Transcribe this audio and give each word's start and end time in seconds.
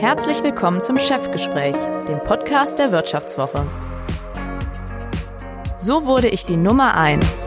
Herzlich 0.00 0.42
willkommen 0.42 0.80
zum 0.80 0.98
Chefgespräch, 0.98 1.76
dem 2.08 2.20
Podcast 2.20 2.78
der 2.78 2.90
Wirtschaftswoche. 2.90 3.66
So 5.76 6.06
wurde 6.06 6.28
ich 6.28 6.46
die 6.46 6.56
Nummer 6.56 6.96
1. 6.96 7.44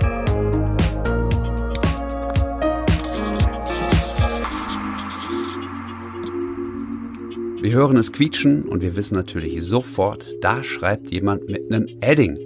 Wir 7.60 7.72
hören 7.72 7.98
es 7.98 8.12
quietschen 8.14 8.62
und 8.66 8.84
wir 8.84 8.96
wissen 8.96 9.16
natürlich 9.16 9.64
sofort, 9.64 10.24
da 10.42 10.62
schreibt 10.62 11.10
jemand 11.10 11.50
mit 11.50 11.72
einem 11.72 11.88
Edding. 12.02 12.38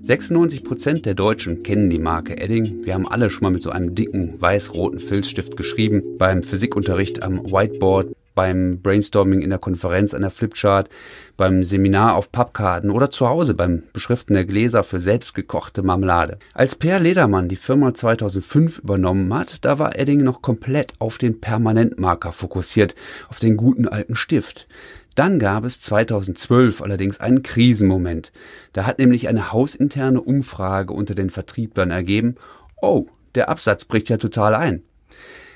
96 0.00 0.64
Prozent 0.64 1.04
der 1.04 1.14
Deutschen 1.14 1.62
kennen 1.62 1.90
die 1.90 1.98
Marke 1.98 2.38
Edding. 2.38 2.86
Wir 2.86 2.94
haben 2.94 3.06
alle 3.06 3.28
schon 3.28 3.42
mal 3.42 3.52
mit 3.52 3.62
so 3.62 3.68
einem 3.68 3.94
dicken 3.94 4.40
weiß-roten 4.40 4.98
Filzstift 4.98 5.58
geschrieben, 5.58 6.16
beim 6.16 6.42
Physikunterricht 6.42 7.22
am 7.22 7.52
Whiteboard, 7.52 8.14
beim 8.34 8.80
Brainstorming 8.80 9.40
in 9.40 9.50
der 9.50 9.58
Konferenz 9.58 10.14
an 10.14 10.22
der 10.22 10.30
Flipchart, 10.30 10.88
beim 11.36 11.62
Seminar 11.62 12.14
auf 12.14 12.32
Pappkarten 12.32 12.90
oder 12.90 13.10
zu 13.10 13.28
Hause 13.28 13.54
beim 13.54 13.84
Beschriften 13.92 14.34
der 14.34 14.44
Gläser 14.44 14.84
für 14.84 15.00
selbstgekochte 15.00 15.82
Marmelade. 15.82 16.38
Als 16.54 16.76
Per 16.76 17.00
Ledermann 17.00 17.48
die 17.48 17.56
Firma 17.56 17.94
2005 17.94 18.78
übernommen 18.78 19.32
hat, 19.34 19.64
da 19.64 19.78
war 19.78 19.98
Edding 19.98 20.22
noch 20.22 20.42
komplett 20.42 20.92
auf 20.98 21.18
den 21.18 21.40
Permanentmarker 21.40 22.32
fokussiert, 22.32 22.94
auf 23.28 23.38
den 23.38 23.56
guten 23.56 23.88
alten 23.88 24.14
Stift. 24.14 24.68
Dann 25.14 25.38
gab 25.38 25.64
es 25.64 25.80
2012 25.80 26.80
allerdings 26.80 27.20
einen 27.20 27.42
Krisenmoment. 27.42 28.32
Da 28.72 28.86
hat 28.86 28.98
nämlich 28.98 29.28
eine 29.28 29.52
hausinterne 29.52 30.20
Umfrage 30.20 30.94
unter 30.94 31.14
den 31.14 31.28
Vertrieblern 31.28 31.90
ergeben, 31.90 32.36
oh, 32.80 33.06
der 33.34 33.48
Absatz 33.48 33.84
bricht 33.84 34.08
ja 34.08 34.16
total 34.16 34.54
ein. 34.54 34.82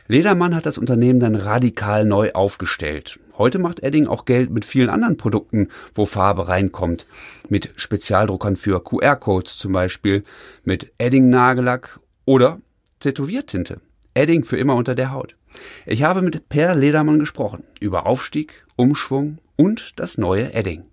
Ledermann 0.09 0.55
hat 0.55 0.67
das 0.67 0.79
Unternehmen 0.79 1.19
dann 1.19 1.35
radikal 1.35 2.05
neu 2.05 2.33
aufgestellt. 2.33 3.19
Heute 3.37 3.59
macht 3.59 3.83
Edding 3.83 4.07
auch 4.07 4.25
Geld 4.25 4.51
mit 4.51 4.65
vielen 4.65 4.89
anderen 4.89 5.17
Produkten, 5.17 5.69
wo 5.93 6.07
Farbe 6.07 6.49
reinkommt. 6.49 7.07
Mit 7.49 7.71
Spezialdruckern 7.77 8.57
für 8.57 8.83
QR-Codes 8.83 9.59
zum 9.59 9.73
Beispiel, 9.73 10.25
mit 10.65 10.93
Edding-Nagellack 10.99 12.01
oder 12.25 12.61
Tätowiertinte. 13.01 13.81
Edding 14.15 14.45
für 14.45 14.57
immer 14.57 14.77
unter 14.77 14.95
der 14.95 15.13
Haut. 15.13 15.37
Ich 15.85 16.03
habe 16.03 16.23
mit 16.23 16.49
Per 16.49 16.75
Ledermann 16.75 17.19
gesprochen 17.19 17.65
über 17.81 18.07
Aufstieg, 18.07 18.65
Umschwung 18.77 19.39
und 19.57 19.93
das 19.97 20.19
neue 20.19 20.55
Edding. 20.55 20.85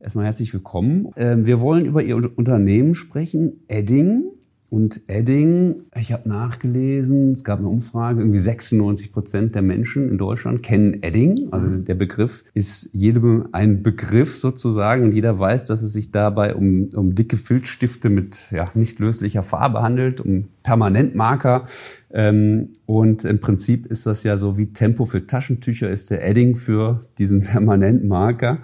Erstmal 0.00 0.26
herzlich 0.26 0.52
willkommen. 0.52 1.12
Ähm, 1.16 1.46
wir 1.46 1.60
wollen 1.60 1.86
über 1.86 2.02
Ihr 2.02 2.16
Unternehmen 2.16 2.94
sprechen, 2.94 3.64
Edding. 3.68 4.35
Und 4.76 5.00
Edding, 5.06 5.84
ich 5.98 6.12
habe 6.12 6.28
nachgelesen, 6.28 7.32
es 7.32 7.44
gab 7.44 7.60
eine 7.60 7.68
Umfrage, 7.68 8.20
irgendwie 8.20 8.38
96 8.38 9.10
Prozent 9.10 9.54
der 9.54 9.62
Menschen 9.62 10.10
in 10.10 10.18
Deutschland 10.18 10.62
kennen 10.62 11.02
Edding. 11.02 11.48
Also 11.50 11.78
der 11.78 11.94
Begriff 11.94 12.44
ist 12.52 12.90
jedem 12.92 13.48
ein 13.52 13.82
Begriff 13.82 14.36
sozusagen 14.36 15.02
und 15.02 15.12
jeder 15.12 15.38
weiß, 15.38 15.64
dass 15.64 15.80
es 15.80 15.94
sich 15.94 16.10
dabei 16.10 16.54
um, 16.54 16.90
um 16.94 17.14
dicke 17.14 17.38
Filzstifte 17.38 18.10
mit 18.10 18.50
ja, 18.50 18.66
nicht 18.74 18.98
löslicher 18.98 19.42
Farbe 19.42 19.80
handelt, 19.80 20.20
um 20.20 20.48
Permanentmarker. 20.62 21.64
Ähm, 22.12 22.74
und 22.84 23.24
im 23.24 23.40
Prinzip 23.40 23.86
ist 23.86 24.04
das 24.04 24.24
ja 24.24 24.36
so 24.36 24.58
wie 24.58 24.74
Tempo 24.74 25.06
für 25.06 25.26
Taschentücher 25.26 25.88
ist 25.88 26.10
der 26.10 26.22
Edding 26.22 26.54
für 26.54 27.00
diesen 27.16 27.40
Permanentmarker. 27.44 28.58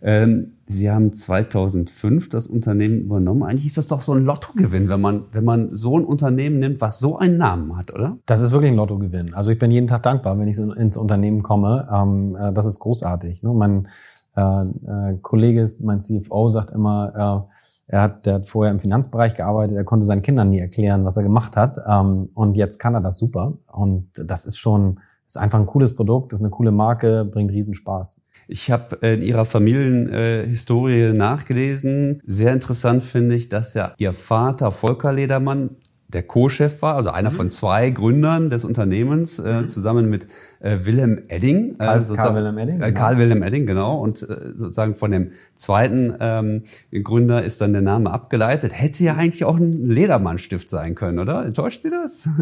Ähm, 0.00 0.52
Sie 0.68 0.90
haben 0.90 1.12
2005 1.12 2.28
das 2.28 2.48
Unternehmen 2.48 3.00
übernommen. 3.00 3.44
Eigentlich 3.44 3.66
ist 3.66 3.78
das 3.78 3.86
doch 3.86 4.00
so 4.00 4.12
ein 4.12 4.24
Lottogewinn, 4.24 4.88
wenn 4.88 5.00
man, 5.00 5.24
wenn 5.30 5.44
man 5.44 5.74
so 5.74 5.96
ein 5.96 6.04
Unternehmen 6.04 6.58
nimmt, 6.58 6.80
was 6.80 6.98
so 6.98 7.18
einen 7.18 7.38
Namen 7.38 7.76
hat, 7.76 7.92
oder? 7.92 8.18
Das 8.26 8.40
ist 8.40 8.50
wirklich 8.50 8.72
ein 8.72 8.76
Lottogewinn. 8.76 9.32
Also 9.34 9.50
ich 9.50 9.58
bin 9.58 9.70
jeden 9.70 9.86
Tag 9.86 10.02
dankbar, 10.02 10.38
wenn 10.38 10.48
ich 10.48 10.58
ins 10.58 10.96
Unternehmen 10.96 11.42
komme. 11.42 11.88
Ähm, 11.92 12.36
äh, 12.36 12.52
das 12.52 12.66
ist 12.66 12.80
großartig. 12.80 13.44
Ne? 13.44 13.52
Mein 13.52 13.88
äh, 14.36 14.62
äh, 14.62 15.18
Kollege, 15.22 15.68
mein 15.82 16.00
CFO, 16.00 16.48
sagt 16.48 16.72
immer, 16.72 17.48
er 17.88 18.02
hat, 18.02 18.26
der 18.26 18.34
hat 18.34 18.46
vorher 18.46 18.72
im 18.72 18.80
Finanzbereich 18.80 19.34
gearbeitet, 19.34 19.76
er 19.76 19.84
konnte 19.84 20.04
seinen 20.04 20.22
Kindern 20.22 20.50
nie 20.50 20.58
erklären, 20.58 21.04
was 21.04 21.16
er 21.16 21.22
gemacht 21.22 21.56
hat. 21.56 21.78
Ähm, 21.86 22.30
und 22.34 22.56
jetzt 22.56 22.78
kann 22.78 22.94
er 22.94 23.00
das 23.00 23.18
super. 23.18 23.54
Und 23.68 24.10
das 24.16 24.44
ist 24.44 24.58
schon, 24.58 24.98
ist 25.26 25.38
einfach 25.38 25.58
ein 25.58 25.66
cooles 25.66 25.94
Produkt, 25.96 26.32
ist 26.32 26.40
eine 26.40 26.50
coole 26.50 26.70
Marke, 26.70 27.24
bringt 27.24 27.50
Riesenspaß. 27.50 28.22
Ich 28.48 28.70
habe 28.70 28.96
in 29.06 29.22
Ihrer 29.22 29.44
Familienhistorie 29.44 31.12
nachgelesen. 31.12 32.22
Sehr 32.26 32.52
interessant 32.52 33.02
finde 33.02 33.34
ich, 33.34 33.48
dass 33.48 33.74
ja 33.74 33.94
Ihr 33.98 34.12
Vater 34.12 34.70
Volker 34.70 35.12
Ledermann 35.12 35.70
der 36.08 36.22
Co-Chef 36.22 36.82
war, 36.82 36.94
also 36.94 37.10
einer 37.10 37.30
mhm. 37.30 37.34
von 37.34 37.50
zwei 37.50 37.90
Gründern 37.90 38.48
des 38.48 38.64
Unternehmens, 38.64 39.38
äh, 39.38 39.62
mhm. 39.62 39.68
zusammen 39.68 40.08
mit 40.08 40.28
äh, 40.60 40.78
Wilhelm 40.82 41.22
Edding. 41.28 41.74
Äh, 41.74 41.84
Karl, 41.84 42.04
Karl 42.04 42.34
Wilhelm 42.34 42.58
Edding. 42.58 42.82
Äh, 42.82 42.92
Karl 42.92 43.14
genau. 43.14 43.22
Wilhelm 43.22 43.42
Edding, 43.42 43.66
genau. 43.66 43.98
Und 43.98 44.22
äh, 44.22 44.52
sozusagen 44.54 44.94
von 44.94 45.10
dem 45.10 45.32
zweiten 45.54 46.14
ähm, 46.20 46.64
Gründer 47.02 47.42
ist 47.42 47.60
dann 47.60 47.72
der 47.72 47.82
Name 47.82 48.10
abgeleitet. 48.10 48.72
Hätte 48.78 49.04
ja 49.04 49.14
eigentlich 49.14 49.44
auch 49.44 49.56
ein 49.56 49.86
Ledermannstift 49.86 50.68
sein 50.68 50.94
können, 50.94 51.18
oder? 51.18 51.44
Enttäuscht 51.44 51.82
Sie 51.82 51.90
das? 51.90 52.28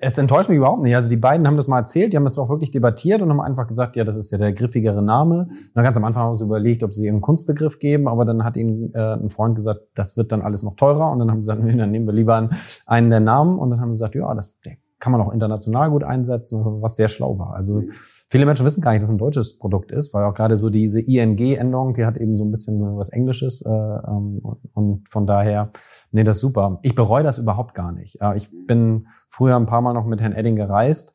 Es 0.00 0.18
enttäuscht 0.18 0.48
mich 0.48 0.58
überhaupt 0.58 0.82
nicht. 0.82 0.94
Also 0.94 1.08
die 1.08 1.16
beiden 1.16 1.46
haben 1.46 1.56
das 1.56 1.68
mal 1.68 1.78
erzählt, 1.78 2.12
die 2.12 2.16
haben 2.16 2.24
das 2.24 2.38
auch 2.38 2.48
wirklich 2.48 2.70
debattiert 2.70 3.22
und 3.22 3.30
haben 3.30 3.40
einfach 3.40 3.66
gesagt, 3.66 3.96
ja, 3.96 4.04
das 4.04 4.16
ist 4.16 4.30
ja 4.30 4.38
der 4.38 4.52
griffigere 4.52 5.02
Name. 5.02 5.48
Und 5.48 5.70
dann 5.74 5.84
ganz 5.84 5.96
am 5.96 6.04
Anfang 6.04 6.22
haben 6.24 6.36
sie 6.36 6.44
überlegt, 6.44 6.82
ob 6.82 6.92
sie 6.92 7.08
einen 7.08 7.20
Kunstbegriff 7.20 7.78
geben, 7.78 8.08
aber 8.08 8.24
dann 8.24 8.44
hat 8.44 8.56
ihnen 8.56 8.92
äh, 8.94 9.14
ein 9.14 9.30
Freund 9.30 9.54
gesagt, 9.54 9.80
das 9.94 10.16
wird 10.16 10.32
dann 10.32 10.42
alles 10.42 10.62
noch 10.62 10.76
teurer. 10.76 11.10
Und 11.10 11.18
dann 11.18 11.30
haben 11.30 11.42
sie 11.42 11.50
gesagt, 11.50 11.62
nee, 11.64 11.76
dann 11.76 11.90
nehmen 11.90 12.06
wir 12.06 12.14
lieber 12.14 12.36
einen, 12.36 12.50
einen 12.86 13.10
der 13.10 13.20
Namen. 13.20 13.58
Und 13.58 13.70
dann 13.70 13.80
haben 13.80 13.92
sie 13.92 13.96
gesagt, 13.96 14.14
ja, 14.14 14.32
das, 14.34 14.58
der 14.60 14.76
kann 15.04 15.12
man 15.12 15.20
auch 15.20 15.34
international 15.34 15.90
gut 15.90 16.02
einsetzen, 16.02 16.64
was 16.80 16.96
sehr 16.96 17.08
schlau 17.08 17.38
war. 17.38 17.54
Also 17.54 17.82
mhm. 17.82 17.90
viele 18.30 18.46
Menschen 18.46 18.64
wissen 18.64 18.80
gar 18.80 18.92
nicht, 18.92 19.02
dass 19.02 19.10
es 19.10 19.14
ein 19.14 19.18
deutsches 19.18 19.58
Produkt 19.58 19.92
ist, 19.92 20.14
weil 20.14 20.24
auch 20.24 20.32
gerade 20.32 20.56
so 20.56 20.70
diese 20.70 20.98
ING-Endung, 20.98 21.92
die 21.92 22.06
hat 22.06 22.16
eben 22.16 22.36
so 22.36 22.44
ein 22.44 22.50
bisschen 22.50 22.80
so 22.80 22.96
was 22.96 23.10
Englisches 23.10 23.60
äh, 23.66 23.68
ähm, 23.68 24.40
und 24.72 25.06
von 25.10 25.26
daher, 25.26 25.72
nee, 26.10 26.24
das 26.24 26.38
ist 26.38 26.40
super. 26.40 26.78
Ich 26.80 26.94
bereue 26.94 27.22
das 27.22 27.36
überhaupt 27.36 27.74
gar 27.74 27.92
nicht. 27.92 28.18
Ich 28.34 28.48
bin 28.66 29.08
früher 29.28 29.56
ein 29.56 29.66
paar 29.66 29.82
Mal 29.82 29.92
noch 29.92 30.06
mit 30.06 30.22
Herrn 30.22 30.32
Edding 30.32 30.56
gereist 30.56 31.12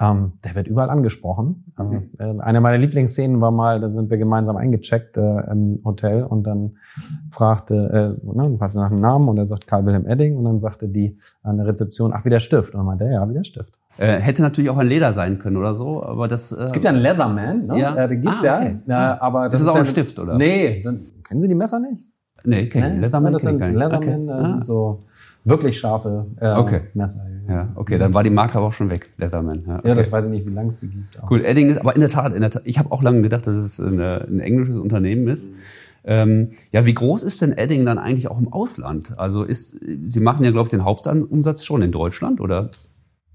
ähm, 0.00 0.32
der 0.44 0.54
wird 0.54 0.66
überall 0.66 0.88
angesprochen. 0.88 1.64
Mhm. 1.78 2.10
Äh, 2.18 2.40
eine 2.40 2.60
meiner 2.60 2.78
Lieblingsszenen 2.78 3.40
war 3.40 3.50
mal, 3.50 3.80
da 3.80 3.90
sind 3.90 4.10
wir 4.10 4.16
gemeinsam 4.16 4.56
eingecheckt 4.56 5.18
äh, 5.18 5.40
im 5.50 5.80
Hotel 5.84 6.24
und 6.24 6.46
dann 6.46 6.76
fragte, 7.30 8.18
äh, 8.24 8.26
ne, 8.26 8.56
fragte 8.58 8.78
nach 8.78 8.88
dem 8.88 8.98
Namen 8.98 9.28
und 9.28 9.36
er 9.36 9.44
sagt 9.44 9.66
Karl 9.66 9.84
Wilhelm 9.84 10.06
Edding 10.06 10.36
und 10.36 10.44
dann 10.44 10.58
sagte 10.58 10.88
die 10.88 11.18
an 11.42 11.58
der 11.58 11.66
Rezeption, 11.66 12.12
ach, 12.14 12.24
wie 12.24 12.30
der 12.30 12.40
Stift. 12.40 12.74
Und 12.74 12.78
dann 12.78 12.86
meinte 12.86 13.04
er, 13.04 13.12
ja, 13.12 13.28
wie 13.28 13.34
der 13.34 13.44
Stift. 13.44 13.74
Äh, 13.98 14.18
hätte 14.20 14.40
natürlich 14.40 14.70
auch 14.70 14.78
ein 14.78 14.86
Leder 14.86 15.12
sein 15.12 15.38
können 15.38 15.58
oder 15.58 15.74
so, 15.74 16.02
aber 16.02 16.28
das. 16.28 16.52
Äh, 16.52 16.64
es 16.64 16.72
gibt 16.72 16.84
ja 16.84 16.92
einen 16.92 17.02
Leatherman, 17.02 17.66
ne? 17.66 17.78
Ja, 17.78 17.94
äh, 17.94 18.08
den 18.08 18.22
gibt's 18.22 18.44
ah, 18.46 18.58
okay. 18.58 18.76
ja. 18.86 19.14
Äh, 19.14 19.18
aber 19.20 19.48
das, 19.48 19.52
das 19.52 19.60
ist, 19.60 19.66
ist 19.66 19.72
auch 19.72 19.78
ein 19.78 19.86
Stift, 19.86 20.18
oder? 20.18 20.38
Nee, 20.38 20.80
dann 20.82 21.06
kennen 21.24 21.40
Sie 21.40 21.48
die 21.48 21.54
Messer 21.54 21.78
nicht? 21.78 21.96
Nee, 22.44 22.68
kenn 22.68 22.92
nee? 22.92 23.00
Leatherman. 23.00 23.32
Das 23.32 23.42
sind 23.42 23.60
Leatherman, 23.60 23.96
okay. 23.96 24.26
das 24.26 24.44
ah. 24.44 24.48
sind 24.48 24.64
so 24.64 25.04
wirklich 25.44 25.78
scharfe 25.78 26.26
äh, 26.40 26.52
okay. 26.52 26.82
Messer. 26.94 27.26
Ja, 27.48 27.68
okay, 27.74 27.98
dann 27.98 28.14
war 28.14 28.22
die 28.22 28.30
Marke 28.30 28.58
aber 28.58 28.68
auch 28.68 28.72
schon 28.72 28.90
weg, 28.90 29.10
Leatherman. 29.16 29.64
Ja, 29.66 29.78
okay. 29.78 29.88
ja 29.88 29.94
das 29.94 30.12
weiß 30.12 30.26
ich 30.26 30.30
nicht, 30.30 30.46
wie 30.46 30.52
lange 30.52 30.68
es 30.68 30.76
die 30.76 30.88
gibt. 30.88 31.20
Auch. 31.20 31.30
Cool, 31.30 31.44
Edding 31.44 31.70
ist, 31.70 31.80
aber 31.80 31.94
in 31.94 32.00
der 32.00 32.10
Tat, 32.10 32.34
in 32.34 32.40
der 32.40 32.50
Tat 32.50 32.62
ich 32.64 32.78
habe 32.78 32.92
auch 32.92 33.02
lange 33.02 33.22
gedacht, 33.22 33.46
dass 33.46 33.56
es 33.56 33.80
eine, 33.80 34.26
ein 34.28 34.40
englisches 34.40 34.78
Unternehmen 34.78 35.28
ist. 35.28 35.52
Ähm, 36.04 36.52
ja, 36.72 36.86
wie 36.86 36.94
groß 36.94 37.22
ist 37.22 37.42
denn 37.42 37.52
Edding 37.52 37.84
dann 37.84 37.98
eigentlich 37.98 38.30
auch 38.30 38.38
im 38.38 38.52
Ausland? 38.52 39.18
Also 39.18 39.42
ist, 39.42 39.78
Sie 40.02 40.20
machen 40.20 40.44
ja, 40.44 40.50
glaube 40.50 40.66
ich, 40.66 40.70
den 40.70 40.84
Hauptumsatz 40.84 41.64
schon 41.64 41.82
in 41.82 41.92
Deutschland, 41.92 42.40
oder? 42.40 42.70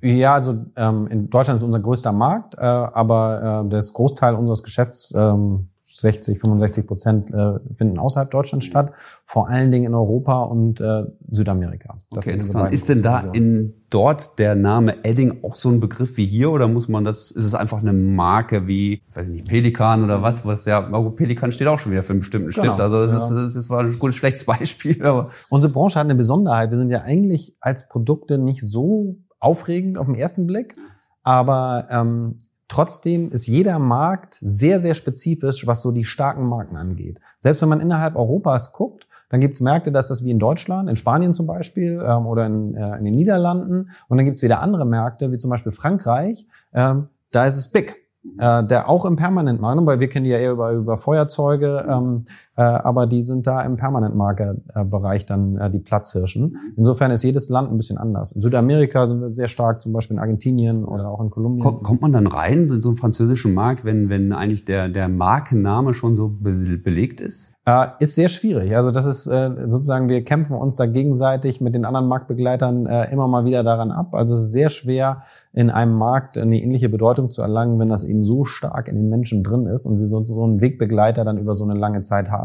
Ja, 0.02 0.34
also 0.36 0.66
ähm, 0.76 1.08
in 1.08 1.30
Deutschland 1.30 1.58
ist 1.58 1.64
unser 1.64 1.80
größter 1.80 2.12
Markt, 2.12 2.56
äh, 2.56 2.62
aber 2.62 3.66
äh, 3.66 3.70
das 3.70 3.94
Großteil 3.94 4.36
unseres 4.36 4.64
Geschäfts 4.64 5.14
ähm, 5.16 5.70
60, 6.02 6.40
65 6.40 6.88
Prozent 6.88 7.34
äh, 7.34 7.60
finden 7.76 8.00
außerhalb 8.00 8.30
Deutschlands 8.32 8.66
statt, 8.66 8.94
vor 9.26 9.50
allen 9.50 9.72
Dingen 9.72 9.86
in 9.86 9.94
Europa 9.94 10.44
und 10.44 10.82
äh, 10.82 11.04
Südamerika. 11.30 11.98
Das 12.12 12.26
okay, 12.26 12.34
interessant. 12.34 12.74
Ist 12.74 12.90
denn 12.90 13.02
da 13.02 13.20
in 13.34 13.74
dort 13.90 14.40
der 14.40 14.56
Name 14.56 15.04
Edding 15.04 15.44
auch 15.44 15.56
so 15.56 15.70
ein 15.70 15.80
Begriff 15.80 16.18
wie 16.18 16.26
hier 16.26 16.52
oder 16.52 16.68
muss 16.68 16.88
man 16.88 17.04
das, 17.04 17.32
ist 17.32 17.46
es 17.46 17.56
einfach 17.56 17.82
eine 17.82 17.94
Marke 17.94 18.68
wie, 18.68 19.02
weiß 19.14 19.30
ich 19.30 19.34
nicht, 19.36 19.48
Pelikan 19.48 20.04
oder 20.04 20.22
was, 20.22 20.46
was 20.46 20.66
ja, 20.66 20.82
Pelikan 20.82 21.52
steht 21.52 21.68
auch 21.68 21.80
schon 21.80 21.92
wieder 21.92 22.04
für 22.04 22.12
einen 22.12 22.20
bestimmten 22.20 22.50
genau, 22.50 22.64
Stift. 22.64 22.82
Also 22.82 23.02
das, 23.02 23.30
ja. 23.30 23.46
ist, 23.46 23.56
das 23.56 23.70
war 23.70 23.82
ein 23.82 24.00
gutes, 24.00 24.16
schlechtes 24.16 24.46
Beispiel. 24.46 25.04
Aber. 25.06 25.30
Unsere 25.50 25.72
Branche 25.72 26.00
hat 26.00 26.06
eine 26.06 26.16
Besonderheit. 26.16 26.72
Wir 26.72 26.78
sind 26.78 26.92
ja 26.92 27.02
eigentlich 27.02 27.56
als 27.60 27.88
Produkte 27.88 28.38
nicht 28.38 28.62
so 28.62 29.18
aufregend 29.40 29.98
auf 29.98 30.08
den 30.08 30.16
ersten 30.16 30.48
Blick, 30.48 30.76
aber 31.24 31.88
ähm, 31.90 32.40
Trotzdem 32.68 33.32
ist 33.32 33.48
jeder 33.48 33.80
Markt 33.80 34.38
sehr, 34.42 34.80
sehr 34.80 34.96
spezifisch, 34.96 35.68
was 35.68 35.82
so 35.82 35.92
die 35.92 36.04
starken 36.04 36.46
Marken 36.48 36.78
angeht. 36.78 37.20
Selbst 37.40 37.62
wenn 37.62 37.70
man 37.70 37.80
innerhalb 37.80 38.16
Europas 38.16 38.74
guckt, 38.74 39.08
dann 39.30 39.40
gibt 39.40 39.56
es 39.56 39.62
Märkte, 39.62 39.92
das 39.92 40.12
ist 40.12 40.24
wie 40.24 40.32
in 40.32 40.40
Deutschland, 40.40 40.90
in 40.90 40.96
Spanien 40.96 41.34
zum 41.34 41.48
Beispiel 41.48 42.04
ähm, 42.06 42.26
oder 42.26 42.46
in, 42.46 42.76
äh, 42.76 42.98
in, 42.98 43.06
den 43.06 43.14
Niederlanden. 43.14 43.90
Und 44.08 44.18
dann 44.18 44.26
gibt 44.26 44.38
es 44.38 44.44
wieder 44.44 44.62
andere 44.62 44.86
Märkte, 44.86 45.32
wie 45.32 45.38
zum 45.38 45.50
Beispiel 45.50 45.72
Frankreich. 45.72 46.48
Ähm, 46.74 47.10
da 47.32 47.46
ist 47.46 47.58
es 47.58 47.72
big. 47.72 48.06
Äh, 48.40 48.64
der 48.64 48.90
auch 48.90 49.06
im 49.06 49.18
Permanentmarkt, 49.18 49.86
weil 49.86 50.00
wir 50.00 50.10
kennen 50.10 50.26
die 50.26 50.32
ja 50.32 50.40
eher 50.40 50.52
über, 50.52 50.72
über 50.72 50.98
Feuerzeuge. 50.98 51.86
Ähm, 51.88 52.24
äh, 52.26 52.30
aber 52.62 53.08
die 53.08 53.24
sind 53.24 53.48
da 53.48 53.62
im 53.62 53.76
Permanent-Marker-Bereich 53.76 55.26
dann 55.26 55.58
äh, 55.58 55.70
die 55.70 55.80
Platzhirschen. 55.80 56.58
Insofern 56.78 57.12
ist 57.12 57.24
jedes 57.24 57.50
Land 57.50 57.72
ein 57.72 57.78
bisschen 57.78 57.98
anders. 57.98 58.32
In 58.32 58.42
Südamerika 58.42 59.06
sind 59.08 59.22
wir 59.22 59.34
sehr 59.34 59.48
stark, 59.48 59.82
zum 59.82 59.94
Beispiel 59.94 60.16
in 60.16 60.22
Argentinien 60.22 60.86
oder 60.86 61.10
auch 61.10 61.22
in 61.22 61.30
Kolumbien. 61.30 61.64
Kommt, 61.84 62.02
man 62.02 62.12
dann 62.12 62.28
rein 62.28 62.68
in 62.68 62.82
so 62.82 62.90
einen 62.90 62.98
französischen 62.98 63.54
Markt, 63.54 63.86
wenn, 63.86 64.10
wenn 64.10 64.32
eigentlich 64.34 64.66
der, 64.66 64.90
der 64.90 65.10
Markenname 65.10 65.94
schon 65.94 66.16
so 66.16 66.30
be 66.30 66.56
belegt 66.84 67.22
ist? 67.22 67.56
Äh, 67.68 67.88
ist 67.98 68.14
sehr 68.14 68.30
schwierig. 68.30 68.76
Also 68.76 68.92
das 68.92 69.08
ist 69.08 69.26
äh, 69.26 69.50
sozusagen, 69.66 70.08
wir 70.08 70.24
kämpfen 70.24 70.56
uns 70.56 70.76
da 70.76 70.86
gegenseitig 70.86 71.62
mit 71.62 71.74
den 71.74 71.84
anderen 71.84 72.08
Marktbegleitern 72.08 72.86
äh, 72.86 73.12
immer 73.12 73.28
mal 73.28 73.44
wieder 73.44 73.64
daran 73.64 73.90
ab. 73.90 74.14
Also 74.14 74.36
es 74.36 74.42
ist 74.42 74.52
sehr 74.52 74.70
schwer, 74.70 75.24
in 75.52 75.72
einem 75.72 75.96
Markt 75.96 76.38
eine 76.38 76.62
ähnliche 76.62 76.90
Bedeutung 76.90 77.32
zu 77.32 77.42
erlangen, 77.42 77.80
wenn 77.80 77.90
das 77.90 78.04
eben 78.04 78.24
so 78.24 78.46
stark 78.46 78.88
in 78.88 78.96
den 78.96 79.10
Menschen 79.10 79.44
drin 79.44 79.66
ist 79.66 79.88
und 79.88 79.98
sie 79.98 80.06
so, 80.06 80.24
so 80.24 80.44
einen 80.44 80.62
Wegbegleiter 80.62 81.26
dann 81.26 81.40
über 81.40 81.56
so 81.56 81.64
eine 81.64 81.74
lange 81.74 82.02
Zeit 82.02 82.30
haben. 82.30 82.45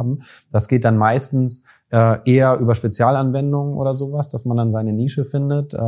Das 0.50 0.69
geht 0.69 0.85
dann 0.85 0.97
meistens 0.97 1.64
äh, 1.91 2.19
eher 2.25 2.58
über 2.58 2.75
Spezialanwendungen 2.75 3.75
oder 3.75 3.94
sowas, 3.94 4.29
dass 4.29 4.44
man 4.44 4.56
dann 4.56 4.70
seine 4.70 4.93
Nische 4.93 5.25
findet 5.25 5.75
äh, 5.75 5.79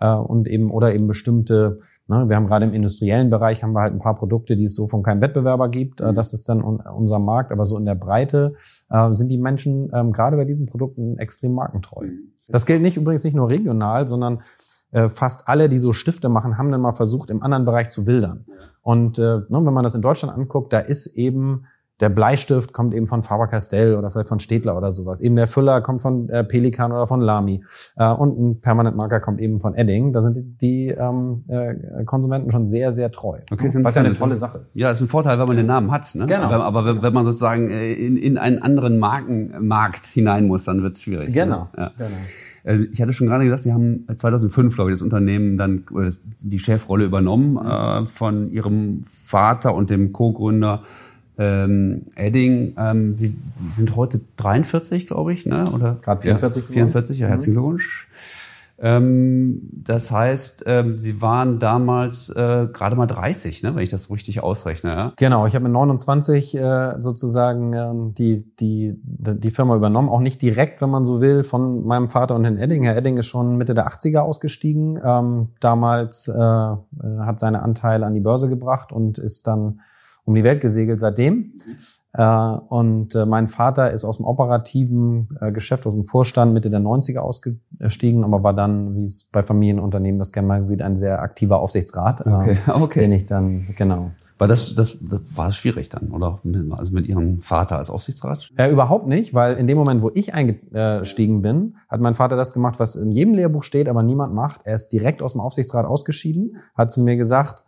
äh, 0.00 0.14
und 0.14 0.48
eben 0.48 0.70
oder 0.70 0.94
eben 0.94 1.06
bestimmte 1.06 1.80
Ne, 2.08 2.28
wir 2.28 2.36
haben 2.36 2.46
gerade 2.46 2.64
im 2.64 2.72
industriellen 2.72 3.30
Bereich 3.30 3.64
haben 3.64 3.72
wir 3.72 3.80
halt 3.80 3.92
ein 3.92 3.98
paar 3.98 4.14
Produkte, 4.14 4.56
die 4.56 4.64
es 4.64 4.76
so 4.76 4.86
von 4.86 5.02
keinem 5.02 5.20
Wettbewerber 5.20 5.68
gibt. 5.68 6.00
Äh, 6.00 6.12
mhm. 6.12 6.14
Das 6.14 6.32
ist 6.32 6.48
dann 6.48 6.62
unser 6.62 7.18
Markt. 7.18 7.50
Aber 7.50 7.64
so 7.64 7.76
in 7.76 7.84
der 7.84 7.96
Breite 7.96 8.54
äh, 8.90 9.12
sind 9.12 9.28
die 9.28 9.38
Menschen 9.38 9.90
ähm, 9.92 10.12
gerade 10.12 10.36
bei 10.36 10.44
diesen 10.44 10.66
Produkten 10.66 11.18
extrem 11.18 11.52
markentreu. 11.52 12.06
Mhm. 12.06 12.32
Das 12.46 12.64
gilt 12.64 12.80
nicht 12.80 12.96
übrigens 12.96 13.24
nicht 13.24 13.34
nur 13.34 13.50
regional, 13.50 14.06
sondern 14.06 14.42
äh, 14.92 15.08
fast 15.08 15.48
alle, 15.48 15.68
die 15.68 15.78
so 15.78 15.92
Stifte 15.92 16.28
machen, 16.28 16.58
haben 16.58 16.70
dann 16.70 16.80
mal 16.80 16.92
versucht, 16.92 17.28
im 17.28 17.42
anderen 17.42 17.64
Bereich 17.64 17.88
zu 17.88 18.06
wildern. 18.06 18.46
Und 18.82 19.18
ne, 19.18 19.44
wenn 19.48 19.74
man 19.74 19.82
das 19.82 19.96
in 19.96 20.02
Deutschland 20.02 20.32
anguckt, 20.32 20.72
da 20.72 20.78
ist 20.78 21.08
eben 21.08 21.64
der 22.00 22.10
Bleistift 22.10 22.72
kommt 22.72 22.94
eben 22.94 23.06
von 23.06 23.22
Faber-Castell 23.22 23.94
oder 23.94 24.10
vielleicht 24.10 24.28
von 24.28 24.38
Städtler 24.38 24.76
oder 24.76 24.92
sowas. 24.92 25.20
Eben 25.20 25.36
der 25.36 25.46
Füller 25.46 25.80
kommt 25.80 26.02
von 26.02 26.28
äh, 26.28 26.44
Pelikan 26.44 26.92
oder 26.92 27.06
von 27.06 27.20
Lamy. 27.20 27.64
Äh, 27.96 28.10
und 28.12 28.38
ein 28.38 28.60
Permanentmarker 28.60 29.20
kommt 29.20 29.40
eben 29.40 29.60
von 29.60 29.74
Edding. 29.74 30.12
Da 30.12 30.20
sind 30.20 30.36
die, 30.36 30.42
die 30.58 30.88
ähm, 30.88 31.42
äh, 31.48 32.04
Konsumenten 32.04 32.50
schon 32.50 32.66
sehr, 32.66 32.92
sehr 32.92 33.10
treu. 33.10 33.38
Okay, 33.50 33.70
was 33.82 33.94
ja 33.94 34.02
eine 34.02 34.14
tolle 34.14 34.36
Sache 34.36 34.66
ist. 34.68 34.76
Ja, 34.76 34.90
ist 34.90 35.00
ein 35.00 35.08
Vorteil, 35.08 35.38
wenn 35.38 35.48
man 35.48 35.56
den 35.56 35.66
Namen 35.66 35.90
hat. 35.90 36.14
Ne? 36.14 36.26
Genau. 36.26 36.42
Aber, 36.42 36.64
aber 36.64 37.02
wenn 37.02 37.14
man 37.14 37.24
sozusagen 37.24 37.70
äh, 37.70 37.92
in, 37.92 38.16
in 38.16 38.36
einen 38.36 38.58
anderen 38.58 38.98
Markenmarkt 38.98 40.06
hinein 40.06 40.46
muss, 40.46 40.64
dann 40.64 40.82
wird 40.82 40.94
es 40.94 41.02
schwierig. 41.02 41.32
Genau. 41.32 41.68
Ne? 41.76 41.82
Ja. 41.82 41.92
genau. 41.96 42.16
Also 42.66 42.84
ich 42.90 43.00
hatte 43.00 43.12
schon 43.12 43.28
gerade 43.28 43.44
gesagt, 43.44 43.62
Sie 43.62 43.72
haben 43.72 44.06
2005, 44.14 44.74
glaube 44.74 44.90
ich, 44.90 44.96
das 44.96 45.02
Unternehmen 45.02 45.56
dann 45.56 45.84
oder 45.92 46.10
die 46.40 46.58
Chefrolle 46.58 47.04
übernommen 47.04 47.56
äh, 47.56 48.06
von 48.06 48.50
Ihrem 48.50 49.04
Vater 49.06 49.72
und 49.72 49.88
dem 49.88 50.12
Co-Gründer 50.12 50.82
ähm, 51.38 52.06
Edding, 52.14 52.74
ähm, 52.78 53.16
Sie, 53.18 53.36
Sie 53.56 53.68
sind 53.68 53.96
heute 53.96 54.20
43, 54.36 55.06
glaube 55.06 55.32
ich, 55.32 55.46
ne? 55.46 55.70
Oder 55.72 55.98
gerade 56.02 56.22
44. 56.22 56.62
Ja, 56.64 56.72
44, 56.72 57.18
ja, 57.18 57.28
herzlichen 57.28 57.52
mhm. 57.52 57.58
Glückwunsch. 57.58 58.08
Ähm, 58.78 59.62
das 59.72 60.10
heißt, 60.10 60.64
ähm, 60.66 60.98
Sie 60.98 61.22
waren 61.22 61.58
damals 61.58 62.28
äh, 62.28 62.68
gerade 62.70 62.94
mal 62.94 63.06
30, 63.06 63.62
ne, 63.62 63.74
wenn 63.74 63.82
ich 63.82 63.88
das 63.88 64.10
richtig 64.10 64.42
ausrechne. 64.42 64.90
Ja? 64.90 65.12
Genau, 65.16 65.46
ich 65.46 65.54
habe 65.54 65.62
mit 65.62 65.72
29 65.72 66.54
äh, 66.56 66.94
sozusagen 66.98 67.72
ähm, 67.72 68.14
die, 68.14 68.44
die, 68.56 69.00
die 69.02 69.50
Firma 69.50 69.76
übernommen. 69.76 70.10
Auch 70.10 70.20
nicht 70.20 70.42
direkt, 70.42 70.82
wenn 70.82 70.90
man 70.90 71.04
so 71.04 71.20
will, 71.20 71.42
von 71.42 71.86
meinem 71.86 72.08
Vater 72.08 72.34
und 72.34 72.44
Herrn 72.44 72.58
Edding. 72.58 72.84
Herr 72.84 72.96
Edding 72.96 73.16
ist 73.16 73.26
schon 73.26 73.56
Mitte 73.56 73.74
der 73.74 73.88
80er 73.88 74.18
ausgestiegen. 74.18 75.00
Ähm, 75.02 75.48
damals 75.60 76.28
äh, 76.28 76.34
äh, 76.34 76.76
hat 77.20 77.40
seine 77.40 77.62
Anteile 77.62 78.04
an 78.04 78.14
die 78.14 78.20
Börse 78.20 78.48
gebracht 78.48 78.92
und 78.92 79.18
ist 79.18 79.46
dann 79.46 79.80
um 80.26 80.34
die 80.34 80.44
Welt 80.44 80.60
gesegelt 80.60 81.00
seitdem. 81.00 81.54
Äh, 82.12 82.22
und 82.68 83.14
äh, 83.14 83.26
mein 83.26 83.48
Vater 83.48 83.90
ist 83.90 84.04
aus 84.04 84.16
dem 84.16 84.26
operativen 84.26 85.28
äh, 85.40 85.52
Geschäft, 85.52 85.86
aus 85.86 85.94
dem 85.94 86.04
Vorstand 86.04 86.54
Mitte 86.54 86.70
der 86.70 86.80
90er 86.80 87.18
ausgestiegen, 87.18 88.24
aber 88.24 88.42
war 88.42 88.54
dann, 88.54 88.96
wie 88.96 89.04
es 89.04 89.24
bei 89.24 89.42
Familienunternehmen 89.42 90.18
das 90.18 90.32
gerne 90.32 90.48
mal 90.48 90.68
sieht, 90.68 90.80
ein 90.80 90.96
sehr 90.96 91.20
aktiver 91.20 91.60
Aufsichtsrat, 91.60 92.26
okay. 92.26 92.56
Okay. 92.68 93.00
den 93.00 93.12
ich 93.12 93.26
dann, 93.26 93.66
genau. 93.76 94.12
Weil 94.38 94.48
das, 94.48 94.74
das, 94.74 94.98
das 95.00 95.20
war 95.34 95.50
schwierig 95.52 95.88
dann, 95.88 96.10
oder? 96.10 96.40
Also 96.70 96.92
mit 96.92 97.06
Ihrem 97.06 97.40
Vater 97.40 97.78
als 97.78 97.88
Aufsichtsrat? 97.88 98.50
Ja, 98.58 98.68
überhaupt 98.68 99.06
nicht, 99.06 99.34
weil 99.34 99.56
in 99.56 99.66
dem 99.66 99.78
Moment, 99.78 100.02
wo 100.02 100.10
ich 100.12 100.34
eingestiegen 100.34 101.40
bin, 101.40 101.76
hat 101.88 102.00
mein 102.00 102.14
Vater 102.14 102.36
das 102.36 102.52
gemacht, 102.52 102.78
was 102.78 102.96
in 102.96 103.12
jedem 103.12 103.32
Lehrbuch 103.32 103.62
steht, 103.62 103.88
aber 103.88 104.02
niemand 104.02 104.34
macht. 104.34 104.60
Er 104.64 104.74
ist 104.74 104.90
direkt 104.90 105.22
aus 105.22 105.32
dem 105.32 105.40
Aufsichtsrat 105.40 105.86
ausgeschieden, 105.86 106.56
hat 106.74 106.90
zu 106.90 107.00
mir 107.00 107.16
gesagt, 107.16 107.64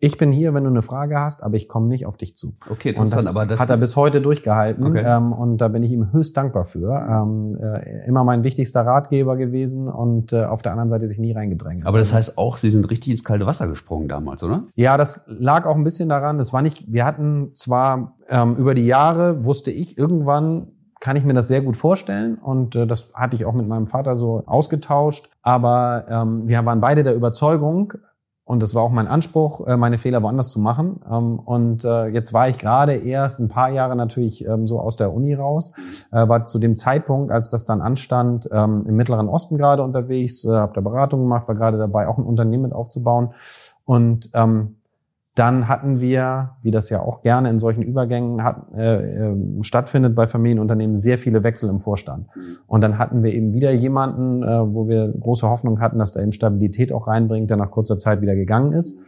ich 0.00 0.16
bin 0.16 0.30
hier, 0.30 0.54
wenn 0.54 0.62
du 0.62 0.70
eine 0.70 0.82
Frage 0.82 1.18
hast, 1.18 1.42
aber 1.42 1.56
ich 1.56 1.68
komme 1.68 1.88
nicht 1.88 2.06
auf 2.06 2.16
dich 2.16 2.36
zu. 2.36 2.54
Okay, 2.70 2.94
und 2.96 3.12
das, 3.12 3.26
aber 3.26 3.46
das 3.46 3.58
hat 3.58 3.70
er 3.70 3.78
bis 3.78 3.96
heute 3.96 4.20
durchgehalten 4.20 4.86
okay. 4.86 5.02
ähm, 5.04 5.32
und 5.32 5.58
da 5.58 5.68
bin 5.68 5.82
ich 5.82 5.90
ihm 5.90 6.12
höchst 6.12 6.36
dankbar 6.36 6.64
für. 6.64 7.04
Ähm, 7.10 7.56
äh, 7.60 8.06
immer 8.06 8.22
mein 8.22 8.44
wichtigster 8.44 8.82
Ratgeber 8.86 9.36
gewesen 9.36 9.88
und 9.88 10.32
äh, 10.32 10.44
auf 10.44 10.62
der 10.62 10.72
anderen 10.72 10.88
Seite 10.88 11.08
sich 11.08 11.18
nie 11.18 11.32
reingedrängt. 11.32 11.84
Aber 11.84 11.98
das 11.98 12.12
heißt 12.12 12.38
auch, 12.38 12.56
Sie 12.58 12.70
sind 12.70 12.88
richtig 12.90 13.10
ins 13.10 13.24
kalte 13.24 13.46
Wasser 13.46 13.66
gesprungen 13.66 14.08
damals, 14.08 14.44
oder? 14.44 14.64
Ja, 14.76 14.96
das 14.96 15.24
lag 15.26 15.66
auch 15.66 15.74
ein 15.74 15.84
bisschen 15.84 16.08
daran. 16.08 16.38
Das 16.38 16.52
war 16.52 16.62
nicht. 16.62 16.92
Wir 16.92 17.04
hatten 17.04 17.50
zwar 17.54 18.14
ähm, 18.28 18.54
über 18.56 18.74
die 18.74 18.86
Jahre 18.86 19.44
wusste 19.44 19.70
ich 19.72 19.98
irgendwann 19.98 20.68
kann 21.00 21.14
ich 21.14 21.24
mir 21.24 21.32
das 21.32 21.46
sehr 21.46 21.60
gut 21.60 21.76
vorstellen 21.76 22.38
und 22.38 22.74
äh, 22.74 22.86
das 22.86 23.12
hatte 23.14 23.36
ich 23.36 23.44
auch 23.44 23.52
mit 23.52 23.68
meinem 23.68 23.86
Vater 23.86 24.16
so 24.16 24.42
ausgetauscht. 24.46 25.30
Aber 25.42 26.06
ähm, 26.08 26.48
wir 26.48 26.64
waren 26.64 26.80
beide 26.80 27.04
der 27.04 27.14
Überzeugung, 27.14 27.94
und 28.48 28.62
das 28.62 28.74
war 28.74 28.82
auch 28.82 28.90
mein 28.90 29.08
Anspruch, 29.08 29.66
äh, 29.66 29.76
meine 29.76 29.98
Fehler 29.98 30.22
woanders 30.22 30.50
zu 30.50 30.58
machen. 30.58 31.00
Ähm, 31.06 31.38
und 31.38 31.84
äh, 31.84 32.06
jetzt 32.06 32.32
war 32.32 32.48
ich 32.48 32.56
gerade 32.56 32.94
erst 32.94 33.40
ein 33.40 33.50
paar 33.50 33.68
Jahre 33.68 33.94
natürlich 33.94 34.42
ähm, 34.46 34.66
so 34.66 34.80
aus 34.80 34.96
der 34.96 35.12
Uni 35.12 35.34
raus, 35.34 35.74
äh, 36.12 36.26
war 36.26 36.46
zu 36.46 36.58
dem 36.58 36.74
Zeitpunkt, 36.74 37.30
als 37.30 37.50
das 37.50 37.66
dann 37.66 37.82
anstand, 37.82 38.48
ähm, 38.50 38.86
im 38.88 38.96
Mittleren 38.96 39.28
Osten 39.28 39.58
gerade 39.58 39.82
unterwegs, 39.82 40.46
habe 40.48 40.72
da 40.72 40.80
Beratung 40.80 41.20
gemacht, 41.20 41.46
war 41.46 41.56
gerade 41.56 41.76
dabei, 41.76 42.08
auch 42.08 42.16
ein 42.16 42.24
Unternehmen 42.24 42.62
mit 42.62 42.72
aufzubauen. 42.72 43.34
Und 43.84 44.30
dann 45.38 45.68
hatten 45.68 46.00
wir, 46.00 46.56
wie 46.62 46.70
das 46.70 46.90
ja 46.90 47.00
auch 47.00 47.22
gerne 47.22 47.50
in 47.50 47.58
solchen 47.58 47.82
Übergängen 47.82 48.42
hat, 48.42 48.72
äh, 48.74 49.30
äh, 49.30 49.36
stattfindet 49.62 50.14
bei 50.14 50.26
Familienunternehmen, 50.26 50.96
sehr 50.96 51.18
viele 51.18 51.42
Wechsel 51.42 51.70
im 51.70 51.80
Vorstand. 51.80 52.26
Und 52.66 52.80
dann 52.80 52.98
hatten 52.98 53.22
wir 53.22 53.32
eben 53.32 53.52
wieder 53.52 53.72
jemanden, 53.72 54.42
äh, 54.42 54.74
wo 54.74 54.88
wir 54.88 55.08
große 55.08 55.48
Hoffnung 55.48 55.80
hatten, 55.80 55.98
dass 55.98 56.12
der 56.12 56.22
eben 56.22 56.32
Stabilität 56.32 56.92
auch 56.92 57.06
reinbringt, 57.06 57.50
der 57.50 57.56
nach 57.56 57.70
kurzer 57.70 57.98
Zeit 57.98 58.20
wieder 58.20 58.34
gegangen 58.34 58.72
ist. 58.72 59.00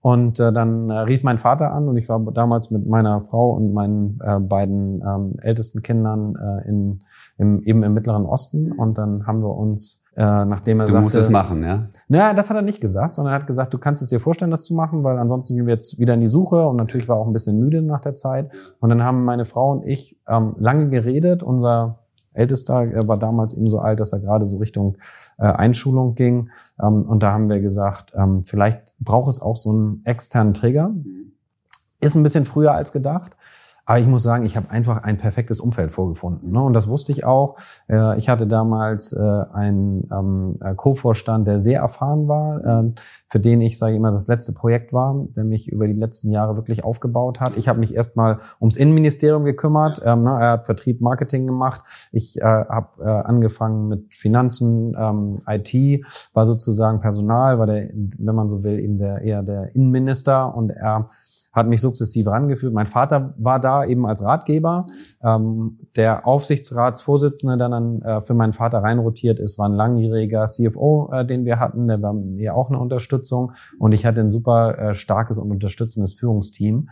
Und 0.00 0.38
äh, 0.38 0.52
dann 0.52 0.88
äh, 0.88 0.98
rief 1.00 1.24
mein 1.24 1.38
Vater 1.38 1.72
an 1.72 1.88
und 1.88 1.96
ich 1.96 2.08
war 2.08 2.20
damals 2.32 2.70
mit 2.70 2.86
meiner 2.86 3.20
Frau 3.20 3.50
und 3.50 3.72
meinen 3.72 4.20
äh, 4.22 4.38
beiden 4.38 5.02
ähm, 5.04 5.32
ältesten 5.42 5.82
Kindern 5.82 6.36
äh, 6.36 6.68
in, 6.68 7.00
im, 7.38 7.62
eben 7.64 7.82
im 7.82 7.92
Mittleren 7.92 8.24
Osten. 8.24 8.70
Und 8.70 8.98
dann 8.98 9.26
haben 9.26 9.42
wir 9.42 9.56
uns 9.56 10.04
äh, 10.16 10.44
nachdem 10.46 10.80
er 10.80 10.86
du 10.86 10.92
sagte, 10.92 11.04
musst 11.04 11.16
es 11.16 11.28
machen, 11.28 11.62
ja? 11.62 11.88
Naja, 12.08 12.32
das 12.32 12.48
hat 12.48 12.56
er 12.56 12.62
nicht 12.62 12.80
gesagt, 12.80 13.14
sondern 13.14 13.34
er 13.34 13.40
hat 13.40 13.46
gesagt, 13.46 13.74
du 13.74 13.78
kannst 13.78 14.00
es 14.00 14.08
dir 14.08 14.18
vorstellen, 14.18 14.50
das 14.50 14.64
zu 14.64 14.72
machen, 14.72 15.04
weil 15.04 15.18
ansonsten 15.18 15.56
gehen 15.56 15.66
wir 15.66 15.74
jetzt 15.74 15.98
wieder 15.98 16.14
in 16.14 16.20
die 16.20 16.28
Suche 16.28 16.66
und 16.66 16.76
natürlich 16.76 17.06
war 17.08 17.16
auch 17.16 17.26
ein 17.26 17.34
bisschen 17.34 17.58
müde 17.58 17.82
nach 17.82 18.00
der 18.00 18.14
Zeit. 18.14 18.50
Und 18.80 18.88
dann 18.88 19.04
haben 19.04 19.24
meine 19.24 19.44
Frau 19.44 19.72
und 19.72 19.84
ich 19.84 20.18
ähm, 20.26 20.56
lange 20.58 20.88
geredet. 20.88 21.42
Unser 21.42 21.98
Ältester 22.32 22.84
er 22.84 23.06
war 23.06 23.18
damals 23.18 23.52
eben 23.52 23.68
so 23.68 23.78
alt, 23.78 24.00
dass 24.00 24.12
er 24.12 24.20
gerade 24.20 24.46
so 24.46 24.56
Richtung 24.56 24.96
äh, 25.36 25.44
Einschulung 25.44 26.14
ging. 26.14 26.48
Ähm, 26.82 27.02
und 27.02 27.22
da 27.22 27.32
haben 27.32 27.50
wir 27.50 27.60
gesagt, 27.60 28.12
ähm, 28.14 28.42
vielleicht 28.44 28.94
braucht 28.98 29.28
es 29.28 29.42
auch 29.42 29.56
so 29.56 29.70
einen 29.70 30.00
externen 30.06 30.54
Trigger. 30.54 30.94
Ist 32.00 32.14
ein 32.14 32.22
bisschen 32.22 32.46
früher 32.46 32.72
als 32.72 32.92
gedacht. 32.92 33.36
Aber 33.86 34.00
ich 34.00 34.06
muss 34.08 34.24
sagen, 34.24 34.44
ich 34.44 34.56
habe 34.56 34.68
einfach 34.70 35.04
ein 35.04 35.16
perfektes 35.16 35.60
Umfeld 35.60 35.92
vorgefunden. 35.92 36.50
Ne? 36.50 36.60
Und 36.60 36.72
das 36.72 36.88
wusste 36.88 37.12
ich 37.12 37.24
auch. 37.24 37.56
Äh, 37.88 38.18
ich 38.18 38.28
hatte 38.28 38.48
damals 38.48 39.12
äh, 39.12 39.20
einen 39.20 40.08
ähm, 40.12 40.54
äh, 40.60 40.74
Co-Vorstand, 40.74 41.46
der 41.46 41.60
sehr 41.60 41.80
erfahren 41.80 42.26
war, 42.26 42.56
für 43.28 43.38
den 43.38 43.60
ich, 43.60 43.78
sage 43.78 43.92
ich 43.92 43.98
immer, 43.98 44.10
das 44.10 44.26
letzte 44.26 44.52
Projekt 44.52 44.92
war, 44.92 45.26
der 45.36 45.44
mich 45.44 45.70
über 45.70 45.86
die 45.86 45.92
letzten 45.92 46.30
Jahre 46.30 46.56
wirklich 46.56 46.82
aufgebaut 46.82 47.38
hat. 47.38 47.56
Ich 47.56 47.68
habe 47.68 47.78
mich 47.78 47.94
erstmal 47.94 48.40
ums 48.60 48.76
Innenministerium 48.76 49.44
gekümmert. 49.44 50.00
Ähm, 50.04 50.24
ne? 50.24 50.30
Er 50.30 50.50
hat 50.52 50.64
Vertrieb, 50.64 51.00
Marketing 51.00 51.46
gemacht. 51.46 51.82
Ich 52.10 52.38
habe 52.42 53.24
angefangen 53.24 53.88
mit 53.88 54.14
Finanzen, 54.14 54.96
ähm, 54.98 55.36
IT, 55.46 56.04
war 56.34 56.44
sozusagen 56.44 57.00
Personal, 57.00 57.58
war 57.58 57.66
der, 57.66 57.90
wenn 57.92 58.34
man 58.34 58.48
so 58.48 58.64
will, 58.64 58.80
eben 58.80 58.96
der 58.96 59.22
eher 59.22 59.42
der 59.42 59.74
Innenminister 59.74 60.54
und 60.54 60.70
er 60.70 61.10
hat 61.56 61.66
mich 61.66 61.80
sukzessive 61.80 62.30
rangeführt. 62.30 62.74
Mein 62.74 62.86
Vater 62.86 63.34
war 63.38 63.58
da 63.58 63.84
eben 63.84 64.06
als 64.06 64.22
Ratgeber. 64.22 64.86
Ähm, 65.24 65.78
der 65.96 66.26
Aufsichtsratsvorsitzende, 66.26 67.56
der 67.56 67.70
dann 67.70 68.02
äh, 68.02 68.20
für 68.20 68.34
meinen 68.34 68.52
Vater 68.52 68.78
reinrotiert 68.78 69.40
ist, 69.40 69.58
war 69.58 69.66
ein 69.66 69.72
langjähriger 69.72 70.44
CFO, 70.44 71.10
äh, 71.12 71.26
den 71.26 71.46
wir 71.46 71.58
hatten. 71.58 71.88
Der 71.88 72.02
war 72.02 72.12
mir 72.12 72.54
auch 72.54 72.68
eine 72.68 72.78
Unterstützung. 72.78 73.52
Und 73.78 73.92
ich 73.92 74.04
hatte 74.04 74.20
ein 74.20 74.30
super 74.30 74.78
äh, 74.78 74.94
starkes 74.94 75.38
und 75.38 75.50
unterstützendes 75.50 76.12
Führungsteam. 76.12 76.90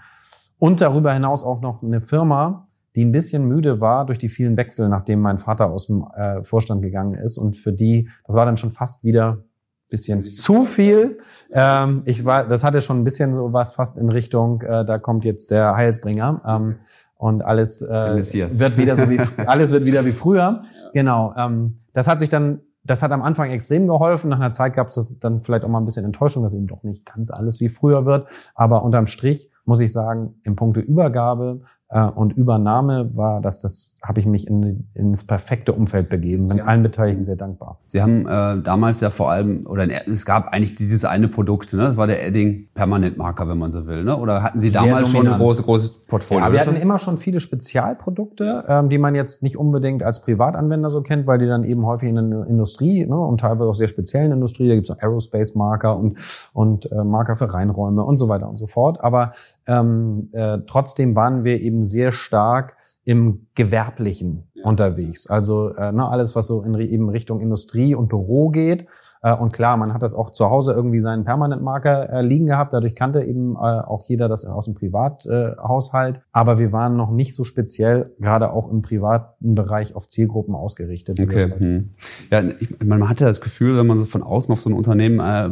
Und 0.58 0.80
darüber 0.80 1.12
hinaus 1.12 1.44
auch 1.44 1.60
noch 1.60 1.82
eine 1.82 2.00
Firma, 2.00 2.68
die 2.96 3.04
ein 3.04 3.12
bisschen 3.12 3.46
müde 3.46 3.82
war 3.82 4.06
durch 4.06 4.18
die 4.18 4.30
vielen 4.30 4.56
Wechsel, 4.56 4.88
nachdem 4.88 5.20
mein 5.20 5.36
Vater 5.36 5.70
aus 5.70 5.88
dem 5.88 6.06
äh, 6.16 6.42
Vorstand 6.42 6.80
gegangen 6.80 7.14
ist. 7.14 7.36
Und 7.36 7.56
für 7.56 7.72
die, 7.74 8.08
das 8.26 8.34
war 8.34 8.46
dann 8.46 8.56
schon 8.56 8.70
fast 8.70 9.04
wieder 9.04 9.44
bisschen 9.88 10.24
zu 10.24 10.64
viel. 10.64 11.18
Ähm, 11.52 12.02
ich 12.04 12.24
war, 12.24 12.46
das 12.46 12.64
hatte 12.64 12.80
schon 12.80 13.00
ein 13.00 13.04
bisschen 13.04 13.34
so 13.34 13.52
was 13.52 13.74
fast 13.74 13.98
in 13.98 14.08
Richtung, 14.08 14.62
äh, 14.62 14.84
da 14.84 14.98
kommt 14.98 15.24
jetzt 15.24 15.50
der 15.50 15.76
Heilsbringer. 15.76 16.42
Ähm, 16.46 16.76
und 17.16 17.44
alles 17.44 17.80
äh, 17.80 18.16
wird 18.58 18.76
wieder 18.76 18.96
so 18.96 19.08
wie 19.08 19.20
alles 19.46 19.70
wird 19.70 19.86
wieder 19.86 20.04
wie 20.04 20.12
früher. 20.12 20.40
Ja. 20.40 20.90
Genau. 20.92 21.34
Ähm, 21.36 21.76
das 21.92 22.08
hat 22.08 22.20
sich 22.20 22.28
dann 22.28 22.60
das 22.84 23.02
hat 23.02 23.12
am 23.12 23.22
Anfang 23.22 23.50
extrem 23.50 23.86
geholfen. 23.86 24.28
Nach 24.28 24.36
einer 24.36 24.52
Zeit 24.52 24.74
gab 24.74 24.88
es 24.88 25.12
dann 25.18 25.42
vielleicht 25.42 25.64
auch 25.64 25.68
mal 25.68 25.78
ein 25.78 25.86
bisschen 25.86 26.04
Enttäuschung, 26.04 26.42
dass 26.42 26.52
eben 26.52 26.66
doch 26.66 26.82
nicht 26.82 27.06
ganz 27.06 27.30
alles 27.30 27.60
wie 27.60 27.70
früher 27.70 28.04
wird. 28.04 28.28
Aber 28.54 28.82
unterm 28.82 29.06
Strich 29.06 29.50
muss 29.64 29.80
ich 29.80 29.92
sagen, 29.92 30.34
im 30.42 30.54
Punkte 30.54 30.80
Übergabe 30.80 31.62
und 32.00 32.32
Übernahme 32.32 33.16
war 33.16 33.40
das, 33.40 33.60
das 33.60 33.94
habe 34.02 34.20
ich 34.20 34.26
mich 34.26 34.48
in, 34.48 34.88
in 34.94 35.12
das 35.12 35.24
perfekte 35.24 35.72
Umfeld 35.72 36.08
begeben. 36.08 36.46
Bin 36.46 36.60
allen 36.60 36.82
Beteiligten 36.82 37.24
sehr 37.24 37.36
dankbar. 37.36 37.78
Sie 37.86 38.02
haben 38.02 38.26
äh, 38.26 38.62
damals 38.62 39.00
ja 39.00 39.10
vor 39.10 39.30
allem, 39.30 39.66
oder 39.66 39.86
es 40.08 40.26
gab 40.26 40.48
eigentlich 40.48 40.74
dieses 40.74 41.04
eine 41.04 41.28
Produkt, 41.28 41.72
ne? 41.72 41.82
das 41.82 41.96
war 41.96 42.06
der 42.06 42.26
Edding 42.26 42.66
Permanentmarker, 42.74 43.48
wenn 43.48 43.58
man 43.58 43.72
so 43.72 43.86
will. 43.86 44.04
Ne? 44.04 44.16
Oder 44.16 44.42
hatten 44.42 44.58
Sie 44.58 44.70
damals 44.70 45.10
schon 45.10 45.26
ein 45.26 45.38
großes, 45.38 45.64
großes 45.64 45.98
Portfolio? 46.06 46.44
Ja, 46.46 46.52
wir 46.52 46.60
hatten 46.60 46.76
immer 46.76 46.98
schon 46.98 47.16
viele 47.16 47.38
Spezialprodukte, 47.38 48.64
ähm, 48.66 48.88
die 48.88 48.98
man 48.98 49.14
jetzt 49.14 49.42
nicht 49.42 49.56
unbedingt 49.56 50.02
als 50.02 50.20
Privatanwender 50.20 50.90
so 50.90 51.00
kennt, 51.00 51.26
weil 51.26 51.38
die 51.38 51.46
dann 51.46 51.64
eben 51.64 51.86
häufig 51.86 52.08
in 52.08 52.16
der 52.16 52.46
Industrie 52.46 53.06
ne? 53.06 53.16
und 53.16 53.40
teilweise 53.40 53.70
auch 53.70 53.74
sehr 53.74 53.88
speziellen 53.88 54.32
Industrie, 54.32 54.68
da 54.68 54.74
gibt 54.74 54.90
es 54.90 54.98
Aerospace-Marker 54.98 55.96
und, 55.96 56.18
und 56.52 56.90
äh, 56.90 57.04
Marker 57.04 57.36
für 57.36 57.52
Reinräume 57.52 58.02
und 58.02 58.18
so 58.18 58.28
weiter 58.28 58.48
und 58.48 58.56
so 58.56 58.66
fort. 58.66 59.02
Aber 59.02 59.32
ähm, 59.66 60.28
äh, 60.32 60.58
trotzdem 60.66 61.14
waren 61.16 61.44
wir 61.44 61.60
eben 61.60 61.82
sehr 61.82 62.12
stark 62.12 62.76
im 63.04 63.46
Gewerblichen 63.54 64.44
ja. 64.64 64.70
unterwegs. 64.70 65.26
Also 65.28 65.74
äh, 65.74 65.92
ne, 65.92 66.08
alles, 66.08 66.34
was 66.34 66.46
so 66.46 66.62
in 66.62 66.74
eben 66.74 67.08
Richtung 67.08 67.40
Industrie 67.40 67.94
und 67.94 68.08
Büro 68.08 68.48
geht. 68.48 68.86
Äh, 69.22 69.34
und 69.34 69.52
klar, 69.52 69.76
man 69.76 69.94
hat 69.94 70.02
das 70.02 70.14
auch 70.14 70.30
zu 70.30 70.50
Hause 70.50 70.72
irgendwie 70.72 71.00
seinen 71.00 71.24
Permanentmarker 71.24 72.10
äh, 72.10 72.22
liegen 72.22 72.46
gehabt. 72.46 72.72
Dadurch 72.72 72.94
kannte 72.94 73.22
eben 73.22 73.54
äh, 73.54 73.58
auch 73.58 74.04
jeder 74.06 74.28
das 74.28 74.44
aus 74.44 74.66
dem 74.66 74.74
Privathaushalt. 74.74 76.20
Aber 76.32 76.58
wir 76.58 76.72
waren 76.72 76.96
noch 76.96 77.10
nicht 77.10 77.34
so 77.34 77.44
speziell, 77.44 78.12
gerade 78.18 78.52
auch 78.52 78.70
im 78.70 78.82
privaten 78.82 79.54
Bereich, 79.54 79.96
auf 79.96 80.08
Zielgruppen 80.08 80.54
ausgerichtet. 80.54 81.18
Okay. 81.18 81.52
Hm. 81.56 81.90
Ja, 82.30 82.42
ich, 82.58 82.68
man 82.84 83.08
hat 83.08 83.20
ja 83.20 83.26
das 83.26 83.40
Gefühl, 83.40 83.76
wenn 83.76 83.86
man 83.86 83.98
so 83.98 84.04
von 84.04 84.22
außen 84.22 84.52
auf 84.52 84.60
so 84.60 84.68
ein 84.68 84.74
Unternehmen 84.74 85.20
äh, 85.20 85.48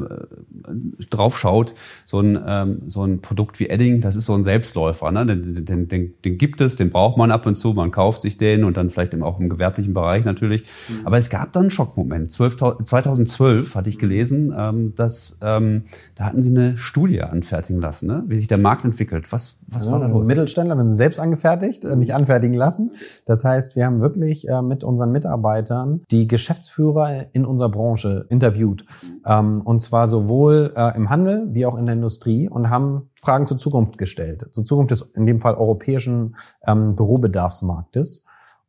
draufschaut, 1.09 1.75
so 2.05 2.21
ein, 2.21 2.39
ähm, 2.47 2.83
so 2.89 3.05
ein 3.05 3.21
Produkt 3.21 3.59
wie 3.59 3.69
Edding, 3.69 4.01
das 4.01 4.17
ist 4.17 4.27
so 4.27 4.35
ein 4.35 4.43
Selbstläufer. 4.43 5.11
Ne? 5.11 5.25
Den, 5.25 5.65
den, 5.65 5.89
den, 5.89 6.15
den 6.25 6.39
gibt 6.39 6.61
es, 6.61 6.77
den 6.77 6.91
braucht 6.91 7.17
man 7.17 7.31
ab 7.31 7.47
und 7.47 7.55
zu, 7.55 7.73
man 7.73 7.91
kauft 7.91 8.23
sich 8.23 8.37
den 8.37 8.65
und 8.65 8.77
dann 8.77 8.91
vielleicht 8.91 9.02
auch 9.23 9.41
im 9.41 9.49
gewerblichen 9.49 9.95
Bereich 9.95 10.25
natürlich. 10.25 10.65
Mhm. 10.89 11.07
Aber 11.07 11.19
es 11.19 11.31
gab 11.31 11.53
dann 11.53 11.63
einen 11.63 11.71
Schockmoment. 11.71 12.31
12, 12.31 12.57
2012 12.85 13.75
hatte 13.75 13.89
ich 13.89 13.99
gelesen, 13.99 14.55
ähm, 14.57 14.95
dass 14.95 15.39
ähm, 15.43 15.85
da 16.15 16.25
hatten 16.25 16.43
sie 16.43 16.51
eine 16.51 16.79
Studie 16.79 17.23
anfertigen 17.23 17.81
lassen, 17.81 18.07
ne? 18.07 18.25
wie 18.27 18.37
sich 18.37 18.49
der 18.49 18.59
Markt 18.59 18.85
entwickelt. 18.85 19.33
Was, 19.33 19.59
was 19.67 19.87
ja, 19.87 19.93
war 19.93 20.01
da 20.01 20.07
los? 20.07 20.27
Mittelständler, 20.29 20.75
wir 20.75 20.81
haben 20.81 20.89
sie 20.89 20.95
selbst 20.95 21.21
angefertigt, 21.21 21.85
äh, 21.85 21.97
nicht 21.97 22.15
anfertigen 22.15 22.55
lassen. 22.55 22.93
Das 23.27 23.45
heißt, 23.45 23.77
wir 23.77 23.87
haben 23.87 24.01
wirklich 24.01 24.49
äh, 24.49 24.63
mit 24.63 24.85
unseren 24.85 25.13
Mitarbeitern 25.13 26.03
die 26.11 26.27
Geschäftsführer 26.27 27.27
in 27.33 27.45
unserer 27.45 27.71
Branche 27.71 28.27
interviewt. 28.29 28.85
Ähm, 29.27 29.63
und 29.63 29.81
zwar 29.81 30.09
sowohl 30.09 30.73
äh, 30.77 30.97
im 30.97 31.11
Handel 31.11 31.49
wie 31.53 31.67
auch 31.67 31.77
in 31.77 31.87
der 31.87 31.95
Industrie 31.95 32.49
und 32.49 32.71
haben 32.71 33.11
Fragen 33.23 33.47
zur 33.47 33.59
Zukunft 33.59 33.99
gestellt. 33.99 34.47
Zur 34.51 34.65
Zukunft 34.65 34.91
des, 34.91 35.03
in 35.15 35.27
dem 35.27 35.41
Fall 35.41 35.55
europäischen 35.55 36.37
ähm, 36.67 36.97
Bürobedarfsmarktes. 36.97 38.25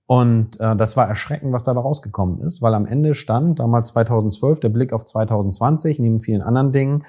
Und 0.06 0.60
äh, 0.60 0.76
das 0.76 0.98
war 0.98 1.08
erschreckend, 1.08 1.54
was 1.54 1.64
dabei 1.64 1.82
rausgekommen 1.82 2.42
ist, 2.42 2.62
weil 2.62 2.74
am 2.74 2.86
Ende 2.86 3.16
stand 3.16 3.60
damals 3.60 3.90
2012 3.90 4.60
der 4.60 4.70
Blick 4.70 4.92
auf 4.92 5.06
2020, 5.06 6.00
neben 6.00 6.20
vielen 6.20 6.42
anderen 6.42 6.72
Dingen, 6.72 7.04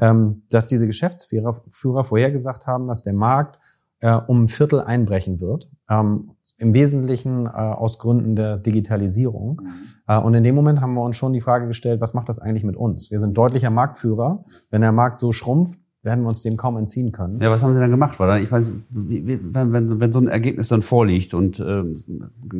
ähm, 0.00 0.42
dass 0.50 0.66
diese 0.66 0.86
Geschäftsführer 0.86 1.60
Führer 1.68 2.04
vorhergesagt 2.04 2.66
haben, 2.66 2.88
dass 2.88 3.02
der 3.02 3.12
Markt 3.12 3.58
äh, 4.00 4.12
um 4.12 4.44
ein 4.44 4.48
Viertel 4.48 4.80
einbrechen 4.80 5.40
wird. 5.40 5.68
Ähm, 5.90 6.32
Im 6.56 6.72
Wesentlichen 6.72 7.46
äh, 7.46 7.50
aus 7.50 7.98
Gründen 7.98 8.36
der 8.36 8.56
Digitalisierung. 8.56 9.60
Mhm. 9.62 9.72
Äh, 10.06 10.18
und 10.18 10.34
in 10.34 10.44
dem 10.44 10.54
Moment 10.54 10.80
haben 10.80 10.94
wir 10.94 11.02
uns 11.02 11.16
schon 11.16 11.32
die 11.32 11.40
Frage 11.40 11.66
gestellt, 11.66 12.00
was 12.00 12.14
macht 12.14 12.28
das 12.28 12.38
eigentlich 12.38 12.64
mit 12.64 12.76
uns? 12.76 13.10
Wir 13.10 13.18
sind 13.18 13.36
deutlicher 13.36 13.70
Marktführer. 13.70 14.44
Wenn 14.70 14.82
der 14.82 14.92
Markt 14.92 15.18
so 15.18 15.32
schrumpft, 15.32 15.80
werden 16.08 16.24
wir 16.24 16.28
uns 16.28 16.40
dem 16.40 16.56
kaum 16.56 16.78
entziehen 16.78 17.12
können. 17.12 17.40
Ja, 17.40 17.50
was 17.50 17.62
haben 17.62 17.74
Sie 17.74 17.80
dann 17.80 17.90
gemacht? 17.90 18.18
Weil 18.18 18.42
ich 18.42 18.50
weiß, 18.50 18.72
wenn, 18.88 19.72
wenn, 19.72 20.00
wenn 20.00 20.12
so 20.12 20.18
ein 20.18 20.26
Ergebnis 20.26 20.68
dann 20.68 20.80
vorliegt 20.80 21.34
und 21.34 21.60
äh, 21.60 21.84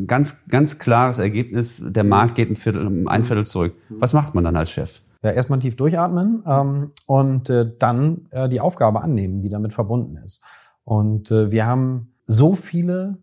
ganz 0.06 0.46
ganz 0.48 0.78
klares 0.78 1.18
Ergebnis, 1.18 1.82
der 1.84 2.04
Markt 2.04 2.34
geht 2.34 2.50
ein 2.50 2.56
Viertel, 2.56 3.08
ein 3.08 3.24
Viertel 3.24 3.44
zurück. 3.44 3.72
Was 3.88 4.12
macht 4.12 4.34
man 4.34 4.44
dann 4.44 4.54
als 4.54 4.70
Chef? 4.70 5.00
Ja, 5.22 5.30
erstmal 5.30 5.58
tief 5.58 5.76
durchatmen 5.76 6.44
ähm, 6.46 6.90
und 7.06 7.48
äh, 7.50 7.72
dann 7.78 8.26
äh, 8.30 8.48
die 8.48 8.60
Aufgabe 8.60 9.02
annehmen, 9.02 9.40
die 9.40 9.48
damit 9.48 9.72
verbunden 9.72 10.18
ist. 10.24 10.44
Und 10.84 11.30
äh, 11.30 11.50
wir 11.50 11.66
haben 11.66 12.12
so 12.24 12.54
viele 12.54 13.18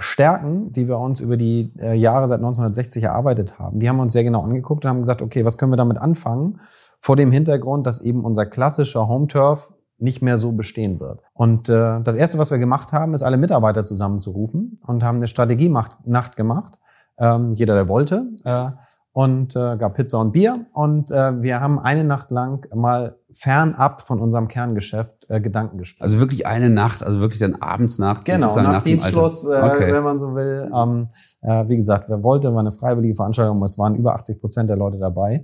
Stärken, 0.00 0.72
die 0.72 0.88
wir 0.88 0.98
uns 0.98 1.20
über 1.20 1.36
die 1.36 1.72
äh, 1.78 1.94
Jahre 1.94 2.26
seit 2.26 2.38
1960 2.38 3.04
erarbeitet 3.04 3.58
haben, 3.58 3.80
die 3.80 3.88
haben 3.88 3.96
wir 3.96 4.02
uns 4.02 4.14
sehr 4.14 4.24
genau 4.24 4.42
angeguckt 4.42 4.84
und 4.84 4.88
haben 4.88 5.00
gesagt, 5.00 5.22
okay, 5.22 5.44
was 5.44 5.58
können 5.58 5.72
wir 5.72 5.76
damit 5.76 5.98
anfangen? 5.98 6.60
Vor 7.00 7.16
dem 7.16 7.32
Hintergrund, 7.32 7.86
dass 7.86 8.02
eben 8.02 8.24
unser 8.24 8.46
klassischer 8.46 9.08
Home 9.08 9.26
Turf 9.26 9.72
nicht 9.98 10.22
mehr 10.22 10.38
so 10.38 10.52
bestehen 10.52 11.00
wird. 11.00 11.20
Und 11.32 11.68
äh, 11.68 12.00
das 12.02 12.14
Erste, 12.14 12.38
was 12.38 12.50
wir 12.50 12.58
gemacht 12.58 12.92
haben, 12.92 13.14
ist 13.14 13.22
alle 13.22 13.36
Mitarbeiter 13.36 13.84
zusammenzurufen 13.84 14.78
und 14.86 15.02
haben 15.02 15.16
eine 15.16 15.28
Strategie-Nacht 15.28 16.36
gemacht. 16.36 16.78
Ähm, 17.18 17.52
jeder, 17.52 17.74
der 17.74 17.88
wollte. 17.88 18.26
Äh, 18.44 18.70
und 19.12 19.56
äh, 19.56 19.76
gab 19.76 19.94
Pizza 19.94 20.20
und 20.20 20.32
Bier. 20.32 20.66
Und 20.72 21.10
äh, 21.10 21.42
wir 21.42 21.60
haben 21.60 21.78
eine 21.78 22.04
Nacht 22.04 22.30
lang 22.30 22.66
mal 22.74 23.16
fernab 23.32 24.02
von 24.02 24.20
unserem 24.20 24.48
Kerngeschäft 24.48 25.26
äh, 25.28 25.40
Gedanken 25.40 25.78
gespielt. 25.78 26.02
Also 26.02 26.20
wirklich 26.20 26.46
eine 26.46 26.70
Nacht, 26.70 27.02
also 27.02 27.20
wirklich 27.20 27.40
dann 27.40 27.56
abends 27.56 27.98
nach 27.98 28.22
Genau, 28.24 28.54
nach, 28.54 28.62
nach 28.62 28.82
Dienstschluss, 28.82 29.44
äh, 29.44 29.60
okay. 29.62 29.92
wenn 29.92 30.04
man 30.04 30.18
so 30.18 30.34
will. 30.34 30.70
Ähm, 30.74 31.08
äh, 31.42 31.68
wie 31.68 31.76
gesagt, 31.76 32.08
wer 32.08 32.22
wollte, 32.22 32.52
war 32.52 32.60
eine 32.60 32.72
freiwillige 32.72 33.16
Veranstaltung. 33.16 33.62
Es 33.64 33.78
waren 33.78 33.96
über 33.96 34.14
80 34.14 34.40
Prozent 34.40 34.70
der 34.70 34.76
Leute 34.76 34.98
dabei 34.98 35.42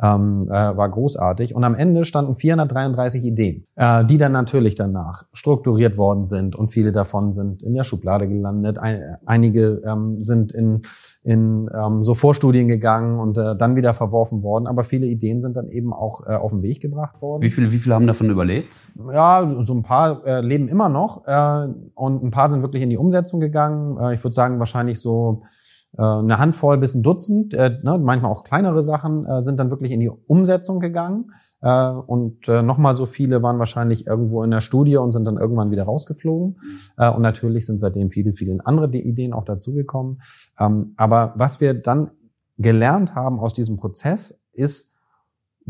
ähm, 0.00 0.48
äh, 0.48 0.76
war 0.76 0.88
großartig. 0.88 1.54
Und 1.54 1.64
am 1.64 1.74
Ende 1.74 2.04
standen 2.04 2.36
433 2.36 3.24
Ideen, 3.24 3.66
äh, 3.76 4.04
die 4.04 4.16
dann 4.16 4.32
natürlich 4.32 4.74
danach 4.74 5.24
strukturiert 5.32 5.96
worden 5.96 6.24
sind 6.24 6.54
und 6.54 6.68
viele 6.68 6.92
davon 6.92 7.32
sind 7.32 7.62
in 7.62 7.74
der 7.74 7.84
Schublade 7.84 8.28
gelandet. 8.28 8.78
Ein, 8.78 9.16
einige 9.26 9.82
ähm, 9.84 10.20
sind 10.20 10.52
in, 10.52 10.82
in 11.24 11.68
ähm, 11.74 12.02
so 12.02 12.14
Vorstudien 12.14 12.68
gegangen 12.68 13.18
und 13.18 13.38
äh, 13.38 13.56
dann 13.56 13.74
wieder 13.74 13.92
verworfen 13.92 14.42
worden. 14.42 14.66
Aber 14.66 14.84
viele 14.84 15.06
Ideen 15.06 15.40
sind 15.40 15.56
dann 15.56 15.68
eben 15.68 15.92
auch 15.92 16.26
äh, 16.26 16.34
auf 16.34 16.52
den 16.52 16.62
Weg 16.62 16.80
gebracht 16.80 17.20
worden. 17.20 17.42
Wie 17.42 17.50
viele, 17.50 17.72
wie 17.72 17.78
viele 17.78 17.94
haben 17.96 18.06
davon 18.06 18.30
überlebt? 18.30 18.74
Ja, 19.12 19.46
so 19.48 19.74
ein 19.74 19.82
paar 19.82 20.24
äh, 20.24 20.40
leben 20.40 20.68
immer 20.68 20.88
noch 20.88 21.26
äh, 21.26 21.68
und 21.94 22.22
ein 22.22 22.30
paar 22.30 22.50
sind 22.50 22.62
wirklich 22.62 22.82
in 22.82 22.90
die 22.90 22.98
Umsetzung 22.98 23.40
gegangen. 23.40 23.98
Äh, 23.98 24.14
ich 24.14 24.22
würde 24.22 24.34
sagen, 24.34 24.58
wahrscheinlich 24.60 25.00
so 25.00 25.42
äh, 25.44 25.67
eine 25.96 26.38
Handvoll 26.38 26.78
bis 26.78 26.94
ein 26.94 27.02
Dutzend, 27.02 27.54
äh, 27.54 27.78
ne, 27.82 27.98
manchmal 27.98 28.30
auch 28.30 28.44
kleinere 28.44 28.82
Sachen, 28.82 29.24
äh, 29.24 29.42
sind 29.42 29.58
dann 29.58 29.70
wirklich 29.70 29.90
in 29.90 30.00
die 30.00 30.10
Umsetzung 30.10 30.80
gegangen. 30.80 31.32
Äh, 31.60 31.90
und 31.90 32.46
äh, 32.46 32.62
nochmal 32.62 32.94
so 32.94 33.06
viele 33.06 33.42
waren 33.42 33.58
wahrscheinlich 33.58 34.06
irgendwo 34.06 34.42
in 34.42 34.50
der 34.50 34.60
Studie 34.60 34.96
und 34.96 35.12
sind 35.12 35.24
dann 35.24 35.38
irgendwann 35.38 35.70
wieder 35.70 35.84
rausgeflogen. 35.84 36.60
Äh, 36.98 37.10
und 37.10 37.22
natürlich 37.22 37.66
sind 37.66 37.78
seitdem 37.78 38.10
viele, 38.10 38.32
viele 38.32 38.58
andere 38.64 38.94
Ideen 38.96 39.32
auch 39.32 39.44
dazugekommen. 39.44 40.20
Ähm, 40.58 40.92
aber 40.96 41.32
was 41.36 41.60
wir 41.60 41.74
dann 41.74 42.10
gelernt 42.58 43.14
haben 43.14 43.38
aus 43.38 43.54
diesem 43.54 43.76
Prozess 43.76 44.44
ist, 44.52 44.94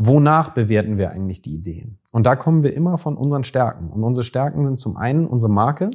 wonach 0.01 0.49
bewerten 0.49 0.97
wir 0.97 1.11
eigentlich 1.11 1.41
die 1.41 1.55
Ideen? 1.55 1.99
Und 2.11 2.25
da 2.25 2.37
kommen 2.37 2.63
wir 2.63 2.73
immer 2.73 2.97
von 2.97 3.17
unseren 3.17 3.43
Stärken. 3.43 3.89
Und 3.89 4.03
unsere 4.03 4.23
Stärken 4.23 4.63
sind 4.63 4.79
zum 4.79 4.95
einen 4.95 5.27
unsere 5.27 5.51
Marke. 5.51 5.91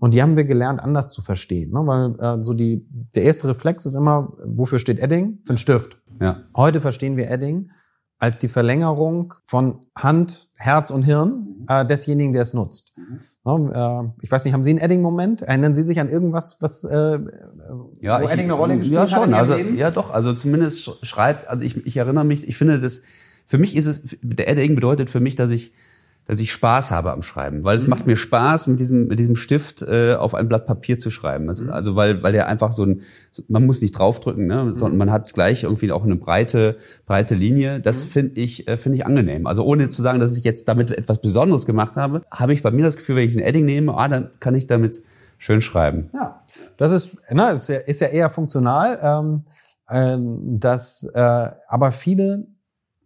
Und 0.00 0.14
die 0.14 0.22
haben 0.22 0.36
wir 0.36 0.44
gelernt, 0.44 0.80
anders 0.80 1.10
zu 1.10 1.20
verstehen. 1.20 1.70
Ne? 1.70 1.86
Weil 1.86 2.18
äh, 2.18 2.42
so 2.42 2.54
die, 2.54 2.86
der 3.14 3.24
erste 3.24 3.48
Reflex 3.48 3.84
ist 3.84 3.94
immer, 3.94 4.32
wofür 4.44 4.78
steht 4.78 4.98
Edding? 4.98 5.40
Für 5.44 5.50
einen 5.50 5.58
Stift. 5.58 5.98
Ja. 6.18 6.38
Heute 6.56 6.80
verstehen 6.80 7.16
wir 7.16 7.30
Edding 7.30 7.70
als 8.18 8.38
die 8.38 8.48
Verlängerung 8.48 9.34
von 9.44 9.80
Hand, 9.96 10.48
Herz 10.54 10.90
und 10.90 11.02
Hirn 11.02 11.66
äh, 11.68 11.84
desjenigen, 11.84 12.32
der 12.32 12.42
es 12.42 12.54
nutzt. 12.54 12.96
Mhm. 12.96 13.18
Ja, 13.44 14.00
äh, 14.00 14.08
ich 14.22 14.32
weiß 14.32 14.44
nicht, 14.44 14.54
haben 14.54 14.62
Sie 14.62 14.70
einen 14.70 14.78
Edding-Moment? 14.78 15.42
Erinnern 15.42 15.74
Sie 15.74 15.82
sich 15.82 16.00
an 16.00 16.08
irgendwas, 16.08 16.56
was 16.60 16.84
äh, 16.84 17.18
ja, 18.00 18.20
wo 18.20 18.24
ich, 18.24 18.30
Edding 18.32 18.46
eine 18.46 18.54
Rolle 18.54 18.78
gespielt 18.78 19.00
ja, 19.00 19.08
schon. 19.08 19.34
hat? 19.34 19.50
Also, 19.50 19.56
ja, 19.56 19.90
doch. 19.90 20.10
Also 20.10 20.32
zumindest 20.32 21.04
schreibt, 21.04 21.48
also 21.48 21.64
ich, 21.64 21.84
ich 21.84 21.96
erinnere 21.96 22.24
mich, 22.24 22.48
ich 22.48 22.56
finde 22.56 22.80
das, 22.80 23.02
für 23.52 23.58
mich 23.58 23.76
ist 23.76 23.84
es, 23.86 24.16
der 24.22 24.48
Edding 24.48 24.74
bedeutet 24.76 25.10
für 25.10 25.20
mich, 25.20 25.34
dass 25.34 25.50
ich 25.50 25.74
dass 26.24 26.40
ich 26.40 26.52
Spaß 26.52 26.90
habe 26.90 27.12
am 27.12 27.20
Schreiben, 27.20 27.64
weil 27.64 27.76
es 27.76 27.84
mhm. 27.84 27.90
macht 27.90 28.06
mir 28.06 28.16
Spaß, 28.16 28.66
mit 28.66 28.80
diesem 28.80 29.08
mit 29.08 29.18
diesem 29.18 29.36
Stift 29.36 29.82
äh, 29.82 30.14
auf 30.14 30.34
ein 30.34 30.48
Blatt 30.48 30.66
Papier 30.66 30.98
zu 30.98 31.10
schreiben. 31.10 31.48
Also, 31.50 31.66
mhm. 31.66 31.70
also 31.70 31.94
weil 31.94 32.22
weil 32.22 32.32
der 32.32 32.48
einfach 32.48 32.72
so 32.72 32.86
ein, 32.86 33.02
man 33.48 33.66
muss 33.66 33.82
nicht 33.82 33.92
draufdrücken, 33.92 34.46
ne, 34.46 34.64
mhm. 34.64 34.74
sondern 34.76 34.96
man 34.96 35.10
hat 35.10 35.30
gleich 35.34 35.64
irgendwie 35.64 35.92
auch 35.92 36.02
eine 36.02 36.16
breite 36.16 36.78
breite 37.04 37.34
Linie. 37.34 37.78
Das 37.78 38.06
mhm. 38.06 38.08
finde 38.08 38.40
ich 38.40 38.66
äh, 38.68 38.78
finde 38.78 38.96
ich 38.96 39.04
angenehm. 39.04 39.46
Also 39.46 39.66
ohne 39.66 39.90
zu 39.90 40.00
sagen, 40.00 40.18
dass 40.18 40.34
ich 40.34 40.44
jetzt 40.44 40.66
damit 40.66 40.90
etwas 40.90 41.20
Besonderes 41.20 41.66
gemacht 41.66 41.98
habe, 41.98 42.22
habe 42.30 42.54
ich 42.54 42.62
bei 42.62 42.70
mir 42.70 42.84
das 42.84 42.96
Gefühl, 42.96 43.16
wenn 43.16 43.28
ich 43.28 43.36
ein 43.36 43.42
Edding 43.42 43.66
nehme, 43.66 43.92
ah, 43.98 44.08
dann 44.08 44.30
kann 44.40 44.54
ich 44.54 44.66
damit 44.66 45.02
schön 45.36 45.60
schreiben. 45.60 46.08
Ja, 46.14 46.42
das 46.78 46.92
ist, 46.92 47.18
na, 47.30 47.50
ist 47.50 47.68
ja, 47.68 47.76
ist 47.76 48.00
ja 48.00 48.06
eher 48.06 48.30
funktional. 48.30 48.98
Ähm, 49.02 49.44
ähm, 49.90 50.58
dass 50.58 51.04
äh, 51.12 51.50
aber 51.68 51.92
viele 51.92 52.46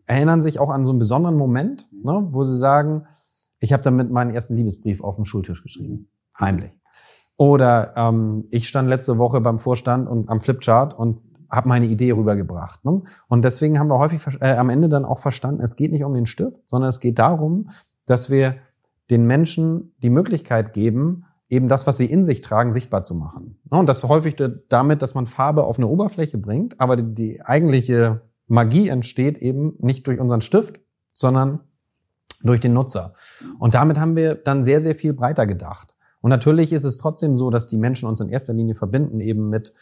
erinnern 0.06 0.40
sich 0.40 0.58
auch 0.58 0.70
an 0.70 0.84
so 0.84 0.92
einen 0.92 0.98
besonderen 0.98 1.36
Moment, 1.36 1.88
ne, 1.92 2.26
wo 2.30 2.44
sie 2.44 2.56
sagen, 2.56 3.06
ich 3.58 3.72
habe 3.72 3.82
damit 3.82 4.10
meinen 4.10 4.30
ersten 4.30 4.54
Liebesbrief 4.54 5.02
auf 5.02 5.16
dem 5.16 5.24
Schultisch 5.24 5.62
geschrieben. 5.62 6.08
Heimlich. 6.38 6.72
Oder 7.36 7.92
ähm, 7.96 8.46
ich 8.50 8.68
stand 8.68 8.88
letzte 8.88 9.18
Woche 9.18 9.40
beim 9.40 9.58
Vorstand 9.58 10.08
und 10.08 10.30
am 10.30 10.40
Flipchart 10.40 10.94
und 10.94 11.20
habe 11.50 11.68
meine 11.68 11.86
Idee 11.86 12.12
rübergebracht. 12.12 12.84
Ne? 12.84 13.02
Und 13.28 13.44
deswegen 13.44 13.78
haben 13.78 13.88
wir 13.88 13.98
häufig 13.98 14.20
äh, 14.40 14.52
am 14.54 14.70
Ende 14.70 14.88
dann 14.88 15.04
auch 15.04 15.18
verstanden, 15.18 15.62
es 15.62 15.76
geht 15.76 15.92
nicht 15.92 16.04
um 16.04 16.14
den 16.14 16.26
Stift, 16.26 16.60
sondern 16.68 16.88
es 16.88 17.00
geht 17.00 17.18
darum, 17.18 17.70
dass 18.06 18.30
wir 18.30 18.56
den 19.10 19.26
Menschen 19.26 19.94
die 20.02 20.10
Möglichkeit 20.10 20.72
geben, 20.72 21.24
eben 21.48 21.68
das, 21.68 21.86
was 21.86 21.96
sie 21.96 22.06
in 22.06 22.24
sich 22.24 22.40
tragen, 22.40 22.70
sichtbar 22.70 23.04
zu 23.04 23.14
machen. 23.14 23.58
Und 23.70 23.88
das 23.88 24.02
häufig 24.04 24.36
damit, 24.68 25.02
dass 25.02 25.14
man 25.14 25.26
Farbe 25.26 25.64
auf 25.64 25.78
eine 25.78 25.86
Oberfläche 25.86 26.38
bringt, 26.38 26.80
aber 26.80 26.96
die 26.96 27.42
eigentliche 27.42 28.22
Magie 28.48 28.88
entsteht 28.88 29.38
eben 29.38 29.74
nicht 29.78 30.06
durch 30.06 30.20
unseren 30.20 30.40
Stift, 30.40 30.80
sondern 31.12 31.60
durch 32.42 32.60
den 32.60 32.72
Nutzer. 32.72 33.14
Und 33.58 33.74
damit 33.74 33.98
haben 33.98 34.16
wir 34.16 34.34
dann 34.34 34.62
sehr, 34.62 34.80
sehr 34.80 34.94
viel 34.94 35.12
breiter 35.12 35.46
gedacht. 35.46 35.94
Und 36.20 36.30
natürlich 36.30 36.72
ist 36.72 36.84
es 36.84 36.98
trotzdem 36.98 37.36
so, 37.36 37.50
dass 37.50 37.66
die 37.66 37.76
Menschen 37.76 38.08
uns 38.08 38.20
in 38.20 38.28
erster 38.28 38.52
Linie 38.52 38.74
verbinden 38.74 39.20
eben 39.20 39.48
mit 39.48 39.72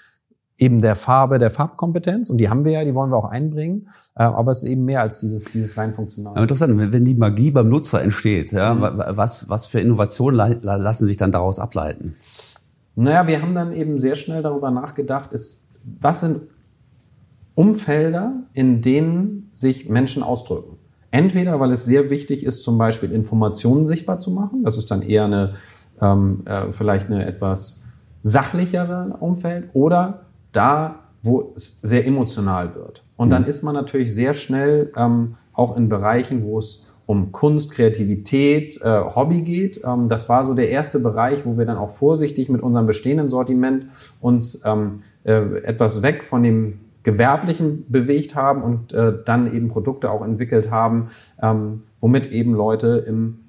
eben 0.56 0.80
der 0.80 0.94
Farbe, 0.94 1.38
der 1.38 1.50
Farbkompetenz 1.50 2.30
und 2.30 2.38
die 2.38 2.49
haben 2.49 2.64
wir 2.64 2.73
ja, 2.73 2.85
die 2.85 2.94
wollen 2.94 3.11
wir 3.11 3.16
auch 3.16 3.30
einbringen, 3.30 3.88
äh, 4.14 4.23
aber 4.23 4.52
es 4.52 4.62
ist 4.62 4.68
eben 4.68 4.85
mehr 4.85 5.00
als 5.00 5.21
dieses 5.21 5.47
dieses 5.47 5.76
rein 5.76 5.94
funktionale. 5.94 6.40
Interessant, 6.40 6.92
wenn 6.92 7.04
die 7.04 7.14
Magie 7.14 7.50
beim 7.50 7.68
Nutzer 7.68 8.02
entsteht, 8.02 8.52
ja, 8.52 8.73
mhm. 8.73 9.02
was 9.16 9.49
was 9.49 9.66
für 9.66 9.80
Innovationen 9.80 10.61
lassen 10.62 11.09
sich 11.09 11.16
dann 11.16 11.33
daraus 11.33 11.59
ableiten? 11.59 12.14
Naja, 12.94 13.26
wir 13.26 13.42
haben 13.42 13.54
dann 13.54 13.73
eben 13.73 13.99
sehr 13.99 14.14
schnell 14.14 14.42
darüber 14.42 14.71
nachgedacht, 14.71 15.33
ist, 15.33 15.68
was 16.00 16.21
sind 16.21 16.42
Umfelder, 17.55 18.45
in 18.53 18.83
denen 18.83 19.51
sich 19.53 19.89
Menschen 19.89 20.23
ausdrücken. 20.23 20.79
Entweder, 21.11 21.61
weil 21.61 21.71
es 21.71 21.85
sehr 21.85 22.11
wichtig 22.11 22.45
ist, 22.45 22.63
zum 22.63 22.77
Beispiel 22.77 23.13
Informationen 23.13 23.87
sichtbar 23.87 24.19
zu 24.19 24.33
machen. 24.33 24.65
Das 24.65 24.77
ist 24.77 24.91
dann 24.91 25.03
eher 25.03 25.25
eine, 25.27 25.55
ähm, 26.01 26.43
äh, 26.45 26.73
vielleicht 26.73 27.07
eine 27.07 27.25
etwas 27.25 27.85
sachlichere 28.23 29.17
Umfeld. 29.21 29.69
Oder 29.75 30.25
da, 30.51 31.05
wo 31.23 31.53
es 31.55 31.81
sehr 31.83 32.07
emotional 32.07 32.75
wird. 32.75 33.05
Und 33.17 33.31
dann 33.31 33.43
mhm. 33.43 33.49
ist 33.49 33.63
man 33.63 33.75
natürlich 33.75 34.13
sehr 34.13 34.35
schnell 34.35 34.93
ähm, 34.97 35.37
auch 35.53 35.77
in 35.77 35.89
Bereichen, 35.89 36.43
wo 36.43 36.59
es 36.59 36.93
um 37.07 37.33
Kunst, 37.33 37.71
Kreativität, 37.73 38.81
äh, 38.83 39.01
Hobby 39.15 39.43
geht. 39.43 39.83
Ähm, 39.85 40.09
das 40.09 40.29
war 40.29 40.45
so 40.45 40.55
der 40.55 40.71
erste 40.71 40.99
Bereich, 40.99 41.45
wo 41.45 41.57
wir 41.59 41.67
dann 41.67 41.77
auch 41.77 41.91
vorsichtig 41.91 42.49
mit 42.49 42.63
unserem 42.63 42.87
bestehenden 42.87 43.29
Sortiment 43.29 43.87
uns 44.21 44.63
ähm, 44.65 45.03
äh, 45.25 45.59
etwas 45.63 46.03
weg 46.03 46.25
von 46.25 46.43
dem 46.43 46.81
Gewerblichen 47.05 47.85
bewegt 47.89 48.35
haben 48.35 48.63
und 48.63 48.93
äh, 48.93 49.13
dann 49.25 49.53
eben 49.55 49.69
Produkte 49.69 50.11
auch 50.11 50.25
entwickelt 50.25 50.71
haben, 50.71 51.09
ähm, 51.41 51.83
womit 52.01 52.33
eben 52.33 52.55
Leute 52.55 53.05
im, 53.07 53.41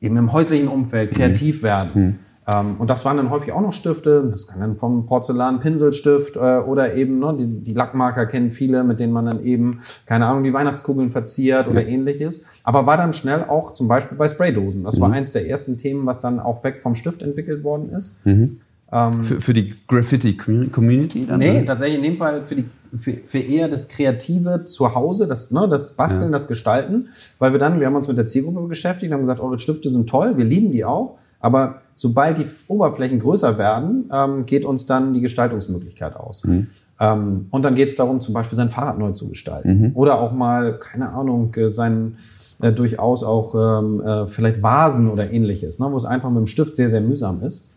eben 0.00 0.16
im 0.16 0.32
häuslichen 0.32 0.68
Umfeld 0.68 1.12
kreativ 1.12 1.58
mhm. 1.58 1.62
werden. 1.62 1.90
Mhm. 1.94 2.18
Ähm, 2.46 2.76
und 2.78 2.90
das 2.90 3.04
waren 3.04 3.16
dann 3.16 3.30
häufig 3.30 3.52
auch 3.52 3.60
noch 3.60 3.72
Stifte. 3.72 4.26
Das 4.30 4.46
kann 4.46 4.60
dann 4.60 4.76
vom 4.76 5.06
Porzellan 5.06 5.60
Pinselstift 5.60 6.36
äh, 6.36 6.38
oder 6.38 6.94
eben 6.94 7.18
ne, 7.18 7.36
die, 7.38 7.46
die 7.46 7.74
Lackmarker 7.74 8.26
kennen 8.26 8.50
viele, 8.50 8.82
mit 8.84 8.98
denen 8.98 9.12
man 9.12 9.26
dann 9.26 9.44
eben 9.44 9.80
keine 10.06 10.26
Ahnung 10.26 10.44
die 10.44 10.52
Weihnachtskugeln 10.52 11.10
verziert 11.10 11.68
oder 11.68 11.86
ähnliches. 11.86 12.46
Aber 12.62 12.86
war 12.86 12.96
dann 12.96 13.12
schnell 13.12 13.44
auch 13.44 13.72
zum 13.72 13.88
Beispiel 13.88 14.16
bei 14.16 14.28
Spraydosen. 14.28 14.84
Das 14.84 14.96
mhm. 14.96 15.02
war 15.02 15.12
eins 15.12 15.32
der 15.32 15.48
ersten 15.48 15.78
Themen, 15.78 16.06
was 16.06 16.20
dann 16.20 16.40
auch 16.40 16.64
weg 16.64 16.82
vom 16.82 16.94
Stift 16.94 17.22
entwickelt 17.22 17.64
worden 17.64 17.90
ist. 17.90 18.24
Mhm. 18.26 18.60
Ähm, 18.92 19.24
für, 19.24 19.40
für 19.40 19.54
die 19.54 19.74
Graffiti-Community 19.88 21.26
dann? 21.26 21.38
Nee, 21.38 21.64
tatsächlich 21.64 21.96
in 21.96 22.02
dem 22.02 22.16
Fall 22.16 22.44
für, 22.44 22.56
die, 22.56 22.64
für, 22.96 23.14
für 23.24 23.38
eher 23.38 23.68
das 23.68 23.88
Kreative 23.88 24.64
zu 24.64 24.94
Hause, 24.94 25.26
das, 25.26 25.50
ne, 25.50 25.68
das 25.68 25.96
Basteln, 25.96 26.26
ja. 26.26 26.32
das 26.32 26.48
Gestalten. 26.48 27.08
Weil 27.38 27.52
wir 27.52 27.58
dann, 27.58 27.80
wir 27.80 27.86
haben 27.86 27.96
uns 27.96 28.08
mit 28.08 28.18
der 28.18 28.26
Zielgruppe 28.26 28.60
beschäftigt, 28.68 29.12
haben 29.12 29.20
gesagt, 29.20 29.40
eure 29.40 29.58
Stifte 29.58 29.90
sind 29.90 30.08
toll, 30.08 30.36
wir 30.36 30.44
lieben 30.44 30.70
die 30.70 30.84
auch. 30.84 31.18
Aber 31.40 31.82
sobald 31.96 32.38
die 32.38 32.46
Oberflächen 32.68 33.20
größer 33.20 33.58
werden, 33.58 34.10
ähm, 34.12 34.46
geht 34.46 34.64
uns 34.64 34.86
dann 34.86 35.12
die 35.12 35.20
Gestaltungsmöglichkeit 35.20 36.16
aus. 36.16 36.42
Mhm. 36.44 36.68
Ähm, 37.00 37.46
und 37.50 37.64
dann 37.64 37.74
geht 37.74 37.88
es 37.88 37.96
darum, 37.96 38.20
zum 38.20 38.32
Beispiel 38.32 38.56
sein 38.56 38.70
Fahrrad 38.70 38.98
neu 38.98 39.10
zu 39.10 39.28
gestalten. 39.28 39.80
Mhm. 39.80 39.90
Oder 39.94 40.20
auch 40.20 40.32
mal, 40.32 40.78
keine 40.78 41.10
Ahnung, 41.10 41.54
äh, 41.54 41.68
sein 41.68 42.16
äh, 42.62 42.72
durchaus 42.72 43.24
auch 43.24 43.54
ähm, 43.54 44.00
äh, 44.00 44.26
vielleicht 44.26 44.62
Vasen 44.62 45.10
oder 45.10 45.30
ähnliches, 45.30 45.78
ne, 45.78 45.86
wo 45.90 45.96
es 45.96 46.04
einfach 46.04 46.30
mit 46.30 46.38
dem 46.38 46.46
Stift 46.46 46.76
sehr, 46.76 46.88
sehr 46.88 47.00
mühsam 47.00 47.42
ist. 47.42 47.68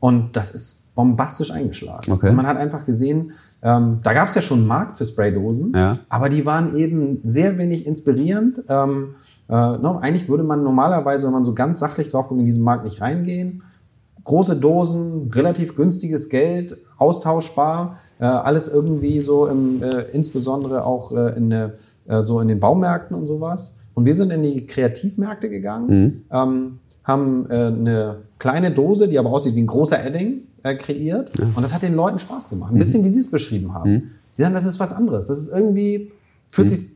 Und 0.00 0.36
das 0.36 0.50
ist 0.50 0.94
bombastisch 0.94 1.50
eingeschlagen. 1.50 2.10
Okay. 2.10 2.30
Und 2.30 2.36
man 2.36 2.46
hat 2.46 2.56
einfach 2.56 2.84
gesehen, 2.84 3.32
ähm, 3.62 4.00
da 4.02 4.12
gab 4.14 4.28
es 4.28 4.34
ja 4.34 4.42
schon 4.42 4.60
einen 4.60 4.68
Markt 4.68 4.96
für 4.96 5.04
Spraydosen, 5.04 5.72
ja. 5.74 5.98
aber 6.08 6.28
die 6.28 6.46
waren 6.46 6.74
eben 6.76 7.18
sehr 7.22 7.58
wenig 7.58 7.86
inspirierend. 7.86 8.62
Ähm, 8.68 9.14
äh, 9.48 9.52
no, 9.52 9.94
ne, 9.94 9.98
eigentlich 10.00 10.28
würde 10.28 10.44
man 10.44 10.62
normalerweise, 10.62 11.26
wenn 11.26 11.34
man 11.34 11.44
so 11.44 11.54
ganz 11.54 11.78
sachlich 11.78 12.08
drauf 12.08 12.28
guckt, 12.28 12.40
in 12.40 12.46
diesen 12.46 12.64
Markt 12.64 12.84
nicht 12.84 13.00
reingehen. 13.00 13.62
Große 14.24 14.56
Dosen, 14.56 15.30
relativ 15.34 15.76
günstiges 15.76 16.28
Geld, 16.28 16.78
austauschbar, 16.98 17.98
äh, 18.18 18.24
alles 18.24 18.68
irgendwie 18.68 19.20
so 19.20 19.46
im, 19.46 19.82
äh, 19.82 20.02
insbesondere 20.12 20.84
auch 20.84 21.12
äh, 21.12 21.36
in, 21.36 21.50
äh, 21.50 21.70
so 22.20 22.40
in 22.40 22.48
den 22.48 22.60
Baumärkten 22.60 23.16
und 23.16 23.26
sowas. 23.26 23.78
Und 23.94 24.04
wir 24.04 24.14
sind 24.14 24.30
in 24.30 24.42
die 24.42 24.66
Kreativmärkte 24.66 25.48
gegangen, 25.48 25.86
mhm. 25.88 26.22
ähm, 26.30 26.78
haben 27.04 27.50
äh, 27.50 27.54
eine 27.54 28.16
kleine 28.40 28.72
Dose, 28.72 29.06
die 29.06 29.18
aber 29.18 29.30
aussieht 29.30 29.54
wie 29.54 29.62
ein 29.62 29.68
großer 29.68 30.04
Edding, 30.04 30.40
äh, 30.64 30.74
kreiert. 30.74 31.38
Ja. 31.38 31.44
Und 31.54 31.62
das 31.62 31.72
hat 31.72 31.82
den 31.82 31.94
Leuten 31.94 32.18
Spaß 32.18 32.48
gemacht. 32.48 32.72
Ein 32.72 32.74
mhm. 32.74 32.78
bisschen, 32.80 33.04
wie 33.04 33.10
sie 33.10 33.20
es 33.20 33.30
beschrieben 33.30 33.72
haben. 33.72 33.92
Mhm. 33.92 34.02
Die 34.36 34.42
sagen, 34.42 34.54
das 34.54 34.64
ist 34.64 34.80
was 34.80 34.92
anderes. 34.92 35.28
Das 35.28 35.38
ist 35.38 35.52
irgendwie, 35.52 36.10
fühlt 36.48 36.68
mhm. 36.68 36.74
sich 36.74 36.86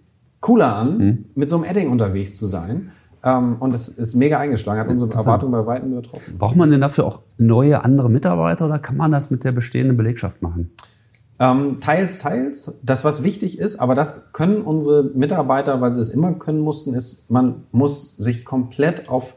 cooler 0.40 0.74
an, 0.74 0.98
mhm. 0.98 1.24
mit 1.36 1.48
so 1.48 1.56
einem 1.56 1.64
Edding 1.64 1.90
unterwegs 1.90 2.36
zu 2.36 2.46
sein. 2.46 2.90
Ähm, 3.22 3.56
und 3.60 3.72
das 3.72 3.88
ist 3.88 4.14
mega 4.14 4.38
eingeschlagen, 4.38 4.80
hat 4.80 4.88
unsere 4.88 5.10
Erwartungen 5.12 5.52
bei 5.52 5.64
Weitem 5.66 5.92
übertroffen. 5.92 6.36
Braucht 6.38 6.56
man 6.56 6.70
denn 6.70 6.80
dafür 6.80 7.06
auch 7.06 7.20
neue, 7.38 7.82
andere 7.84 8.10
Mitarbeiter 8.10 8.66
oder 8.66 8.78
kann 8.78 8.96
man 8.96 9.12
das 9.12 9.30
mit 9.30 9.44
der 9.44 9.52
bestehenden 9.52 9.96
Belegschaft 9.96 10.42
machen? 10.42 10.70
Ähm, 11.38 11.78
teils, 11.80 12.18
teils. 12.18 12.80
Das, 12.82 13.04
was 13.04 13.22
wichtig 13.22 13.58
ist, 13.58 13.80
aber 13.80 13.94
das 13.94 14.32
können 14.32 14.62
unsere 14.62 15.02
Mitarbeiter, 15.02 15.80
weil 15.80 15.94
sie 15.94 16.00
es 16.00 16.10
immer 16.10 16.32
können 16.34 16.60
mussten, 16.60 16.94
ist, 16.94 17.30
man 17.30 17.64
muss 17.72 18.16
sich 18.16 18.44
komplett 18.44 19.08
auf 19.08 19.34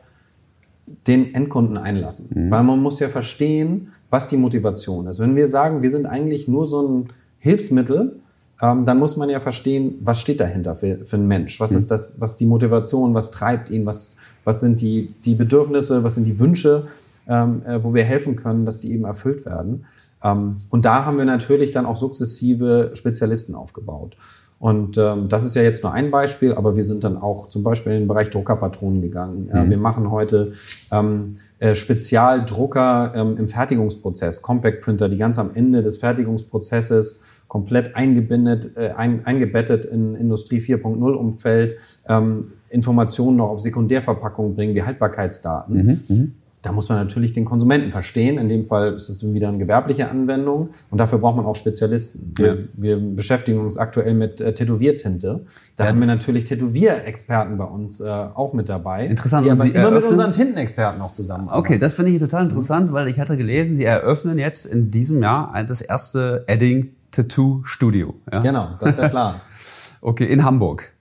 den 1.07 1.33
Endkunden 1.33 1.77
einlassen. 1.77 2.29
Mhm. 2.33 2.51
Weil 2.51 2.63
man 2.63 2.79
muss 2.79 2.99
ja 2.99 3.09
verstehen, 3.09 3.89
was 4.09 4.27
die 4.27 4.37
Motivation 4.37 5.07
ist. 5.07 5.19
Wenn 5.19 5.35
wir 5.35 5.47
sagen, 5.47 5.81
wir 5.81 5.89
sind 5.89 6.05
eigentlich 6.05 6.47
nur 6.47 6.65
so 6.65 6.87
ein 6.87 7.09
Hilfsmittel, 7.39 8.19
ähm, 8.61 8.85
dann 8.85 8.97
muss 8.97 9.17
man 9.17 9.29
ja 9.29 9.39
verstehen, 9.39 9.95
was 10.01 10.19
steht 10.19 10.39
dahinter 10.39 10.75
für, 10.75 11.05
für 11.05 11.17
einen 11.17 11.27
Mensch? 11.27 11.59
Was 11.59 11.71
mhm. 11.71 11.77
ist 11.77 11.91
das, 11.91 12.21
was 12.21 12.35
die 12.37 12.45
Motivation, 12.45 13.13
was 13.13 13.31
treibt 13.31 13.69
ihn, 13.69 13.85
was, 13.85 14.15
was 14.43 14.61
sind 14.61 14.81
die, 14.81 15.13
die 15.25 15.35
Bedürfnisse, 15.35 16.03
was 16.03 16.15
sind 16.15 16.25
die 16.25 16.39
Wünsche, 16.39 16.87
ähm, 17.27 17.61
äh, 17.65 17.83
wo 17.83 17.93
wir 17.93 18.03
helfen 18.03 18.35
können, 18.35 18.65
dass 18.65 18.79
die 18.79 18.91
eben 18.93 19.03
erfüllt 19.03 19.45
werden. 19.45 19.85
Ähm, 20.23 20.57
und 20.69 20.85
da 20.85 21.05
haben 21.05 21.17
wir 21.17 21.25
natürlich 21.25 21.71
dann 21.71 21.85
auch 21.85 21.97
sukzessive 21.97 22.91
Spezialisten 22.93 23.53
aufgebaut. 23.53 24.15
Und 24.59 24.97
ähm, 24.97 25.29
das 25.29 25.43
ist 25.43 25.55
ja 25.55 25.61
jetzt 25.61 25.83
nur 25.83 25.93
ein 25.93 26.09
Beispiel, 26.09 26.53
aber 26.53 26.75
wir 26.75 26.83
sind 26.83 27.03
dann 27.03 27.17
auch 27.17 27.47
zum 27.47 27.63
Beispiel 27.63 27.93
in 27.93 27.99
den 27.99 28.07
Bereich 28.07 28.31
Druckerpatronen 28.31 29.01
gegangen. 29.01 29.49
Mhm. 29.53 29.69
wir 29.69 29.77
machen 29.77 30.09
heute 30.09 30.53
ähm, 30.91 31.37
äh, 31.59 31.75
Spezialdrucker 31.75 33.13
ähm, 33.15 33.37
im 33.37 33.47
Fertigungsprozess, 33.47 34.41
Compact 34.41 34.81
Printer, 34.81 35.09
die 35.09 35.17
ganz 35.17 35.37
am 35.37 35.51
Ende 35.53 35.83
des 35.83 35.97
Fertigungsprozesses 35.97 37.23
komplett 37.47 37.95
eingebindet, 37.95 38.75
äh, 38.77 38.89
ein, 38.89 39.25
eingebettet 39.25 39.85
in 39.85 40.15
Industrie 40.15 40.59
4.0 40.59 41.11
Umfeld, 41.13 41.77
ähm, 42.07 42.43
Informationen 42.69 43.37
noch 43.37 43.49
auf 43.49 43.61
Sekundärverpackungen 43.61 44.55
bringen, 44.55 44.75
wie 44.75 44.83
Haltbarkeitsdaten. 44.83 45.75
Mhm, 45.75 45.99
mhm. 46.07 46.35
Da 46.67 46.73
muss 46.73 46.89
man 46.89 46.97
natürlich 46.97 47.31
den 47.31 47.45
Konsumenten 47.45 47.91
verstehen. 47.91 48.37
In 48.37 48.49
dem 48.49 48.65
Fall 48.65 48.93
ist 48.93 49.07
es 49.07 49.23
wieder 49.33 49.47
eine 49.47 49.57
gewerbliche 49.57 50.09
Anwendung 50.09 50.71
und 50.91 50.97
dafür 50.97 51.19
braucht 51.19 51.37
man 51.37 51.45
auch 51.45 51.55
Spezialisten. 51.55 52.33
Wir, 52.37 52.47
ja. 52.47 52.55
wir 52.73 52.97
beschäftigen 52.97 53.59
uns 53.61 53.77
aktuell 53.77 54.13
mit 54.13 54.41
äh, 54.41 54.53
Tätowiertinte. 54.53 55.45
Da 55.77 55.85
ja, 55.85 55.89
haben 55.89 55.99
wir 55.99 56.07
natürlich 56.07 56.43
Tätowierexperten 56.43 57.57
bei 57.57 57.63
uns 57.63 58.01
äh, 58.01 58.09
auch 58.09 58.51
mit 58.51 58.67
dabei. 58.67 59.05
Interessant. 59.05 59.45
Die 59.45 59.51
aber 59.51 59.63
Sie 59.63 59.69
immer 59.69 59.91
mit 59.91 60.03
unseren 60.03 60.33
Tintenexperten 60.33 61.01
auch 61.01 61.13
zusammen. 61.13 61.47
Okay, 61.49 61.77
das 61.77 61.93
finde 61.93 62.11
ich 62.11 62.19
total 62.19 62.43
interessant, 62.43 62.89
mhm. 62.89 62.93
weil 62.93 63.07
ich 63.07 63.17
hatte 63.17 63.37
gelesen, 63.37 63.77
Sie 63.77 63.85
eröffnen 63.85 64.37
jetzt 64.37 64.65
in 64.65 64.91
diesem 64.91 65.21
Jahr 65.21 65.53
das 65.65 65.79
erste 65.79 66.43
Edding 66.47 66.89
Tattoo 67.11 67.61
Studio. 67.63 68.13
Ja? 68.29 68.41
Genau, 68.41 68.71
das 68.81 68.89
ist 68.89 68.97
der 68.97 69.07
Plan. 69.07 69.35
okay, 70.01 70.25
in 70.25 70.43
Hamburg. 70.43 70.91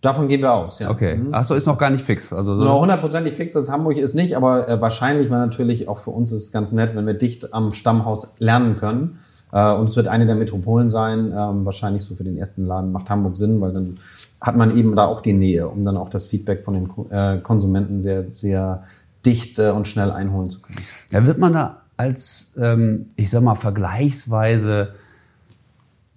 Davon 0.00 0.28
gehen 0.28 0.42
wir 0.42 0.52
aus, 0.52 0.78
ja. 0.78 0.90
Okay. 0.90 1.16
Mhm. 1.16 1.28
Ach 1.32 1.44
so, 1.44 1.54
ist 1.54 1.66
noch 1.66 1.78
gar 1.78 1.90
nicht 1.90 2.04
fix. 2.04 2.32
Also 2.32 2.56
so. 2.56 2.62
Noch 2.64 2.80
hundertprozentig 2.80 3.34
fix, 3.34 3.54
das 3.54 3.68
Hamburg 3.68 3.96
ist 3.96 4.14
nicht, 4.14 4.36
aber 4.36 4.68
äh, 4.68 4.80
wahrscheinlich 4.80 5.28
war 5.28 5.38
natürlich 5.38 5.88
auch 5.88 5.98
für 5.98 6.10
uns 6.10 6.30
ist 6.30 6.52
ganz 6.52 6.72
nett, 6.72 6.94
wenn 6.94 7.06
wir 7.06 7.14
dicht 7.14 7.52
am 7.52 7.72
Stammhaus 7.72 8.36
lernen 8.38 8.76
können. 8.76 9.18
Äh, 9.52 9.72
und 9.72 9.88
es 9.88 9.96
wird 9.96 10.06
eine 10.06 10.26
der 10.26 10.36
Metropolen 10.36 10.88
sein. 10.88 11.32
Ähm, 11.36 11.64
wahrscheinlich 11.64 12.04
so 12.04 12.14
für 12.14 12.22
den 12.22 12.36
ersten 12.36 12.64
Laden 12.64 12.92
macht 12.92 13.10
Hamburg 13.10 13.36
Sinn, 13.36 13.60
weil 13.60 13.72
dann 13.72 13.98
hat 14.40 14.56
man 14.56 14.76
eben 14.76 14.94
da 14.94 15.06
auch 15.06 15.20
die 15.20 15.32
Nähe, 15.32 15.66
um 15.66 15.82
dann 15.82 15.96
auch 15.96 16.10
das 16.10 16.28
Feedback 16.28 16.64
von 16.64 16.74
den 16.74 17.10
äh, 17.10 17.38
Konsumenten 17.40 18.00
sehr, 18.00 18.26
sehr 18.30 18.84
dicht 19.26 19.58
äh, 19.58 19.70
und 19.70 19.88
schnell 19.88 20.12
einholen 20.12 20.48
zu 20.48 20.62
können. 20.62 20.78
Ja, 21.10 21.26
wird 21.26 21.38
man 21.38 21.52
da 21.52 21.82
als, 21.96 22.54
ähm, 22.56 23.06
ich 23.16 23.30
sag 23.30 23.42
mal, 23.42 23.56
vergleichsweise 23.56 24.90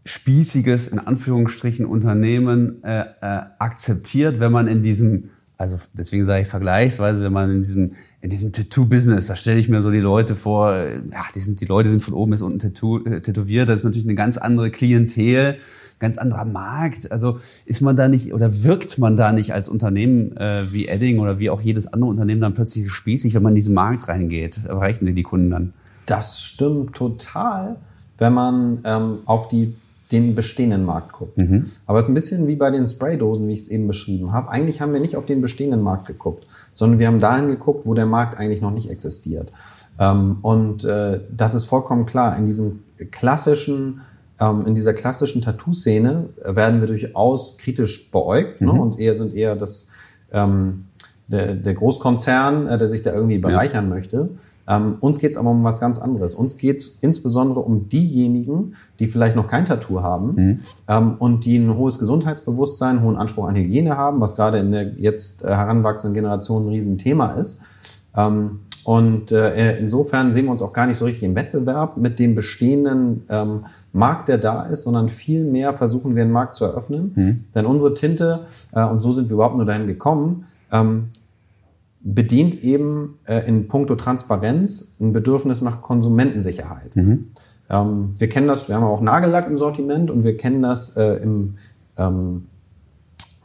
spießiges, 0.05 0.87
in 0.87 0.99
Anführungsstrichen, 0.99 1.85
Unternehmen 1.85 2.83
äh, 2.83 3.01
äh, 3.01 3.41
akzeptiert, 3.59 4.39
wenn 4.39 4.51
man 4.51 4.67
in 4.67 4.81
diesem 4.81 5.29
Also 5.57 5.77
deswegen 5.93 6.25
sage 6.25 6.41
ich 6.41 6.47
vergleichsweise, 6.47 7.23
wenn 7.23 7.33
man 7.33 7.51
in 7.51 7.61
diesem 7.61 7.93
in 8.19 8.29
diesem 8.29 8.51
Tattoo-Business, 8.51 9.27
da 9.27 9.35
stelle 9.35 9.59
ich 9.59 9.69
mir 9.69 9.81
so 9.83 9.91
die 9.91 9.99
Leute 9.99 10.33
vor, 10.33 10.73
ja, 10.75 11.23
die 11.35 11.39
sind 11.39 11.61
die 11.61 11.65
Leute 11.65 11.89
sind 11.89 12.01
von 12.01 12.15
oben 12.15 12.31
bis 12.31 12.41
unten 12.41 12.57
Tattoo, 12.57 13.03
äh, 13.05 13.21
tätowiert, 13.21 13.69
das 13.69 13.79
ist 13.79 13.83
natürlich 13.85 14.07
eine 14.07 14.15
ganz 14.15 14.37
andere 14.37 14.71
Klientel, 14.71 15.57
ganz 15.99 16.17
anderer 16.17 16.45
Markt. 16.45 17.11
Also 17.11 17.37
ist 17.65 17.81
man 17.81 17.95
da 17.95 18.07
nicht 18.07 18.33
oder 18.33 18.63
wirkt 18.63 18.97
man 18.97 19.17
da 19.17 19.31
nicht 19.31 19.53
als 19.53 19.69
Unternehmen 19.69 20.35
äh, 20.35 20.65
wie 20.73 20.87
Edding 20.87 21.19
oder 21.19 21.37
wie 21.37 21.51
auch 21.51 21.61
jedes 21.61 21.85
andere 21.85 22.09
Unternehmen 22.09 22.41
dann 22.41 22.55
plötzlich 22.55 22.89
spießig, 22.91 23.35
wenn 23.35 23.43
man 23.43 23.51
in 23.51 23.57
diesen 23.57 23.75
Markt 23.75 24.07
reingeht? 24.07 24.61
Erreichen 24.65 25.05
Sie 25.05 25.13
die 25.13 25.21
Kunden 25.21 25.51
dann? 25.51 25.73
Das 26.07 26.41
stimmt 26.41 26.95
total, 26.95 27.77
wenn 28.17 28.33
man 28.33 28.79
ähm, 28.83 29.19
auf 29.25 29.47
die 29.47 29.75
den 30.11 30.35
bestehenden 30.35 30.85
Markt 30.85 31.13
guckt. 31.13 31.37
Mhm. 31.37 31.67
Aber 31.85 31.99
es 31.99 32.05
ist 32.05 32.09
ein 32.09 32.13
bisschen 32.13 32.47
wie 32.47 32.55
bei 32.55 32.69
den 32.69 32.85
Spraydosen, 32.85 33.47
wie 33.47 33.53
ich 33.53 33.61
es 33.61 33.67
eben 33.69 33.87
beschrieben 33.87 34.31
habe. 34.31 34.49
Eigentlich 34.49 34.81
haben 34.81 34.93
wir 34.93 34.99
nicht 34.99 35.15
auf 35.15 35.25
den 35.25 35.41
bestehenden 35.41 35.81
Markt 35.81 36.07
geguckt, 36.07 36.47
sondern 36.73 36.99
wir 36.99 37.07
haben 37.07 37.19
dahin 37.19 37.47
geguckt, 37.47 37.85
wo 37.85 37.93
der 37.93 38.05
Markt 38.05 38.37
eigentlich 38.37 38.61
noch 38.61 38.71
nicht 38.71 38.89
existiert. 38.89 39.51
Ähm, 39.99 40.37
und 40.41 40.83
äh, 40.83 41.21
das 41.35 41.53
ist 41.55 41.65
vollkommen 41.65 42.05
klar. 42.05 42.37
In 42.37 42.45
diesem 42.45 42.83
klassischen 43.11 44.01
ähm, 44.39 44.65
in 44.65 44.75
dieser 44.75 44.93
klassischen 44.93 45.41
Tattoo-Szene 45.41 46.29
werden 46.43 46.81
wir 46.81 46.87
durchaus 46.87 47.57
kritisch 47.57 48.11
beäugt 48.11 48.59
ne? 48.59 48.67
mhm. 48.67 48.73
ne? 48.73 48.81
und 48.81 48.99
eher 48.99 49.15
sind 49.15 49.35
eher 49.35 49.55
das 49.55 49.87
ähm, 50.31 50.85
der, 51.27 51.55
der 51.55 51.73
Großkonzern, 51.73 52.67
äh, 52.67 52.77
der 52.77 52.87
sich 52.87 53.01
da 53.01 53.13
irgendwie 53.13 53.37
bereichern 53.37 53.85
ja. 53.85 53.95
möchte. 53.95 54.29
Ähm, 54.71 54.97
uns 55.01 55.19
geht 55.19 55.31
es 55.31 55.37
aber 55.37 55.49
um 55.49 55.65
was 55.65 55.81
ganz 55.81 55.99
anderes. 55.99 56.33
Uns 56.33 56.57
geht 56.57 56.77
es 56.77 56.99
insbesondere 57.01 57.59
um 57.59 57.89
diejenigen, 57.89 58.75
die 58.99 59.07
vielleicht 59.07 59.35
noch 59.35 59.47
kein 59.47 59.65
Tattoo 59.65 60.01
haben 60.01 60.35
mhm. 60.35 60.59
ähm, 60.87 61.15
und 61.19 61.43
die 61.43 61.57
ein 61.57 61.75
hohes 61.75 61.99
Gesundheitsbewusstsein, 61.99 62.97
einen 62.97 63.05
hohen 63.05 63.17
Anspruch 63.17 63.49
an 63.49 63.55
Hygiene 63.55 63.97
haben, 63.97 64.21
was 64.21 64.37
gerade 64.37 64.59
in 64.59 64.71
der 64.71 64.93
jetzt 64.93 65.43
äh, 65.43 65.49
heranwachsenden 65.49 66.13
Generation 66.13 66.65
ein 66.65 66.69
Riesenthema 66.69 67.33
ist. 67.33 67.61
Ähm, 68.15 68.61
und 68.83 69.31
äh, 69.31 69.77
insofern 69.77 70.31
sehen 70.31 70.45
wir 70.45 70.51
uns 70.51 70.61
auch 70.61 70.73
gar 70.73 70.87
nicht 70.87 70.97
so 70.97 71.05
richtig 71.05 71.23
im 71.23 71.35
Wettbewerb 71.35 71.97
mit 71.97 72.17
dem 72.17 72.33
bestehenden 72.33 73.23
ähm, 73.29 73.65
Markt, 73.91 74.29
der 74.29 74.37
da 74.37 74.63
ist, 74.63 74.83
sondern 74.83 75.09
vielmehr 75.09 75.73
versuchen 75.73 76.15
wir 76.15 76.23
einen 76.23 76.31
Markt 76.31 76.55
zu 76.55 76.63
eröffnen. 76.63 77.11
Mhm. 77.13 77.43
Denn 77.53 77.65
unsere 77.65 77.93
Tinte, 77.93 78.45
äh, 78.71 78.83
und 78.83 79.01
so 79.01 79.11
sind 79.11 79.29
wir 79.29 79.33
überhaupt 79.33 79.57
nur 79.57 79.65
dahin 79.65 79.85
gekommen, 79.85 80.45
ähm, 80.71 81.09
bedient 82.03 82.63
eben 82.63 83.19
äh, 83.25 83.47
in 83.47 83.67
puncto 83.67 83.95
Transparenz 83.95 84.97
ein 84.99 85.13
Bedürfnis 85.13 85.61
nach 85.61 85.81
Konsumentensicherheit. 85.81 86.95
Mhm. 86.95 87.27
Ähm, 87.69 88.15
wir 88.17 88.29
kennen 88.29 88.47
das, 88.47 88.67
wir 88.67 88.75
haben 88.75 88.83
auch 88.83 89.01
Nagellack 89.01 89.47
im 89.47 89.57
Sortiment 89.57 90.09
und 90.09 90.23
wir 90.23 90.35
kennen 90.37 90.61
das 90.61 90.97
äh, 90.97 91.15
im, 91.15 91.55
ähm, 91.97 92.47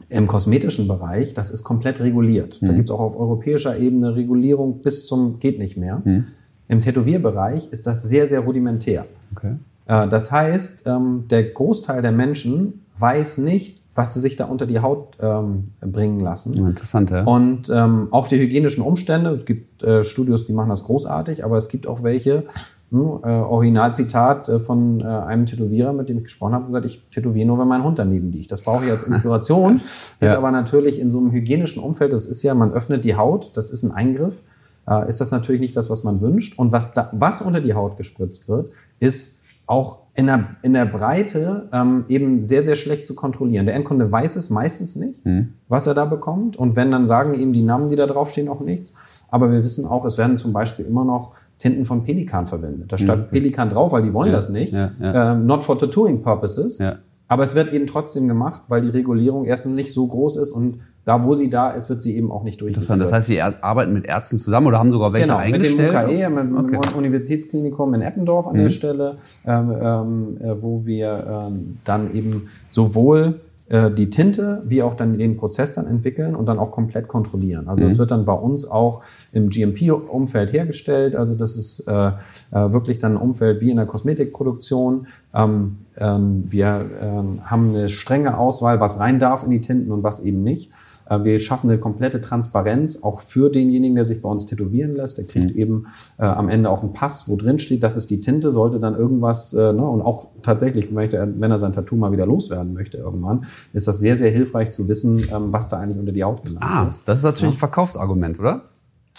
im 0.09 0.27
kosmetischen 0.27 0.87
Bereich. 0.87 1.33
Das 1.33 1.51
ist 1.51 1.63
komplett 1.63 1.99
reguliert. 1.99 2.61
Mhm. 2.61 2.67
Da 2.67 2.73
gibt 2.73 2.89
es 2.89 2.95
auch 2.95 2.99
auf 2.99 3.17
europäischer 3.17 3.77
Ebene 3.77 4.15
Regulierung 4.15 4.81
bis 4.81 5.05
zum 5.05 5.39
geht 5.39 5.59
nicht 5.59 5.77
mehr. 5.77 6.01
Mhm. 6.03 6.25
Im 6.67 6.81
Tätowierbereich 6.81 7.69
ist 7.71 7.87
das 7.87 8.03
sehr, 8.03 8.27
sehr 8.27 8.41
rudimentär. 8.41 9.05
Okay. 9.35 9.55
Äh, 9.85 10.07
das 10.07 10.31
heißt, 10.31 10.87
ähm, 10.87 11.25
der 11.29 11.43
Großteil 11.43 12.01
der 12.01 12.11
Menschen 12.11 12.81
weiß 12.97 13.37
nicht, 13.37 13.81
was 13.97 14.13
sie 14.13 14.19
sich 14.19 14.35
da 14.35 14.45
unter 14.45 14.67
die 14.67 14.79
Haut 14.79 15.17
ähm, 15.19 15.71
bringen 15.81 16.19
lassen. 16.19 16.53
Interessant, 16.53 17.09
ja. 17.09 17.23
Und 17.23 17.67
ähm, 17.73 18.09
auch 18.11 18.27
die 18.27 18.37
hygienischen 18.37 18.83
Umstände. 18.83 19.31
Es 19.31 19.43
gibt 19.43 19.81
äh, 19.81 20.03
Studios, 20.03 20.45
die 20.45 20.53
machen 20.53 20.69
das 20.69 20.83
großartig, 20.83 21.43
aber 21.43 21.57
es 21.57 21.67
gibt 21.67 21.87
auch 21.87 22.03
welche, 22.03 22.43
hm, 22.91 23.19
äh, 23.23 23.27
Originalzitat 23.27 24.49
äh, 24.49 24.59
von 24.59 25.01
äh, 25.01 25.03
einem 25.03 25.47
Tätowierer, 25.47 25.93
mit 25.93 26.09
dem 26.09 26.19
ich 26.19 26.25
gesprochen 26.25 26.53
habe, 26.53 26.67
gesagt, 26.67 26.85
ich 26.85 27.01
tätowiere 27.09 27.47
nur, 27.47 27.57
wenn 27.57 27.67
mein 27.67 27.83
Hund 27.83 27.97
daneben 27.97 28.31
liegt. 28.31 28.51
Das 28.51 28.61
brauche 28.61 28.85
ich 28.85 28.91
als 28.91 29.01
Inspiration. 29.01 29.81
ja. 30.21 30.27
Ist 30.27 30.37
aber 30.37 30.51
natürlich 30.51 30.99
in 30.99 31.09
so 31.09 31.17
einem 31.17 31.31
hygienischen 31.31 31.81
Umfeld, 31.81 32.13
das 32.13 32.27
ist 32.27 32.43
ja, 32.43 32.53
man 32.53 32.71
öffnet 32.73 33.03
die 33.03 33.15
Haut, 33.15 33.57
das 33.57 33.71
ist 33.71 33.81
ein 33.81 33.91
Eingriff, 33.91 34.43
äh, 34.87 35.09
ist 35.09 35.19
das 35.21 35.31
natürlich 35.31 35.59
nicht 35.59 35.75
das, 35.75 35.89
was 35.89 36.03
man 36.03 36.21
wünscht. 36.21 36.59
Und 36.59 36.71
was, 36.71 36.93
da, 36.93 37.09
was 37.13 37.41
unter 37.41 37.61
die 37.61 37.73
Haut 37.73 37.97
gespritzt 37.97 38.47
wird, 38.47 38.73
ist 38.99 39.41
auch 39.67 39.99
in 40.15 40.25
der, 40.25 40.55
in 40.63 40.73
der 40.73 40.85
Breite 40.85 41.69
ähm, 41.71 42.05
eben 42.07 42.41
sehr, 42.41 42.63
sehr 42.63 42.75
schlecht 42.75 43.05
zu 43.05 43.13
kontrollieren. 43.13 43.65
Der 43.65 43.75
Endkunde 43.75 44.11
weiß 44.11 44.37
es 44.37 44.49
meistens 44.49 44.95
nicht, 44.95 45.23
mhm. 45.25 45.53
was 45.67 45.85
er 45.85 45.93
da 45.93 46.05
bekommt. 46.05 46.57
Und 46.57 46.75
wenn, 46.75 46.89
dann 46.89 47.05
sagen 47.05 47.33
eben 47.35 47.53
die 47.53 47.61
Namen, 47.61 47.87
die 47.87 47.95
da 47.95 48.07
draufstehen, 48.07 48.47
auch 48.47 48.61
nichts. 48.61 48.95
Aber 49.29 49.51
wir 49.51 49.61
wissen 49.61 49.85
auch, 49.85 50.05
es 50.05 50.17
werden 50.17 50.37
zum 50.37 50.53
Beispiel 50.53 50.85
immer 50.85 51.03
noch 51.03 51.33
Tinten 51.57 51.85
von 51.85 52.03
Pelikan 52.03 52.47
verwendet. 52.47 52.91
Da 52.91 52.97
steht 52.97 53.17
mhm. 53.17 53.27
Pelikan 53.29 53.69
drauf, 53.69 53.91
weil 53.91 54.01
die 54.01 54.13
wollen 54.13 54.29
ja, 54.29 54.35
das 54.35 54.49
nicht. 54.49 54.73
Ja, 54.73 54.91
ja. 54.99 55.33
Ähm, 55.33 55.45
not 55.45 55.65
for 55.65 55.77
tattooing 55.77 56.21
purposes. 56.21 56.81
Aber 57.27 57.43
es 57.43 57.53
wird 57.55 57.73
eben 57.73 57.87
trotzdem 57.87 58.27
gemacht, 58.29 58.61
weil 58.69 58.81
die 58.81 58.89
Regulierung 58.89 59.43
erstens 59.45 59.75
nicht 59.75 59.93
so 59.93 60.07
groß 60.07 60.37
ist 60.37 60.51
und 60.51 60.79
da, 61.07 61.23
wo 61.23 61.35
sie 61.35 61.49
da 61.49 61.71
ist, 61.71 61.87
wird 61.87 62.01
sie 62.01 62.17
eben 62.17 62.33
auch 62.33 62.43
nicht 62.43 62.59
durchgeführt. 62.59 62.83
Interessant. 62.83 63.01
Das 63.01 63.13
heißt, 63.13 63.27
Sie 63.27 63.41
arbeiten 63.41 63.93
mit 63.93 64.05
Ärzten 64.05 64.37
zusammen 64.37 64.67
oder 64.67 64.77
haben 64.77 64.91
sogar 64.91 65.13
welche 65.13 65.27
genau, 65.27 65.37
eingestellt? 65.37 65.93
Mit 65.93 66.09
dem 66.09 66.17
UKE, 66.17 66.29
mit 66.29 66.67
dem 66.67 66.77
okay. 66.77 66.97
Universitätsklinikum 66.97 67.93
in 67.93 68.01
Eppendorf 68.01 68.45
an 68.45 68.57
mhm. 68.57 68.63
der 68.63 68.69
Stelle, 68.69 69.17
ähm, 69.45 69.71
ähm, 69.71 70.37
äh, 70.41 70.61
wo 70.61 70.85
wir 70.85 71.47
ähm, 71.47 71.77
dann 71.85 72.13
eben 72.13 72.49
sowohl 72.67 73.39
äh, 73.69 73.89
die 73.89 74.09
Tinte 74.09 74.63
wie 74.65 74.83
auch 74.83 74.95
dann 74.95 75.17
den 75.17 75.37
Prozess 75.37 75.71
dann 75.71 75.87
entwickeln 75.87 76.35
und 76.35 76.45
dann 76.45 76.59
auch 76.59 76.71
komplett 76.71 77.07
kontrollieren. 77.07 77.69
Also 77.69 77.85
es 77.85 77.95
mhm. 77.95 77.99
wird 77.99 78.11
dann 78.11 78.25
bei 78.25 78.33
uns 78.33 78.69
auch 78.69 79.01
im 79.31 79.49
GMP-Umfeld 79.49 80.51
hergestellt. 80.51 81.15
Also 81.15 81.35
das 81.35 81.55
ist 81.55 81.87
äh, 81.87 81.91
äh, 81.91 82.13
wirklich 82.51 82.99
dann 82.99 83.13
ein 83.13 83.17
Umfeld 83.17 83.61
wie 83.61 83.69
in 83.69 83.77
der 83.77 83.85
Kosmetikproduktion. 83.85 85.07
Ähm, 85.33 85.77
ähm, 85.97 86.43
wir 86.49 86.85
ähm, 87.01 87.49
haben 87.49 87.69
eine 87.69 87.87
strenge 87.87 88.37
Auswahl, 88.37 88.81
was 88.81 88.99
rein 88.99 89.19
darf 89.19 89.43
in 89.43 89.51
die 89.51 89.61
Tinten 89.61 89.93
und 89.93 90.03
was 90.03 90.19
eben 90.19 90.43
nicht. 90.43 90.71
Äh, 91.09 91.23
wir 91.23 91.39
schaffen 91.39 91.69
eine 91.69 91.79
komplette 91.79 92.21
Transparenz 92.21 93.03
auch 93.03 93.21
für 93.21 93.49
denjenigen, 93.49 93.95
der 93.95 94.03
sich 94.03 94.21
bei 94.21 94.29
uns 94.29 94.45
tätowieren 94.45 94.95
lässt. 94.95 95.17
Der 95.17 95.25
kriegt 95.25 95.53
mhm. 95.53 95.59
eben 95.59 95.87
äh, 96.17 96.23
am 96.23 96.49
Ende 96.49 96.69
auch 96.69 96.83
einen 96.83 96.93
Pass, 96.93 97.27
wo 97.27 97.35
drin 97.35 97.59
steht, 97.59 97.83
das 97.83 97.97
ist 97.97 98.09
die 98.09 98.19
Tinte, 98.19 98.51
sollte 98.51 98.79
dann 98.79 98.95
irgendwas, 98.95 99.53
äh, 99.53 99.73
ne, 99.73 99.87
und 99.87 100.01
auch 100.01 100.27
tatsächlich, 100.41 100.91
möchte 100.91 101.17
er, 101.17 101.39
wenn 101.39 101.51
er 101.51 101.59
sein 101.59 101.73
Tattoo 101.73 101.95
mal 101.95 102.11
wieder 102.11 102.25
loswerden 102.25 102.73
möchte 102.73 102.97
irgendwann, 102.97 103.45
ist 103.73 103.87
das 103.87 103.99
sehr, 103.99 104.17
sehr 104.17 104.31
hilfreich 104.31 104.71
zu 104.71 104.87
wissen, 104.87 105.19
ähm, 105.31 105.51
was 105.51 105.67
da 105.67 105.79
eigentlich 105.79 105.99
unter 105.99 106.11
die 106.11 106.23
Haut 106.23 106.43
gelangt 106.43 106.65
ah, 106.65 106.87
ist. 106.87 107.01
Das 107.05 107.19
ist 107.19 107.23
natürlich 107.23 107.53
ja. 107.53 107.57
ein 107.57 107.59
Verkaufsargument, 107.59 108.39
oder? 108.39 108.63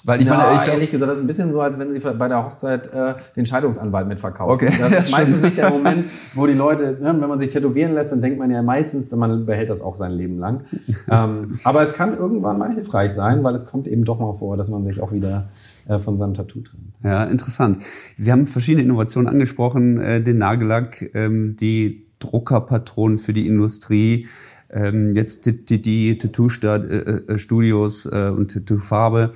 Weil 0.05 0.21
ich 0.21 0.27
ja, 0.29 0.37
meine, 0.37 0.63
ich 0.63 0.69
ehrlich 0.69 0.91
gesagt, 0.91 1.11
das 1.11 1.19
ist 1.19 1.25
ein 1.25 1.27
bisschen 1.27 1.51
so, 1.51 1.61
als 1.61 1.77
wenn 1.79 1.91
sie 1.91 1.99
bei 1.99 2.29
der 2.29 2.45
Hochzeit 2.45 2.93
äh, 2.93 3.15
den 3.35 3.47
Scheidungsanwalt 3.47 4.07
mitverkaufen. 4.07 4.69
Okay. 4.69 4.73
Das 4.79 5.05
ist 5.05 5.11
meistens 5.17 5.43
nicht 5.43 5.59
der 5.59 5.71
Moment, 5.71 6.07
wo 6.35 6.47
die 6.47 6.53
Leute, 6.53 6.99
ne, 7.01 7.17
wenn 7.19 7.29
man 7.29 7.39
sich 7.39 7.49
tätowieren 7.49 7.95
lässt, 7.95 8.13
dann 8.13 8.23
denkt 8.23 8.39
man 8.39 8.51
ja 8.51 8.63
meistens, 8.63 9.11
man 9.11 9.45
behält 9.45 9.69
das 9.71 9.83
auch 9.83 9.97
sein 9.97 10.13
Leben 10.13 10.39
lang. 10.39 10.61
ähm, 11.11 11.59
aber 11.65 11.83
es 11.83 11.95
kann 11.95 12.17
irgendwann 12.17 12.59
mal 12.59 12.73
hilfreich 12.73 13.13
sein, 13.13 13.45
weil 13.45 13.55
es 13.57 13.67
kommt 13.67 13.89
eben 13.89 14.05
doch 14.05 14.21
mal 14.21 14.35
vor, 14.35 14.57
dass 14.57 14.71
man 14.71 14.85
sich 14.85 15.01
auch 15.01 15.13
wieder 15.13 15.49
äh, 15.89 15.99
von 15.99 16.17
seinem 16.17 16.35
Tattoo 16.35 16.61
trennt. 16.61 16.95
Ja, 17.03 17.25
interessant. 17.25 17.79
Sie 18.17 18.31
haben 18.31 18.47
verschiedene 18.47 18.85
Innovationen 18.85 19.29
angesprochen, 19.29 20.01
äh, 20.01 20.23
den 20.23 20.39
Nagellack, 20.39 21.11
ähm, 21.15 21.57
die 21.57 22.07
Druckerpatronen 22.21 23.19
für 23.19 23.33
die 23.33 23.49
Industrie, 23.49 24.29
ähm, 24.71 25.15
jetzt 25.15 25.47
die, 25.47 25.65
die, 25.65 25.83
die 25.83 26.19
Tattoo-Studios 26.19 28.07
äh, 28.07 28.19
äh, 28.19 28.29
und 28.31 28.53
Tattoo-Farbe. 28.53 29.33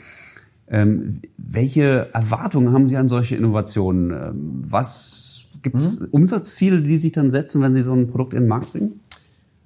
Ähm, 0.72 1.20
welche 1.36 2.08
Erwartungen 2.14 2.72
haben 2.72 2.88
Sie 2.88 2.96
an 2.96 3.08
solche 3.08 3.36
Innovationen? 3.36 4.10
Ähm, 4.10 4.62
was 4.66 5.44
gibt 5.62 5.76
es 5.76 6.00
mhm. 6.00 6.08
Umsatzziele, 6.10 6.80
die 6.80 6.96
sich 6.96 7.12
dann 7.12 7.30
setzen, 7.30 7.60
wenn 7.60 7.74
Sie 7.74 7.82
so 7.82 7.92
ein 7.92 8.08
Produkt 8.08 8.32
in 8.32 8.40
den 8.40 8.48
Markt 8.48 8.72
bringen? 8.72 9.00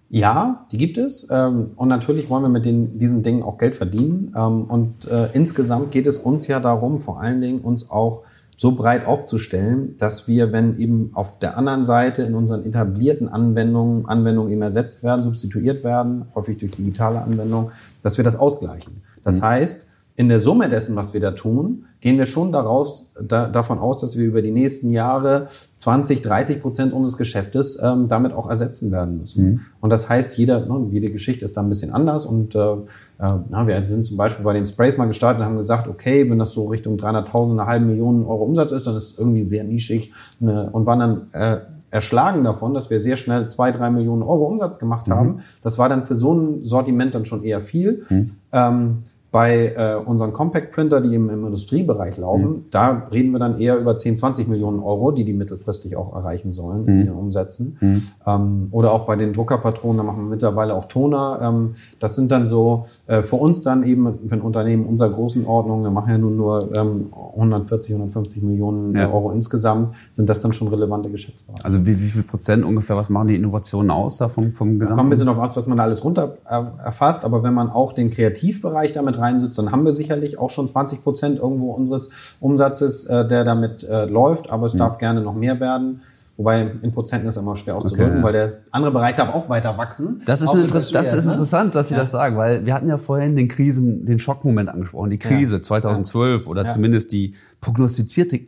Ja, 0.09 0.67
die 0.73 0.79
gibt 0.79 0.99
es. 0.99 1.29
Ähm, 1.31 1.71
und 1.77 1.89
natürlich 1.89 2.29
wollen 2.29 2.43
wir 2.43 2.49
mit 2.49 2.65
den, 2.65 2.99
diesen 2.99 3.23
Dingen 3.23 3.45
auch 3.45 3.57
Geld 3.57 3.77
verdienen. 3.77 4.29
Und 4.35 5.07
äh, 5.09 5.29
insgesamt 5.33 5.93
geht 5.93 6.07
es 6.07 6.19
uns 6.19 6.49
ja 6.49 6.61
darum, 6.61 6.99
vor 6.99 7.21
allen 7.21 7.41
Dingen 7.41 7.61
uns 7.61 7.91
auch 7.91 8.23
so 8.57 8.73
breit 8.73 9.07
aufzustellen, 9.07 9.97
dass 9.99 10.27
wir, 10.27 10.51
wenn 10.51 10.79
eben 10.79 11.11
auf 11.13 11.39
der 11.39 11.59
anderen 11.59 11.85
Seite 11.85 12.23
in 12.23 12.35
unseren 12.35 12.65
etablierten 12.65 13.29
Anwendungen, 13.29 14.07
Anwendungen 14.07 14.51
eben 14.51 14.63
ersetzt 14.63 15.05
werden, 15.05 15.23
substituiert 15.23 15.85
werden, 15.85 16.25
häufig 16.35 16.57
durch 16.57 16.73
digitale 16.73 17.21
Anwendungen, 17.23 17.71
dass 18.03 18.17
wir 18.17 18.25
das 18.25 18.37
ausgleichen. 18.37 19.03
Das 19.23 19.41
mhm. 19.41 19.45
heißt, 19.45 19.87
in 20.17 20.29
der 20.29 20.41
Summe 20.41 20.71
dessen, 20.71 20.97
was 20.97 21.13
wir 21.13 21.21
da 21.21 21.33
tun, 21.33 21.85
gehen 22.01 22.17
wir 22.17 22.25
schon 22.25 22.51
daraus, 22.51 23.11
da, 23.21 23.49
davon 23.49 23.79
aus, 23.79 24.01
dass 24.01 24.17
wir 24.17 24.25
über 24.25 24.41
die 24.41 24.51
nächsten 24.51 24.91
Jahre 24.91 25.49
20, 25.77 26.23
30 26.23 26.63
Prozent 26.63 26.93
unseres 26.95 27.19
Geschäftes 27.19 27.79
ähm, 27.83 28.09
damit 28.09 28.33
auch 28.33 28.49
ersetzen 28.49 28.91
werden 28.91 29.19
müssen. 29.19 29.45
Mhm. 29.45 29.61
Und 29.81 29.91
das 29.91 30.09
heißt, 30.09 30.39
jeder, 30.39 30.61
ne, 30.65 30.89
jede 30.91 31.11
Geschichte 31.13 31.45
ist 31.45 31.57
da 31.57 31.61
ein 31.61 31.69
bisschen 31.69 31.93
anders. 31.93 32.25
Und 32.25 32.55
äh, 32.55 32.59
äh, 32.59 32.77
na, 33.19 33.67
wir 33.67 33.85
sind 33.87 34.07
zum 34.07 34.17
Beispiel 34.17 34.43
bei 34.43 34.55
den 34.55 34.65
Sprays 34.65 34.97
mal 34.97 35.07
gestartet 35.07 35.41
und 35.41 35.47
haben 35.47 35.57
gesagt, 35.57 35.87
okay, 35.87 36.29
wenn 36.31 36.39
das 36.39 36.53
so 36.53 36.67
Richtung 36.67 36.97
300.000, 36.97 37.51
eine 37.53 37.67
halbe 37.67 37.85
Million 37.85 38.25
Euro 38.25 38.45
Umsatz 38.45 38.73
ist, 38.73 38.87
dann 38.87 38.97
ist 38.97 39.13
es 39.13 39.19
irgendwie 39.19 39.45
sehr 39.45 39.65
nischig 39.65 40.13
ne, 40.41 40.71
und 40.73 40.87
waren 40.87 40.99
dann 40.99 41.27
äh, 41.33 41.61
erschlagen 41.91 42.43
davon, 42.43 42.73
dass 42.73 42.89
wir 42.89 43.01
sehr 43.01 43.17
schnell 43.17 43.49
zwei, 43.49 43.71
drei 43.71 43.91
Millionen 43.91 44.23
Euro 44.23 44.47
Umsatz 44.47 44.79
gemacht 44.79 45.09
mhm. 45.09 45.13
haben. 45.13 45.41
Das 45.63 45.79
war 45.79 45.89
dann 45.91 46.07
für 46.07 46.15
so 46.15 46.33
ein 46.33 46.65
Sortiment 46.65 47.15
dann 47.15 47.27
schon 47.27 47.43
eher 47.43 47.61
viel. 47.61 48.05
Mhm. 48.09 48.31
Ähm, 48.53 49.03
Bei 49.33 49.75
äh, 49.77 49.97
unseren 50.03 50.33
Compact 50.33 50.73
Printer, 50.73 51.01
die 51.01 51.15
im, 51.15 51.29
im 51.29 51.45
Industriebereich 51.45 52.17
laufen, 52.17 52.49
mhm. 52.49 52.65
da 52.71 53.09
reden 53.13 53.33
wir 53.33 53.39
dann 53.39 53.61
eher 53.61 53.77
über 53.79 53.97
10, 53.97 54.17
20 54.17 54.49
Millionen 54.49 54.81
Euro, 54.81 55.11
die 55.11 55.25
die 55.25 55.35
mittelfristig 55.35 55.97
auch 55.97 56.15
erreichen 56.15 56.53
sollen 56.53 56.83
mhm. 56.83 56.89
in 56.89 57.07
ihren 57.07 57.17
Umsätzen. 57.17 57.77
Mhm. 57.81 58.03
Ähm, 58.27 58.69
oder 58.71 58.93
auch 58.93 59.07
bei 59.07 59.17
den 59.17 59.33
Druckerpatronen, 59.33 59.99
da 59.99 60.03
machen 60.03 60.25
wir 60.25 60.31
mittlerweile 60.31 60.75
auch 60.75 60.87
Toner. 60.87 61.41
Ähm, 61.43 61.75
das 61.99 62.15
sind 62.15 62.31
dann 62.31 62.47
so 62.47 62.87
äh, 63.07 63.23
für 63.23 63.37
uns 63.37 63.63
dann 63.63 63.85
eben 63.85 64.19
für 64.27 64.35
ein 64.35 64.41
Unternehmen 64.41 64.87
unserer 64.87 65.11
Größenordnung, 65.11 65.83
wir 65.83 65.91
machen 65.91 66.11
ja 66.11 66.19
nun 66.19 66.37
nur 66.37 66.77
ähm, 66.77 67.13
140, 67.13 67.95
150 67.95 68.43
Millionen 68.43 68.95
ja. 68.95 69.11
Euro 69.11 69.33
insgesamt, 69.33 69.95
sind 70.11 70.29
das 70.29 70.41
dann 70.41 70.53
schon 70.53 70.69
relevante 70.69 71.11
Geschäftsbereiche. 71.11 71.65
Also 71.65 71.85
wie, 71.85 71.99
wie 72.01 72.09
viel 72.09 72.23
Prozent 72.23 72.65
ungefähr, 72.65 72.97
was 72.97 73.11
machen 73.11 73.29
die 73.29 73.37
Innovationen 73.37 73.91
aus 73.91 74.19
da 74.19 74.29
vom, 74.29 74.53
vom 74.53 74.79
Gesamt? 74.79 74.91
Da 74.91 74.95
kommt 74.95 75.09
ein 75.09 75.11
bisschen 75.11 75.29
auf 75.29 75.39
aus, 75.39 75.57
was 75.57 75.67
man 75.67 75.79
da 75.79 75.85
alles 75.85 76.05
runter 76.05 76.39
äh, 76.49 76.63
erfasst, 76.85 77.25
aber 77.25 77.43
wenn 77.43 77.55
man 77.55 77.71
auch 77.71 77.93
den 77.93 78.11
Kreativbereich 78.11 78.93
damit 78.93 79.16
rein 79.19 79.37
reinsitzt, 79.37 79.59
dann 79.59 79.73
haben 79.73 79.85
wir 79.85 79.93
sicherlich 79.93 80.39
auch 80.39 80.51
schon 80.51 80.71
20 80.71 81.03
Prozent 81.03 81.39
irgendwo 81.39 81.73
unseres 81.73 82.11
Umsatzes, 82.41 83.05
äh, 83.07 83.27
der 83.27 83.45
damit 83.45 83.85
äh, 83.85 84.05
läuft, 84.07 84.51
aber 84.51 84.67
es 84.67 84.75
mhm. 84.75 84.79
darf 84.79 84.99
gerne 84.99 85.21
noch 85.21 85.35
mehr 85.35 85.61
werden. 85.61 86.03
Wobei 86.37 86.71
in 86.83 86.93
Prozenten 86.93 87.27
ist 87.29 87.39
immer 87.39 87.57
schwer 87.57 87.77
auszudrücken, 87.77 88.17
okay. 88.17 88.23
weil 88.23 88.33
der 88.35 88.55
andere 88.71 88.93
Bereich 88.93 89.15
darf 89.15 89.35
auch 89.35 89.49
weiter 89.49 89.79
wachsen. 89.79 90.21
Das 90.27 90.43
ist, 90.43 90.53
Interess 90.53 90.91
das 90.91 91.15
ist 91.15 91.25
ne? 91.25 91.33
interessant, 91.33 91.75
dass 91.75 91.89
Sie 91.89 91.95
ja. 91.95 92.01
das 92.01 92.11
sagen, 92.11 92.37
weil 92.37 92.67
wir 92.67 92.75
hatten 92.75 92.89
ja 92.89 92.99
vorhin 92.99 93.37
den 93.37 93.49
Krisen, 93.49 94.05
den 94.05 94.19
Schockmoment 94.19 94.69
angesprochen, 94.69 95.09
die 95.09 95.19
Krise 95.19 95.57
ja. 95.57 95.63
2012 95.63 96.45
ja. 96.45 96.51
oder 96.51 96.67
zumindest 96.67 97.13
die 97.13 97.35
prognostizierte 97.63 98.41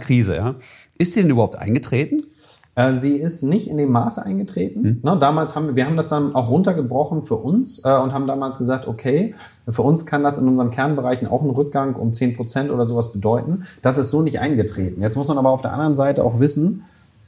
Krise. 0.00 0.36
Ja. 0.36 0.54
Ist 0.96 1.16
die 1.16 1.20
denn 1.20 1.30
überhaupt 1.30 1.56
eingetreten? 1.56 2.22
Äh, 2.74 2.94
sie 2.94 3.16
ist 3.16 3.42
nicht 3.42 3.68
in 3.68 3.76
dem 3.76 3.92
Maße 3.92 4.24
eingetreten. 4.24 5.00
Hm. 5.02 5.20
damals 5.20 5.54
haben 5.54 5.68
wir, 5.68 5.76
wir 5.76 5.86
haben 5.86 5.96
das 5.96 6.08
dann 6.08 6.34
auch 6.34 6.50
runtergebrochen 6.50 7.22
für 7.22 7.36
uns 7.36 7.84
äh, 7.84 7.92
und 7.96 8.12
haben 8.12 8.26
damals 8.26 8.58
gesagt, 8.58 8.86
okay, 8.88 9.34
für 9.68 9.82
uns 9.82 10.06
kann 10.06 10.22
das 10.22 10.38
in 10.38 10.48
unseren 10.48 10.70
Kernbereichen 10.70 11.28
auch 11.28 11.42
einen 11.42 11.50
Rückgang 11.50 11.94
um 11.96 12.12
10 12.12 12.36
Prozent 12.36 12.70
oder 12.70 12.86
sowas 12.86 13.12
bedeuten. 13.12 13.64
Das 13.82 13.98
ist 13.98 14.10
so 14.10 14.22
nicht 14.22 14.40
eingetreten. 14.40 15.00
Jetzt 15.00 15.16
muss 15.16 15.28
man 15.28 15.38
aber 15.38 15.50
auf 15.50 15.62
der 15.62 15.72
anderen 15.72 15.94
Seite 15.94 16.24
auch 16.24 16.40
wissen, 16.40 16.84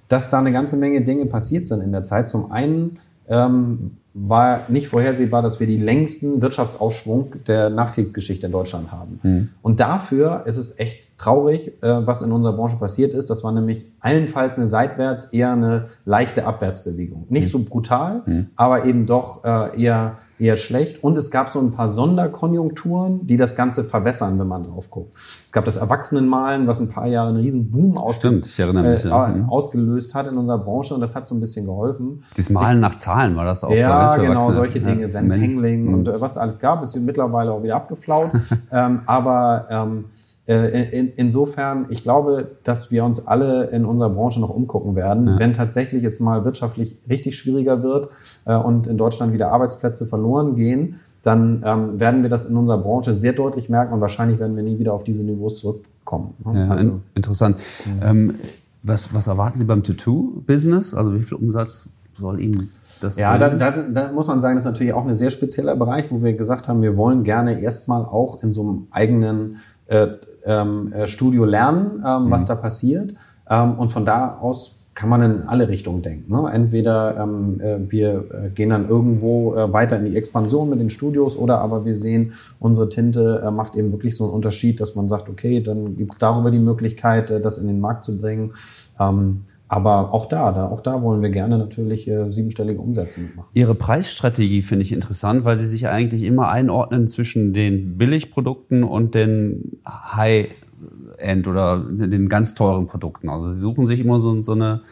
dass 0.09 0.31
da 0.31 0.39
eine 0.39 0.53
ganze 0.53 0.77
Menge 0.77 1.03
Dinge 1.03 1.27
passiert 1.27 1.67
sind 1.67 1.81
in 1.83 1.93
der 1.93 2.05
Zeit. 2.05 2.29
Zum 2.29 2.53
einen 2.53 2.99
ähm, 3.29 3.97
war 4.19 4.63
nicht 4.69 4.89
vorhersehbar, 4.89 5.43
dass 5.43 5.61
wir 5.61 5.67
die 5.67 5.77
längsten 5.77 6.41
Wirtschaftsausschwung 6.41 7.35
der 7.47 7.69
Nachkriegsgeschichte 7.69 8.47
in 8.47 8.53
Deutschland 8.53 8.91
haben. 8.91 9.21
Mhm. 9.23 9.49
Und 9.61 9.81
dafür 9.81 10.45
ist 10.47 10.57
es 10.57 10.79
echt 10.79 11.19
traurig, 11.19 11.69
äh, 11.83 12.07
was 12.07 12.23
in 12.23 12.33
unserer 12.33 12.55
Branche 12.55 12.79
passiert 12.79 13.13
ist. 13.13 13.29
Das 13.29 13.45
war 13.45 13.53
nämlich 13.53 13.85
allenfalls 14.01 14.57
eine 14.57 14.67
seitwärts, 14.67 15.27
eher 15.27 15.53
eine 15.53 15.89
leichte 16.07 16.47
Abwärtsbewegung. 16.47 17.27
Nicht 17.29 17.49
mhm. 17.49 17.51
so 17.51 17.65
brutal, 17.65 18.23
mhm. 18.25 18.47
aber 18.57 18.87
eben 18.87 19.05
doch 19.05 19.45
äh, 19.45 19.83
eher 19.83 20.17
eher 20.39 20.57
schlecht. 20.57 21.03
Und 21.03 21.17
es 21.17 21.31
gab 21.31 21.51
so 21.51 21.61
ein 21.61 21.71
paar 21.71 21.89
Sonderkonjunkturen, 21.89 23.27
die 23.27 23.37
das 23.37 23.57
Ganze 23.57 23.85
verbessern, 23.85 24.39
wenn 24.39 24.47
man 24.47 24.65
drauf 24.65 24.91
guckt. 24.91 25.15
Es 25.45 25.53
gab 25.53 25.65
das 25.65 25.77
Erwachsenenmalen, 25.77 26.67
was 26.67 26.81
ein 26.81 26.89
paar 26.89 27.07
Jahre 27.07 27.31
einen 27.31 27.39
riesen 27.39 27.71
Boom 27.71 27.97
aus 27.97 28.17
Stimmt, 28.17 28.47
ich 28.47 28.59
erinnere 28.59 28.93
mich, 28.93 29.05
äh, 29.05 29.09
ja. 29.09 29.29
Mhm. 29.29 29.49
ausgelöst 29.49 30.15
hat 30.15 30.27
in 30.27 30.37
unserer 30.37 30.59
Branche 30.59 30.95
und 30.95 31.01
das 31.01 31.15
hat 31.15 31.27
so 31.29 31.35
ein 31.35 31.41
bisschen 31.41 31.67
geholfen. 31.67 32.25
Das 32.37 32.51
Malen 32.51 32.81
nach 32.81 32.97
Zahlen 32.97 33.37
war 33.37 33.45
das 33.45 33.65
auch. 33.65 33.71
Ja, 33.71 34.17
genau, 34.17 34.51
solche 34.51 34.81
Dinge, 34.81 35.03
ja, 35.03 35.09
Sentangling 35.09 35.93
und 35.93 36.09
äh, 36.09 36.21
was 36.21 36.37
alles 36.39 36.59
gab, 36.59 36.83
ist 36.83 36.97
mittlerweile 36.97 37.53
auch 37.53 37.63
wieder 37.63 37.77
abgeflaut. 37.77 38.31
ähm, 38.73 39.01
aber 39.07 39.67
ähm, 39.71 40.05
äh, 40.07 40.26
in, 40.53 41.13
insofern, 41.17 41.87
ich 41.89 42.03
glaube, 42.03 42.53
dass 42.63 42.93
wir 42.93 43.05
uns 43.05 43.27
alle 43.27 43.65
in 43.71 43.85
unserer 43.85 44.11
Branche 44.11 44.41
noch 44.41 44.51
umgucken 44.51 44.95
werden, 44.95 45.27
ja. 45.27 45.39
wenn 45.39 45.53
tatsächlich 45.55 46.05
es 46.05 46.21
mal 46.21 46.45
wirtschaftlich 46.45 46.99
richtig 47.09 47.37
schwieriger 47.37 47.83
wird 47.83 48.11
äh, 48.45 48.55
und 48.55 48.87
in 48.87 48.97
Deutschland 48.97 49.33
wieder 49.33 49.51
Arbeitsplätze 49.51 50.07
verloren 50.07 50.55
gehen, 50.55 51.01
dann 51.23 51.65
ähm, 51.67 51.99
werden 51.99 52.23
wir 52.23 52.31
das 52.31 52.47
in 52.47 52.57
unserer 52.57 52.79
Branche 52.79 53.13
sehr 53.13 53.33
deutlich 53.33 53.69
merken 53.69 53.93
und 53.93 54.01
wahrscheinlich 54.01 54.39
werden 54.39 54.55
wir 54.55 54.63
nie 54.63 54.79
wieder 54.79 54.93
auf 54.93 55.03
diese 55.03 55.25
Niveaus 55.25 55.57
zurückkommen. 55.57 56.35
Ne? 56.45 56.67
Ja, 56.67 56.69
also, 56.69 57.01
interessant. 57.15 57.57
Ja. 58.01 58.11
Ähm, 58.11 58.37
was, 58.85 59.13
was 59.13 59.27
erwarten 59.27 59.59
Sie 59.59 59.65
beim 59.65 59.83
Tattoo-Business? 59.83 60.95
Also 60.95 61.13
wie 61.15 61.23
viel 61.25 61.39
Umsatz 61.39 61.89
soll 62.15 62.41
Ihnen 62.41 62.71
das 63.01 63.17
ja, 63.17 63.37
da, 63.39 63.51
da, 63.51 63.71
da 63.71 64.13
muss 64.13 64.27
man 64.27 64.41
sagen, 64.41 64.57
das 64.57 64.65
ist 64.65 64.71
natürlich 64.71 64.95
auch 64.95 65.07
ein 65.07 65.15
sehr 65.15 65.31
spezieller 65.31 65.77
Bereich, 65.77 66.11
wo 66.11 66.23
wir 66.23 66.33
gesagt 66.33 66.69
haben, 66.69 66.83
wir 66.83 66.97
wollen 66.97 67.25
gerne 67.25 67.61
erstmal 67.61 68.05
auch 68.05 68.43
in 68.43 68.53
so 68.53 68.63
einem 68.63 68.87
eigenen 68.91 69.59
äh, 69.87 70.09
ähm, 70.47 70.93
äh, 70.93 71.07
Studio 71.07 71.45
lernen, 71.45 72.03
ähm, 72.07 72.27
mhm. 72.27 72.31
was 72.31 72.45
da 72.45 72.55
passiert. 72.55 73.15
Ähm, 73.49 73.75
und 73.79 73.91
von 73.91 74.05
da 74.05 74.39
aus 74.39 74.77
kann 74.97 75.11
man 75.11 75.23
in 75.23 75.43
alle 75.43 75.69
Richtungen 75.69 76.03
denken. 76.03 76.33
Ne? 76.33 76.51
Entweder 76.51 77.21
ähm, 77.21 77.61
äh, 77.61 77.93
wir 77.93 78.25
äh, 78.33 78.49
gehen 78.49 78.71
dann 78.71 78.89
irgendwo 78.89 79.55
äh, 79.55 79.71
weiter 79.71 79.99
in 79.99 80.07
die 80.07 80.17
Expansion 80.17 80.71
mit 80.71 80.81
den 80.81 80.89
Studios 80.89 81.37
oder 81.37 81.59
aber 81.61 81.85
wir 81.85 81.95
sehen, 81.95 82.33
unsere 82.59 82.89
Tinte 82.89 83.43
äh, 83.45 83.51
macht 83.51 83.77
eben 83.77 83.93
wirklich 83.93 84.17
so 84.17 84.25
einen 84.25 84.33
Unterschied, 84.33 84.81
dass 84.81 84.95
man 84.95 85.07
sagt, 85.07 85.29
okay, 85.29 85.63
dann 85.63 85.99
gibt 85.99 86.13
es 86.13 86.19
darüber 86.19 86.51
die 86.51 86.59
Möglichkeit, 86.59 87.31
äh, 87.31 87.41
das 87.41 87.59
in 87.59 87.67
den 87.67 87.79
Markt 87.79 88.05
zu 88.05 88.19
bringen. 88.19 88.55
Ähm, 88.99 89.43
aber 89.69 90.13
auch 90.15 90.27
da, 90.27 90.53
da, 90.53 90.69
auch 90.69 90.81
da 90.81 91.03
wollen 91.03 91.23
wir 91.23 91.31
gerne 91.31 91.59
natürlich 91.59 92.07
äh, 92.09 92.31
siebenstellige 92.31 92.81
Umsätze 92.81 93.21
mitmachen. 93.21 93.49
Ihre 93.53 93.75
Preisstrategie 93.75 94.63
finde 94.63 94.85
ich 94.85 94.93
interessant, 94.93 95.45
weil 95.45 95.57
Sie 95.57 95.67
sich 95.67 95.89
eigentlich 95.89 96.23
immer 96.23 96.49
einordnen 96.49 97.09
zwischen 97.09 97.53
den 97.53 97.99
Billigprodukten 97.99 98.85
und 98.85 99.15
den 99.15 99.79
High-End 99.87 101.49
oder 101.49 101.85
den 101.91 102.29
ganz 102.29 102.55
teuren 102.55 102.87
Produkten. 102.87 103.29
Also 103.29 103.51
Sie 103.51 103.59
suchen 103.59 103.87
sich 103.87 104.01
immer 104.01 104.19
so, 104.21 104.41
so 104.41 104.53
eine 104.53 104.83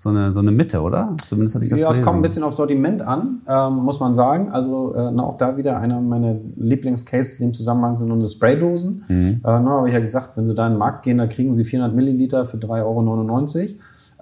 so 0.00 0.08
eine, 0.08 0.32
so 0.32 0.40
eine 0.40 0.50
Mitte, 0.50 0.80
oder? 0.80 1.14
Zumindest 1.26 1.56
hatte 1.56 1.64
ich 1.66 1.70
das 1.70 1.78
Ja, 1.78 1.90
es 1.90 2.00
kommt 2.00 2.16
ein 2.16 2.22
bisschen 2.22 2.42
auf 2.42 2.54
Sortiment 2.54 3.02
an, 3.02 3.42
ähm, 3.46 3.74
muss 3.84 4.00
man 4.00 4.14
sagen. 4.14 4.48
Also 4.50 4.94
äh, 4.94 5.10
na, 5.12 5.24
auch 5.24 5.36
da 5.36 5.58
wieder 5.58 5.76
einer 5.76 6.00
meiner 6.00 6.36
Lieblingscases 6.56 7.38
in 7.38 7.48
dem 7.48 7.52
Zusammenhang 7.52 7.98
sind 7.98 8.10
unsere 8.10 8.32
Spraydosen. 8.32 9.04
Mhm. 9.08 9.40
Äh, 9.44 9.60
na, 9.60 9.68
habe 9.68 9.88
ich 9.88 9.94
ja 9.94 10.00
gesagt, 10.00 10.38
wenn 10.38 10.46
Sie 10.46 10.54
da 10.54 10.68
in 10.68 10.72
den 10.72 10.78
Markt 10.78 11.02
gehen, 11.02 11.18
da 11.18 11.26
kriegen 11.26 11.52
Sie 11.52 11.64
400 11.64 11.94
Milliliter 11.94 12.46
für 12.46 12.56
3,99 12.56 13.60
Euro. 13.60 13.68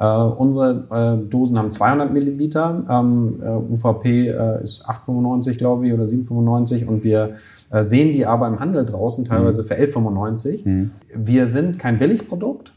Äh, 0.00 0.06
unsere 0.06 0.86
äh, 0.90 1.28
Dosen 1.28 1.58
haben 1.58 1.70
200 1.70 2.12
Milliliter, 2.12 2.84
ähm, 2.88 3.42
äh, 3.42 3.48
UVP 3.48 4.28
äh, 4.28 4.62
ist 4.62 4.88
8,95 4.88 5.58
glaube 5.58 5.88
ich 5.88 5.92
oder 5.92 6.04
7,95 6.04 6.86
und 6.86 7.02
wir 7.02 7.34
äh, 7.70 7.84
sehen 7.84 8.12
die 8.12 8.24
aber 8.24 8.46
im 8.46 8.60
Handel 8.60 8.86
draußen 8.86 9.24
teilweise 9.24 9.62
mhm. 9.62 9.66
für 9.66 9.74
11,95. 9.74 10.68
Mhm. 10.68 10.90
Wir 11.16 11.48
sind 11.48 11.80
kein 11.80 11.98
Billigprodukt, 11.98 12.72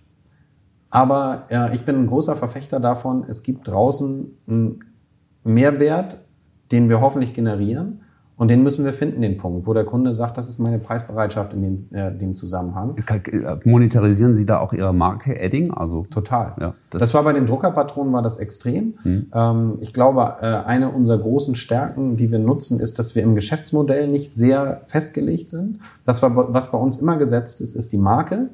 aber 0.90 1.44
äh, 1.50 1.76
ich 1.76 1.86
bin 1.86 1.96
ein 1.96 2.08
großer 2.08 2.36
Verfechter 2.36 2.80
davon, 2.80 3.24
es 3.28 3.44
gibt 3.44 3.68
draußen 3.68 4.38
einen 4.48 4.80
Mehrwert, 5.44 6.22
den 6.72 6.90
wir 6.90 7.02
hoffentlich 7.02 7.36
generieren 7.36 8.01
und 8.42 8.48
den 8.48 8.64
müssen 8.64 8.84
wir 8.86 8.92
finden, 8.92 9.22
den 9.22 9.38
Punkt, 9.38 9.68
wo 9.68 9.74
der 9.76 9.86
Kunde 9.86 10.16
sagt, 10.16 10.36
das 10.36 10.50
ist 10.50 10.58
meine 10.58 10.80
Preisbereitschaft 10.80 11.54
in 11.54 11.62
dem, 11.62 11.88
äh, 11.92 12.12
dem 12.12 12.34
Zusammenhang. 12.34 12.96
Monetarisieren 13.66 14.34
Sie 14.34 14.48
da 14.48 14.58
auch 14.58 14.74
Ihre 14.74 14.96
Marke 14.96 15.40
Edding? 15.40 15.70
Also 15.70 16.06
total. 16.10 16.56
Ja, 16.60 16.74
das, 16.90 17.02
das 17.02 17.14
war 17.14 17.24
bei 17.24 17.34
den 17.34 17.46
Druckerpatronen 17.46 18.12
war 18.12 18.24
das 18.24 18.40
extrem. 18.40 18.96
Mhm. 19.04 19.28
Ähm, 19.32 19.78
ich 19.82 19.94
glaube, 19.94 20.38
äh, 20.42 20.46
eine 20.48 20.90
unserer 20.90 21.20
großen 21.20 21.54
Stärken, 21.54 22.16
die 22.16 22.32
wir 22.32 22.40
nutzen, 22.40 22.80
ist, 22.80 22.98
dass 22.98 23.14
wir 23.14 23.22
im 23.22 23.36
Geschäftsmodell 23.36 24.08
nicht 24.08 24.34
sehr 24.34 24.82
festgelegt 24.88 25.52
sind. 25.52 25.78
Das 26.04 26.24
war, 26.24 26.52
was 26.52 26.72
bei 26.72 26.80
uns 26.80 26.98
immer 26.98 27.18
gesetzt 27.18 27.62
ist, 27.62 27.76
ist 27.76 27.92
die 27.92 28.00
Marke 28.00 28.50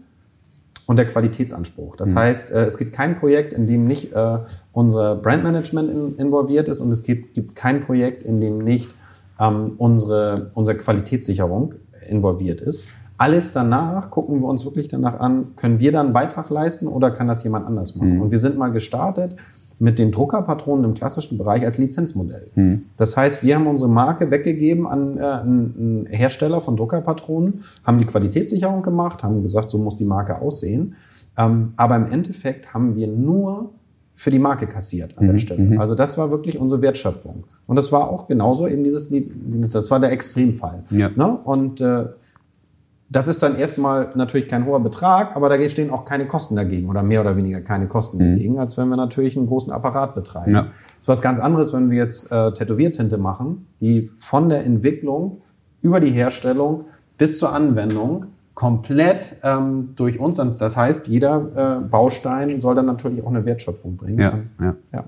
und 0.85 0.97
der 0.97 1.05
Qualitätsanspruch. 1.05 1.95
Das 1.95 2.11
mhm. 2.11 2.19
heißt, 2.19 2.51
äh, 2.51 2.65
es 2.65 2.77
gibt 2.77 2.91
kein 2.91 3.17
Projekt, 3.17 3.53
in 3.53 3.65
dem 3.65 3.87
nicht 3.87 4.11
äh, 4.11 4.39
unser 4.73 5.15
Brandmanagement 5.15 5.89
in, 5.89 6.17
involviert 6.17 6.67
ist 6.67 6.81
und 6.81 6.91
es 6.91 7.03
gibt, 7.03 7.35
gibt 7.35 7.55
kein 7.55 7.79
Projekt, 7.79 8.23
in 8.23 8.41
dem 8.41 8.57
nicht 8.57 8.93
ähm, 9.39 9.73
unsere, 9.77 10.51
unsere 10.53 10.77
Qualitätssicherung 10.77 11.75
involviert 12.07 12.61
ist. 12.61 12.85
Alles 13.17 13.51
danach 13.51 14.11
gucken 14.11 14.41
wir 14.41 14.47
uns 14.47 14.63
wirklich 14.65 14.87
danach 14.87 15.19
an, 15.19 15.55
können 15.55 15.79
wir 15.79 15.91
da 15.91 16.01
einen 16.01 16.13
Beitrag 16.13 16.49
leisten 16.49 16.87
oder 16.87 17.09
kann 17.09 17.27
das 17.27 17.43
jemand 17.43 17.65
anders 17.65 17.95
machen? 17.95 18.15
Mhm. 18.15 18.21
Und 18.21 18.31
wir 18.31 18.39
sind 18.39 18.57
mal 18.57 18.71
gestartet 18.71 19.35
mit 19.79 19.99
den 19.99 20.11
Druckerpatronen 20.11 20.85
im 20.85 20.93
klassischen 20.93 21.37
Bereich 21.37 21.63
als 21.63 21.77
Lizenzmodell. 21.77 22.47
Mhm. 22.55 22.85
Das 22.95 23.17
heißt, 23.17 23.43
wir 23.43 23.55
haben 23.55 23.67
unsere 23.67 23.89
Marke 23.89 24.31
weggegeben 24.31 24.87
an 24.87 25.17
äh, 25.17 25.21
einen 25.21 26.05
Hersteller 26.07 26.61
von 26.61 26.77
Druckerpatronen, 26.77 27.61
haben 27.83 27.99
die 27.99 28.05
Qualitätssicherung 28.05 28.81
gemacht, 28.81 29.23
haben 29.23 29.41
gesagt, 29.43 29.69
so 29.69 29.77
muss 29.77 29.95
die 29.95 30.05
Marke 30.05 30.39
aussehen. 30.41 30.95
Ähm, 31.37 31.73
aber 31.75 31.95
im 31.95 32.05
Endeffekt 32.07 32.73
haben 32.73 32.95
wir 32.95 33.07
nur 33.07 33.71
für 34.17 34.31
die 34.31 34.39
Marke 34.39 34.65
kassiert 34.65 35.15
an 35.19 35.27
mhm. 35.27 35.33
der 35.33 35.39
Stelle. 35.39 35.61
Mhm. 35.61 35.79
Also 35.79 35.93
das 35.93 36.17
war 36.17 36.31
wirklich 36.31 36.57
unsere 36.57 36.81
Wertschöpfung. 36.81 37.45
Und 37.67 37.75
das 37.75 37.91
war 37.91 38.09
auch 38.09 38.25
genauso 38.25 38.67
eben 38.67 38.83
dieses, 38.83 39.09
das 39.11 39.91
war 39.91 39.99
der 39.99 40.11
Extremfall. 40.11 40.79
Ja. 40.89 41.11
Ne? 41.15 41.37
Und 41.43 41.79
äh, 41.81 42.05
das 43.09 43.27
ist 43.27 43.43
dann 43.43 43.55
erstmal 43.55 44.09
natürlich 44.15 44.47
kein 44.47 44.65
hoher 44.65 44.79
Betrag, 44.79 45.35
aber 45.35 45.49
da 45.49 45.69
stehen 45.69 45.91
auch 45.91 46.03
keine 46.03 46.25
Kosten 46.25 46.55
dagegen 46.55 46.89
oder 46.89 47.03
mehr 47.03 47.21
oder 47.21 47.37
weniger 47.37 47.61
keine 47.61 47.87
Kosten 47.87 48.17
mhm. 48.17 48.31
dagegen, 48.31 48.59
als 48.59 48.75
wenn 48.75 48.89
wir 48.89 48.97
natürlich 48.97 49.37
einen 49.37 49.45
großen 49.45 49.71
Apparat 49.71 50.15
betreiben. 50.15 50.51
Ja. 50.51 50.61
Das 50.63 51.01
ist 51.01 51.07
was 51.07 51.21
ganz 51.21 51.39
anderes, 51.39 51.71
wenn 51.71 51.91
wir 51.91 51.99
jetzt 51.99 52.31
äh, 52.31 52.51
Tätowiertinte 52.53 53.19
machen, 53.19 53.67
die 53.79 54.09
von 54.17 54.49
der 54.49 54.65
Entwicklung 54.65 55.43
über 55.83 55.99
die 55.99 56.09
Herstellung 56.09 56.85
bis 57.19 57.37
zur 57.37 57.53
Anwendung 57.53 58.25
komplett 58.57 59.35
ähm, 59.43 59.89
durch 59.95 60.19
uns. 60.19 60.37
Das 60.57 60.75
heißt, 60.75 61.05
jeder 61.07 61.79
äh, 61.83 61.87
Baustein 61.87 62.59
soll 62.59 62.73
dann 62.73 62.87
natürlich 62.87 63.23
auch 63.23 63.29
eine 63.29 63.45
Wertschöpfung 63.45 63.97
bringen. 63.97 64.19
Ja, 64.19 64.39
ja. 64.59 64.75
ja. 64.91 65.03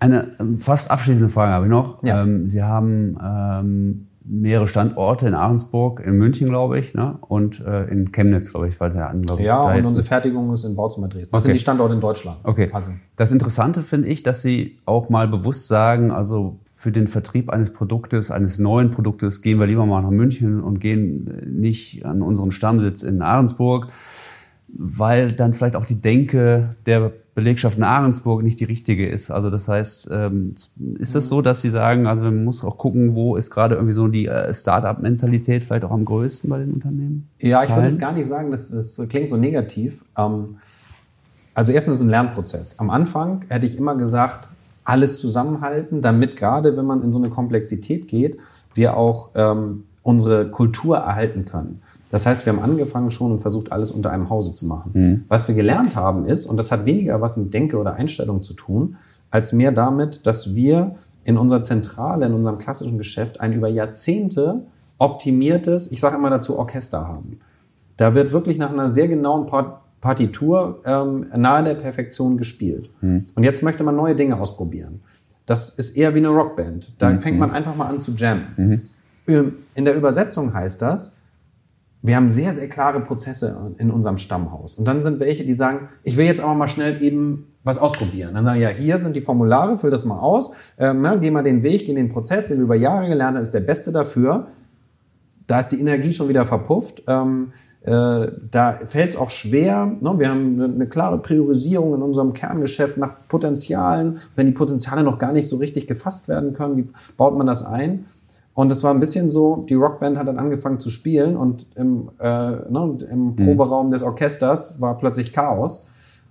Eine 0.00 0.28
fast 0.58 0.90
abschließende 0.90 1.32
Frage 1.32 1.52
habe 1.52 1.64
ich 1.64 1.70
noch. 1.70 2.02
Ja. 2.02 2.22
Ähm, 2.22 2.46
Sie 2.46 2.62
haben 2.62 3.16
ähm, 3.24 4.06
mehrere 4.22 4.68
Standorte 4.68 5.28
in 5.28 5.34
Ahrensburg, 5.34 6.00
in 6.04 6.18
München, 6.18 6.50
glaube 6.50 6.78
ich, 6.78 6.94
ne? 6.94 7.16
und 7.22 7.64
äh, 7.64 7.84
in 7.84 8.12
Chemnitz, 8.12 8.50
glaube 8.50 8.68
ich, 8.68 8.78
weil 8.80 8.90
der 8.90 9.08
an, 9.08 9.22
glaube 9.22 9.40
ich. 9.40 9.46
Ja, 9.46 9.62
und 9.62 9.86
unsere 9.86 10.06
Fertigung 10.06 10.52
ist 10.52 10.64
in 10.64 10.76
Bauzimmer 10.76 11.08
Dresden. 11.08 11.32
Das 11.32 11.42
Okay. 11.42 11.48
sind 11.48 11.54
die 11.54 11.60
Standorte 11.60 11.94
in 11.94 12.00
Deutschland. 12.00 12.36
Okay. 12.44 12.68
Also, 12.70 12.90
Das 13.16 13.32
Interessante 13.32 13.82
finde 13.82 14.08
ich, 14.08 14.22
dass 14.22 14.42
Sie 14.42 14.78
auch 14.84 15.08
mal 15.08 15.26
bewusst 15.26 15.68
sagen, 15.68 16.10
also 16.10 16.58
für 16.80 16.92
den 16.92 17.08
Vertrieb 17.08 17.50
eines 17.50 17.74
Produktes, 17.74 18.30
eines 18.30 18.58
neuen 18.58 18.90
Produktes, 18.90 19.42
gehen 19.42 19.60
wir 19.60 19.66
lieber 19.66 19.84
mal 19.84 20.00
nach 20.00 20.10
München 20.10 20.62
und 20.62 20.80
gehen 20.80 21.26
äh, 21.26 21.44
nicht 21.44 22.06
an 22.06 22.22
unseren 22.22 22.52
Stammsitz 22.52 23.02
in 23.02 23.20
Ahrensburg, 23.20 23.88
weil 24.66 25.32
dann 25.34 25.52
vielleicht 25.52 25.76
auch 25.76 25.84
die 25.84 26.00
Denke 26.00 26.74
der 26.86 27.12
Belegschaft 27.34 27.76
in 27.76 27.82
Ahrensburg 27.82 28.42
nicht 28.42 28.60
die 28.60 28.64
richtige 28.64 29.06
ist. 29.06 29.30
Also 29.30 29.50
das 29.50 29.68
heißt, 29.68 30.08
ähm, 30.10 30.54
ist 30.98 31.14
das 31.14 31.28
so, 31.28 31.42
dass 31.42 31.60
Sie 31.60 31.68
sagen, 31.68 32.06
also 32.06 32.24
man 32.24 32.44
muss 32.44 32.64
auch 32.64 32.78
gucken, 32.78 33.14
wo 33.14 33.36
ist 33.36 33.50
gerade 33.50 33.74
irgendwie 33.74 33.92
so 33.92 34.08
die 34.08 34.26
äh, 34.26 34.54
Start-up-Mentalität 34.54 35.62
vielleicht 35.62 35.84
auch 35.84 35.90
am 35.90 36.06
größten 36.06 36.48
bei 36.48 36.60
den 36.60 36.72
Unternehmen? 36.72 37.28
Ja, 37.40 37.62
ich 37.62 37.68
würde 37.68 37.88
es 37.88 37.98
gar 37.98 38.12
nicht 38.12 38.26
sagen, 38.26 38.50
das, 38.50 38.70
das 38.70 38.98
klingt 39.10 39.28
so 39.28 39.36
negativ. 39.36 40.02
Ähm, 40.16 40.56
also 41.52 41.72
erstens 41.72 41.96
ist 41.96 42.00
es 42.00 42.06
ein 42.06 42.10
Lernprozess. 42.10 42.78
Am 42.78 42.88
Anfang 42.88 43.44
hätte 43.50 43.66
ich 43.66 43.76
immer 43.76 43.96
gesagt, 43.96 44.48
alles 44.84 45.18
zusammenhalten, 45.18 46.02
damit 46.02 46.36
gerade 46.36 46.76
wenn 46.76 46.86
man 46.86 47.02
in 47.02 47.12
so 47.12 47.18
eine 47.18 47.28
Komplexität 47.28 48.08
geht, 48.08 48.38
wir 48.74 48.96
auch 48.96 49.30
ähm, 49.34 49.84
unsere 50.02 50.50
Kultur 50.50 50.96
erhalten 50.96 51.44
können. 51.44 51.82
Das 52.10 52.26
heißt, 52.26 52.44
wir 52.44 52.52
haben 52.52 52.62
angefangen 52.62 53.10
schon 53.10 53.32
und 53.32 53.38
versucht, 53.40 53.70
alles 53.70 53.90
unter 53.92 54.10
einem 54.10 54.30
Hause 54.30 54.52
zu 54.52 54.66
machen. 54.66 54.90
Was 55.28 55.46
wir 55.46 55.54
gelernt 55.54 55.94
haben 55.94 56.26
ist, 56.26 56.46
und 56.46 56.56
das 56.56 56.72
hat 56.72 56.84
weniger 56.84 57.20
was 57.20 57.36
mit 57.36 57.54
Denke 57.54 57.78
oder 57.78 57.94
Einstellung 57.94 58.42
zu 58.42 58.54
tun, 58.54 58.96
als 59.30 59.52
mehr 59.52 59.70
damit, 59.70 60.26
dass 60.26 60.54
wir 60.54 60.96
in 61.22 61.38
unserer 61.38 61.62
Zentrale, 61.62 62.26
in 62.26 62.32
unserem 62.32 62.58
klassischen 62.58 62.98
Geschäft 62.98 63.40
ein 63.40 63.52
über 63.52 63.68
Jahrzehnte 63.68 64.62
optimiertes, 64.98 65.92
ich 65.92 66.00
sage 66.00 66.16
immer 66.16 66.30
dazu, 66.30 66.58
Orchester 66.58 67.06
haben. 67.06 67.38
Da 67.96 68.14
wird 68.14 68.32
wirklich 68.32 68.58
nach 68.58 68.70
einer 68.70 68.90
sehr 68.90 69.08
genauen 69.08 69.46
Part 69.46 69.80
Partitur 70.00 70.80
ähm, 70.84 71.26
nahe 71.36 71.62
der 71.62 71.74
Perfektion 71.74 72.36
gespielt. 72.38 72.90
Und 73.34 73.42
jetzt 73.42 73.62
möchte 73.62 73.82
man 73.84 73.96
neue 73.96 74.14
Dinge 74.14 74.38
ausprobieren. 74.40 75.00
Das 75.46 75.70
ist 75.70 75.96
eher 75.96 76.14
wie 76.14 76.18
eine 76.18 76.28
Rockband. 76.28 76.94
Da 76.98 77.18
fängt 77.18 77.38
man 77.38 77.50
einfach 77.50 77.74
mal 77.76 77.86
an 77.86 78.00
zu 78.00 78.12
jammen. 78.12 78.82
Ähm, 79.26 79.54
In 79.74 79.84
der 79.84 79.96
Übersetzung 79.96 80.54
heißt 80.54 80.80
das, 80.80 81.18
wir 82.02 82.16
haben 82.16 82.30
sehr, 82.30 82.54
sehr 82.54 82.68
klare 82.68 83.00
Prozesse 83.00 83.74
in 83.78 83.90
unserem 83.90 84.16
Stammhaus. 84.16 84.74
Und 84.74 84.86
dann 84.86 85.02
sind 85.02 85.20
welche, 85.20 85.44
die 85.44 85.52
sagen, 85.54 85.88
ich 86.02 86.16
will 86.16 86.24
jetzt 86.24 86.40
aber 86.40 86.54
mal 86.54 86.68
schnell 86.68 87.02
eben 87.02 87.48
was 87.62 87.76
ausprobieren. 87.76 88.34
Dann 88.34 88.44
sagen, 88.44 88.60
ja, 88.60 88.68
hier 88.70 88.98
sind 88.98 89.16
die 89.16 89.20
Formulare, 89.20 89.76
füll 89.76 89.90
das 89.90 90.06
mal 90.06 90.18
aus, 90.18 90.52
ähm, 90.78 91.04
ja, 91.04 91.14
geh 91.16 91.30
mal 91.30 91.42
den 91.42 91.62
Weg, 91.62 91.84
geh 91.84 91.94
den 91.94 92.08
Prozess, 92.08 92.46
den 92.46 92.58
du 92.58 92.64
über 92.64 92.76
Jahre 92.76 93.08
gelernt 93.08 93.36
hast, 93.36 93.48
ist 93.48 93.54
der 93.54 93.60
beste 93.60 93.92
dafür. 93.92 94.46
Da 95.46 95.58
ist 95.58 95.68
die 95.68 95.80
Energie 95.80 96.12
schon 96.14 96.28
wieder 96.28 96.46
verpufft. 96.46 97.02
Ähm, 97.06 97.52
äh, 97.52 97.69
da 97.82 98.74
fällt 98.74 99.10
es 99.10 99.16
auch 99.16 99.30
schwer. 99.30 99.86
Ne? 100.00 100.18
Wir 100.18 100.28
haben 100.28 100.60
eine, 100.60 100.74
eine 100.74 100.86
klare 100.86 101.18
Priorisierung 101.18 101.94
in 101.94 102.02
unserem 102.02 102.34
Kerngeschäft 102.34 102.98
nach 102.98 103.26
Potenzialen. 103.28 104.18
Wenn 104.36 104.46
die 104.46 104.52
Potenziale 104.52 105.02
noch 105.02 105.18
gar 105.18 105.32
nicht 105.32 105.48
so 105.48 105.56
richtig 105.56 105.86
gefasst 105.86 106.28
werden 106.28 106.52
können, 106.52 106.76
wie 106.76 106.88
baut 107.16 107.36
man 107.36 107.46
das 107.46 107.64
ein? 107.64 108.04
Und 108.52 108.70
es 108.70 108.84
war 108.84 108.92
ein 108.92 109.00
bisschen 109.00 109.30
so, 109.30 109.64
die 109.68 109.74
Rockband 109.74 110.18
hat 110.18 110.28
dann 110.28 110.38
angefangen 110.38 110.78
zu 110.78 110.90
spielen 110.90 111.36
und 111.36 111.66
im, 111.76 112.10
äh, 112.18 112.26
ne, 112.26 112.80
und 112.80 113.02
im 113.02 113.36
Proberaum 113.36 113.90
des 113.90 114.02
Orchesters 114.02 114.80
war 114.80 114.98
plötzlich 114.98 115.32
Chaos. 115.32 115.88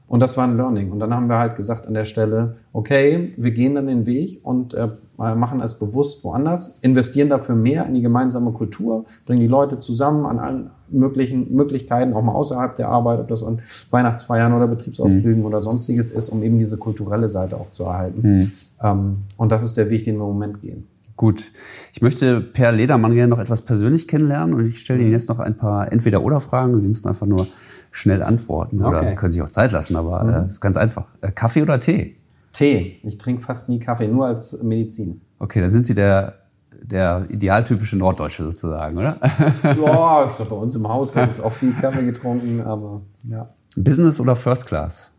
Und 0.09 0.21
das 0.21 0.35
war 0.37 0.45
ein 0.45 0.57
Learning. 0.57 0.91
Und 0.91 0.99
dann 0.99 1.13
haben 1.13 1.27
wir 1.27 1.37
halt 1.37 1.55
gesagt 1.55 1.85
an 1.87 1.93
der 1.93 2.03
Stelle, 2.03 2.55
okay, 2.73 3.33
wir 3.37 3.51
gehen 3.51 3.75
dann 3.75 3.85
den 3.85 4.07
Weg 4.07 4.41
und 4.43 4.73
äh, 4.73 4.87
machen 5.17 5.61
es 5.61 5.75
bewusst 5.77 6.23
woanders, 6.23 6.79
investieren 6.81 7.29
dafür 7.29 7.55
mehr 7.55 7.85
in 7.85 7.93
die 7.93 8.01
gemeinsame 8.01 8.51
Kultur, 8.51 9.05
bringen 9.27 9.39
die 9.39 9.47
Leute 9.47 9.77
zusammen 9.77 10.25
an 10.25 10.39
allen 10.39 10.69
möglichen 10.89 11.53
Möglichkeiten, 11.55 12.13
auch 12.13 12.23
mal 12.23 12.33
außerhalb 12.33 12.73
der 12.73 12.89
Arbeit, 12.89 13.19
ob 13.19 13.27
das 13.27 13.43
an 13.43 13.61
Weihnachtsfeiern 13.91 14.51
oder 14.53 14.67
Betriebsausflügen 14.67 15.45
oder 15.45 15.61
sonstiges 15.61 16.09
ist, 16.09 16.29
um 16.29 16.41
eben 16.41 16.57
diese 16.57 16.77
kulturelle 16.77 17.29
Seite 17.29 17.57
auch 17.57 17.69
zu 17.69 17.83
erhalten. 17.83 18.51
Ähm, 18.81 19.17
und 19.37 19.51
das 19.51 19.61
ist 19.61 19.77
der 19.77 19.91
Weg, 19.91 20.05
den 20.05 20.15
wir 20.15 20.23
im 20.23 20.31
Moment 20.31 20.61
gehen. 20.61 20.87
Gut. 21.15 21.51
Ich 21.91 22.01
möchte 22.01 22.39
Per 22.39 22.71
Ledermann 22.71 23.13
gerne 23.13 23.27
noch 23.27 23.39
etwas 23.39 23.61
persönlich 23.61 24.07
kennenlernen 24.07 24.55
und 24.55 24.65
ich 24.65 24.79
stelle 24.79 25.01
Ihnen 25.01 25.11
jetzt 25.11 25.27
noch 25.27 25.39
ein 25.39 25.57
paar 25.57 25.91
Entweder-Oder-Fragen. 25.91 26.79
Sie 26.79 26.87
müssen 26.87 27.09
einfach 27.09 27.27
nur 27.27 27.45
schnell 27.91 28.21
antworten 28.23 28.83
oder 28.83 28.97
Okay. 28.99 29.15
können 29.15 29.31
sich 29.31 29.41
auch 29.41 29.49
Zeit 29.49 29.71
lassen, 29.71 29.95
aber 29.95 30.45
äh, 30.47 30.49
ist 30.49 30.61
ganz 30.61 30.77
einfach. 30.77 31.05
Äh, 31.21 31.31
Kaffee 31.31 31.61
oder 31.61 31.79
Tee? 31.79 32.15
Tee. 32.53 32.99
Ich 33.03 33.17
trinke 33.17 33.41
fast 33.41 33.69
nie 33.69 33.79
Kaffee, 33.79 34.07
nur 34.07 34.25
als 34.27 34.61
Medizin. 34.63 35.21
Okay, 35.39 35.61
dann 35.61 35.71
sind 35.71 35.87
Sie 35.87 35.93
der, 35.93 36.33
der 36.81 37.25
idealtypische 37.29 37.97
Norddeutsche 37.97 38.43
sozusagen, 38.45 38.97
oder? 38.97 39.17
Ja, 39.63 40.27
ich 40.29 40.35
glaube, 40.35 40.49
bei 40.49 40.55
uns 40.55 40.75
im 40.75 40.87
Haus 40.87 41.15
wird 41.15 41.41
auch 41.43 41.51
viel 41.51 41.73
Kaffee 41.73 42.03
getrunken, 42.05 42.61
aber 42.61 43.01
ja. 43.23 43.49
Business 43.75 44.19
oder 44.19 44.35
First 44.35 44.65
Class? 44.65 45.11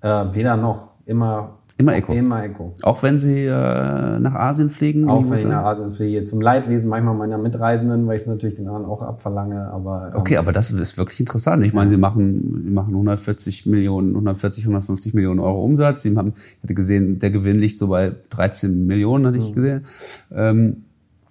Äh, 0.00 0.08
weder 0.32 0.56
noch. 0.56 0.92
Immer, 1.04 1.58
Immer 1.82 1.96
Eco. 1.96 2.12
Immer 2.12 2.44
Eco. 2.44 2.74
Auch 2.82 3.02
wenn 3.02 3.18
Sie 3.18 3.44
äh, 3.44 3.48
nach 3.50 4.34
Asien 4.34 4.70
fliegen? 4.70 5.08
Auch 5.08 5.28
wenn 5.28 5.36
ich 5.36 5.44
nach 5.44 5.64
Asien 5.64 5.90
fliege. 5.90 6.24
Zum 6.24 6.40
Leidwesen 6.40 6.88
manchmal 6.88 7.14
meiner 7.14 7.38
Mitreisenden, 7.38 8.06
weil 8.06 8.16
ich 8.16 8.22
es 8.22 8.28
natürlich 8.28 8.54
den 8.54 8.68
anderen 8.68 8.86
auch 8.86 9.02
abverlange. 9.02 9.68
Aber 9.70 10.12
ähm, 10.14 10.20
Okay, 10.20 10.36
aber 10.36 10.52
das 10.52 10.70
ist 10.70 10.96
wirklich 10.96 11.20
interessant. 11.20 11.64
Ich 11.64 11.72
meine, 11.72 11.90
Sie 11.90 11.96
machen, 11.96 12.62
Sie 12.64 12.70
machen 12.70 12.92
140 12.92 13.66
Millionen, 13.66 14.10
140, 14.10 14.64
150 14.64 15.14
Millionen 15.14 15.40
Euro 15.40 15.64
Umsatz. 15.64 16.02
Sie 16.02 16.16
haben, 16.16 16.34
ich 16.36 16.62
hatte 16.62 16.74
gesehen, 16.74 17.18
der 17.18 17.30
Gewinn 17.30 17.58
liegt 17.58 17.78
so 17.78 17.88
bei 17.88 18.12
13 18.30 18.86
Millionen, 18.86 19.26
hatte 19.26 19.38
ich 19.38 19.52
gesehen. 19.52 19.84
Ähm, 20.30 20.84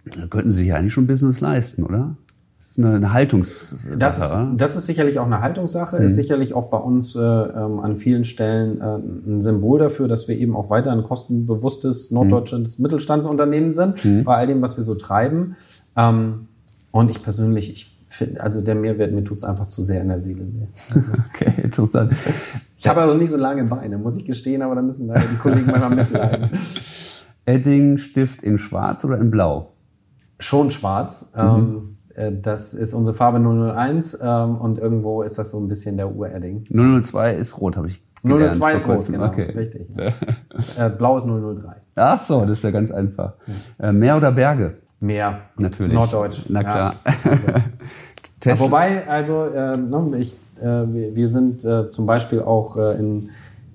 da 0.04 0.26
könnten 0.28 0.50
Sie 0.50 0.64
sich 0.64 0.74
eigentlich 0.74 0.94
schon 0.94 1.08
Business 1.08 1.42
leisten, 1.42 1.84
oder? 1.84 2.16
Das 2.62 2.70
ist 2.70 2.78
eine, 2.78 2.96
eine 2.96 3.12
Haltungssache. 3.12 3.98
Das 3.98 4.20
ist, 4.20 4.36
das 4.58 4.76
ist 4.76 4.86
sicherlich 4.86 5.18
auch 5.18 5.26
eine 5.26 5.42
Haltungssache, 5.42 5.98
ist 5.98 6.14
sicherlich 6.16 6.54
auch 6.54 6.70
bei 6.70 6.78
uns 6.78 7.16
äh, 7.16 7.20
ähm, 7.20 7.80
an 7.80 7.98
vielen 7.98 8.24
Stellen 8.24 8.80
äh, 8.80 8.98
ein 8.98 9.42
Symbol 9.42 9.80
dafür, 9.80 10.08
dass 10.08 10.28
wir 10.28 10.38
eben 10.38 10.56
auch 10.56 10.70
weiter 10.70 10.92
ein 10.92 11.02
kostenbewusstes 11.02 12.12
norddeutsches 12.12 12.78
Mittelstandsunternehmen 12.78 13.72
sind, 13.72 14.24
bei 14.24 14.36
all 14.36 14.46
dem, 14.46 14.62
was 14.62 14.78
wir 14.78 14.84
so 14.84 14.94
treiben. 14.94 15.56
Ähm, 15.98 16.50
und 16.92 17.10
ich 17.10 17.24
persönlich, 17.24 17.74
ich 17.74 17.98
finde, 18.08 18.42
also 18.42 18.62
der 18.62 18.76
Mehrwert, 18.76 19.12
mir 19.12 19.24
tut's 19.24 19.44
einfach 19.44 19.66
zu 19.66 19.82
sehr 19.82 20.02
in 20.04 20.10
der 20.10 20.20
Seele 20.20 20.42
weh. 20.42 20.68
Also, 20.94 21.12
Okay, 21.34 21.54
interessant. 21.64 22.14
ich 22.78 22.88
habe 22.88 23.02
also 23.02 23.18
nicht 23.18 23.32
so 23.32 23.38
lange 23.38 23.64
Beine, 23.64 23.98
muss 23.98 24.18
ich 24.18 24.26
gestehen, 24.26 24.62
aber 24.62 24.76
da 24.76 24.84
müssen 24.84 25.08
leider 25.08 25.26
die 25.28 25.38
Kollegen 25.38 25.66
manchmal 25.66 25.96
mitleiden. 25.96 26.52
Edding 27.46 27.98
Stift 27.98 28.44
in 28.44 28.60
Schwarz 28.60 29.04
oder 29.04 29.18
in 29.18 29.32
Blau? 29.32 29.72
Schon 30.38 30.70
schwarz. 30.70 31.34
Ähm, 31.36 31.96
äh, 31.98 32.01
das 32.42 32.74
ist 32.74 32.94
unsere 32.94 33.16
Farbe 33.16 33.40
001 33.40 34.20
ähm, 34.22 34.56
und 34.58 34.78
irgendwo 34.78 35.22
ist 35.24 35.38
das 35.38 35.52
so 35.52 35.60
ein 35.60 35.68
bisschen 35.68 35.98
der 35.98 36.14
Uredding. 36.16 36.64
002 36.70 37.34
ist 37.36 37.60
rot, 37.62 37.78
habe 37.78 37.88
ich 37.88 38.02
gelernt. 38.24 38.56
002 38.56 38.74
ist 38.74 38.88
rot, 38.88 39.06
genau. 39.12 39.26
Okay. 39.28 39.52
Richtig. 39.56 39.88
Ja. 40.78 40.88
äh, 40.88 40.90
Blau 40.90 41.18
ist 41.18 41.26
003. 41.26 41.76
Ach 41.96 42.20
so, 42.20 42.42
das 42.42 42.52
ist 42.60 42.64
ja 42.64 42.72
ganz 42.72 42.92
einfach. 42.92 43.34
Äh, 43.80 43.92
Meer 43.92 44.18
oder 44.18 44.32
Berge? 44.32 44.78
Mehr. 45.00 45.40
Natürlich. 45.58 45.94
Norddeutsch. 45.94 46.46
Na 46.50 46.62
Ja. 46.62 46.72
klar. 46.72 46.96
Aber 47.24 47.64
Tesla. 48.40 48.66
Wobei, 48.66 49.08
also, 49.08 49.46
äh, 49.46 49.78
ne, 49.78 50.18
ich, 50.18 50.34
äh, 50.60 50.64
wir, 50.66 51.16
wir 51.16 51.30
sind 51.30 51.64
äh, 51.66 51.90
zum 51.90 52.06
Beispiel 52.06 52.42
auch 52.42 52.76
äh, 52.78 53.00
in, 53.00 53.30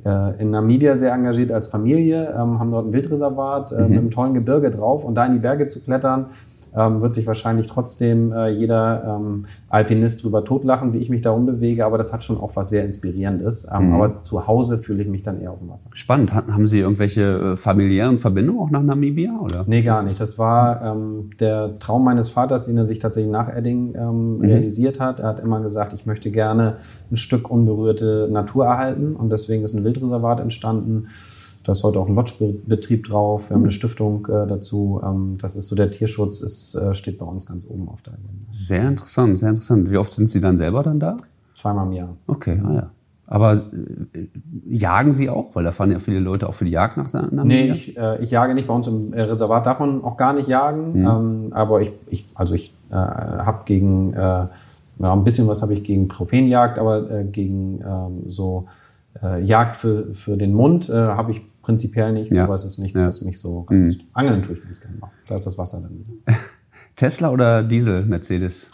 äh, 0.04 0.40
in 0.40 0.50
Namibia 0.50 0.94
sehr 0.94 1.12
engagiert 1.12 1.50
als 1.52 1.66
Familie, 1.68 2.30
ähm, 2.36 2.58
haben 2.58 2.70
dort 2.70 2.86
ein 2.86 2.92
Wildreservat 2.92 3.72
Mhm. 3.72 3.78
äh, 3.78 3.88
mit 3.88 3.98
einem 3.98 4.10
tollen 4.10 4.34
Gebirge 4.34 4.70
drauf 4.70 5.04
und 5.04 5.14
da 5.14 5.24
in 5.26 5.32
die 5.34 5.38
Berge 5.40 5.66
zu 5.66 5.80
klettern, 5.82 6.26
ähm, 6.76 7.00
wird 7.00 7.12
sich 7.14 7.26
wahrscheinlich 7.26 7.66
trotzdem 7.66 8.32
äh, 8.32 8.48
jeder 8.50 9.16
ähm, 9.16 9.46
Alpinist 9.68 10.22
drüber 10.22 10.44
totlachen, 10.44 10.92
wie 10.92 10.98
ich 10.98 11.08
mich 11.10 11.22
da 11.22 11.30
rumbewege, 11.30 11.84
aber 11.86 11.96
das 11.98 12.12
hat 12.12 12.22
schon 12.22 12.38
auch 12.38 12.54
was 12.54 12.68
sehr 12.68 12.84
Inspirierendes. 12.84 13.66
Ähm, 13.72 13.86
Mhm. 13.86 13.94
Aber 13.94 14.16
zu 14.16 14.46
Hause 14.46 14.78
fühle 14.78 15.02
ich 15.02 15.08
mich 15.08 15.22
dann 15.22 15.40
eher 15.40 15.52
auf 15.52 15.58
dem 15.58 15.68
Wasser. 15.68 15.90
Spannend. 15.94 16.34
Ha- 16.34 16.44
Haben 16.50 16.66
Sie 16.66 16.80
irgendwelche 16.80 17.52
äh, 17.52 17.56
familiären 17.56 18.18
Verbindungen 18.18 18.60
auch 18.60 18.70
nach 18.70 18.82
Namibia? 18.82 19.38
Oder? 19.40 19.64
Nee, 19.66 19.82
gar 19.82 20.02
nicht. 20.02 20.18
Das 20.20 20.38
war 20.38 20.82
ähm, 20.82 21.30
der 21.40 21.78
Traum 21.78 22.04
meines 22.04 22.28
Vaters, 22.28 22.66
den 22.66 22.76
er 22.76 22.84
sich 22.84 22.98
tatsächlich 22.98 23.32
nach 23.32 23.48
Edding 23.48 23.94
ähm, 23.94 24.38
realisiert 24.40 25.00
hat. 25.00 25.20
Er 25.20 25.28
hat 25.28 25.40
immer 25.40 25.60
gesagt, 25.60 25.92
ich 25.92 26.04
möchte 26.06 26.30
gerne 26.30 26.76
ein 27.10 27.16
Stück 27.16 27.48
unberührte 27.50 28.28
Natur 28.30 28.66
erhalten 28.66 29.14
und 29.16 29.30
deswegen 29.30 29.62
ist 29.64 29.74
ein 29.74 29.84
Wildreservat 29.84 30.40
entstanden. 30.40 31.06
Da 31.66 31.72
ist 31.72 31.82
heute 31.82 31.98
auch 31.98 32.06
ein 32.06 32.14
Lodgebetrieb 32.14 33.08
drauf. 33.08 33.50
Wir 33.50 33.56
haben 33.56 33.64
eine 33.64 33.72
Stiftung 33.72 34.24
äh, 34.26 34.46
dazu. 34.46 35.00
Ähm, 35.04 35.36
das 35.42 35.56
ist 35.56 35.66
so 35.66 35.74
der 35.74 35.90
Tierschutz, 35.90 36.40
ist, 36.40 36.76
äh, 36.76 36.94
steht 36.94 37.18
bei 37.18 37.26
uns 37.26 37.44
ganz 37.44 37.66
oben 37.68 37.88
auf 37.88 38.02
der 38.02 38.12
Agenda. 38.12 38.44
Sehr 38.52 38.86
interessant, 38.86 39.36
sehr 39.36 39.48
interessant. 39.48 39.90
Wie 39.90 39.96
oft 39.96 40.12
sind 40.12 40.28
Sie 40.28 40.40
dann 40.40 40.58
selber 40.58 40.84
dann 40.84 41.00
da? 41.00 41.16
Zweimal 41.56 41.88
im 41.88 41.92
Jahr. 41.92 42.16
Okay, 42.28 42.62
ah 42.64 42.72
ja. 42.72 42.90
Aber 43.26 43.54
äh, 43.54 44.28
jagen 44.64 45.10
Sie 45.10 45.28
auch? 45.28 45.56
Weil 45.56 45.64
da 45.64 45.72
fahren 45.72 45.90
ja 45.90 45.98
viele 45.98 46.20
Leute 46.20 46.48
auch 46.48 46.54
für 46.54 46.64
die 46.64 46.70
Jagd 46.70 46.98
nach 46.98 47.12
Namibia. 47.12 47.42
Nee, 47.42 47.70
ich, 47.72 47.96
äh, 47.96 48.22
ich 48.22 48.30
jage 48.30 48.54
nicht. 48.54 48.68
Bei 48.68 48.74
uns 48.74 48.86
im 48.86 49.12
äh, 49.12 49.22
Reservat 49.22 49.66
darf 49.66 49.80
man 49.80 50.04
auch 50.04 50.16
gar 50.16 50.34
nicht 50.34 50.46
jagen. 50.46 50.94
Ähm, 50.94 51.48
aber 51.50 51.80
ich, 51.80 51.90
ich, 52.06 52.26
also 52.36 52.54
ich 52.54 52.72
äh, 52.90 52.94
habe 52.94 53.62
gegen, 53.64 54.12
äh, 54.12 54.16
ja, 54.18 54.48
ein 55.00 55.24
bisschen 55.24 55.48
was 55.48 55.62
habe 55.62 55.74
ich 55.74 55.82
gegen 55.82 56.08
Trophäenjagd, 56.08 56.78
aber 56.78 57.10
äh, 57.10 57.24
gegen 57.24 57.80
ähm, 57.80 58.22
so 58.28 58.66
äh, 59.20 59.42
Jagd 59.42 59.74
für, 59.74 60.14
für 60.14 60.36
den 60.36 60.54
Mund 60.54 60.88
habe 60.88 61.32
ich 61.32 61.42
prinzipiell 61.66 62.12
nichts. 62.12 62.34
Ja. 62.36 62.44
Aber 62.44 62.54
es 62.54 62.64
ist 62.64 62.78
nichts, 62.78 62.98
Ja. 62.98 63.08
was 63.08 63.20
mich 63.22 63.38
so 63.40 63.66
reizt. 63.68 63.98
Angeln 64.12 64.42
tue 64.44 64.54
ich 64.56 64.62
ganz 64.62 64.80
gerne 64.80 64.96
mal. 64.98 65.10
Da 65.28 65.34
ist 65.34 65.46
das 65.46 65.58
Wasser 65.58 65.80
dann 65.82 65.98
wieder. 65.98 66.08
Tesla 66.94 67.30
oder 67.30 67.62
Diesel, 67.64 68.04
Mercedes? 68.06 68.70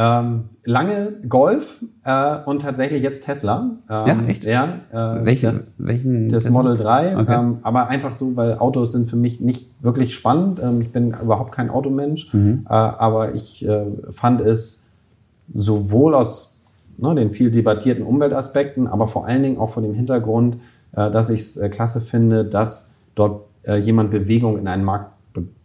Ähm, 0.00 0.44
lange 0.64 1.12
Golf 1.28 1.84
äh, 2.04 2.36
und 2.46 2.62
tatsächlich 2.62 3.02
jetzt 3.02 3.24
Tesla. 3.24 3.76
Ähm, 3.90 4.02
Ja, 4.06 4.20
echt? 4.28 4.44
Ja. 4.44 4.80
Äh, 4.92 5.24
Welchen- 5.24 5.52
das, 5.52 5.84
welchen 5.84 6.28
Das 6.28 6.44
Tesla? 6.44 6.62
Model 6.62 6.76
3. 6.76 7.18
Okay. 7.18 7.34
Ähm, 7.34 7.58
aber 7.62 7.88
einfach 7.88 8.14
so, 8.14 8.36
weil 8.36 8.58
Autos 8.58 8.92
sind 8.92 9.10
für 9.10 9.16
mich 9.16 9.40
nicht 9.40 9.68
wirklich 9.82 10.14
spannend. 10.14 10.60
Ähm, 10.62 10.80
ich 10.80 10.92
bin 10.92 11.08
überhaupt 11.20 11.52
kein 11.52 11.68
Automensch. 11.68 12.32
Mhm. 12.32 12.64
Äh, 12.68 12.72
aber 12.72 13.34
ich 13.34 13.66
äh, 13.66 13.86
fand 14.10 14.40
es 14.40 14.86
sowohl 15.52 16.14
aus 16.14 16.64
ne, 16.96 17.14
den 17.16 17.32
viel 17.32 17.50
debattierten 17.50 18.04
Umweltaspekten, 18.04 18.86
aber 18.86 19.08
vor 19.08 19.26
allen 19.26 19.42
Dingen 19.42 19.58
auch 19.58 19.70
vor 19.70 19.82
dem 19.82 19.94
Hintergrund, 19.94 20.58
dass 20.92 21.30
ich 21.30 21.40
es 21.40 21.56
äh, 21.56 21.68
klasse 21.68 22.00
finde, 22.00 22.44
dass 22.44 22.96
dort 23.14 23.42
äh, 23.64 23.76
jemand 23.76 24.10
Bewegung 24.10 24.58
in 24.58 24.68
einen 24.68 24.84
Markt 24.84 25.12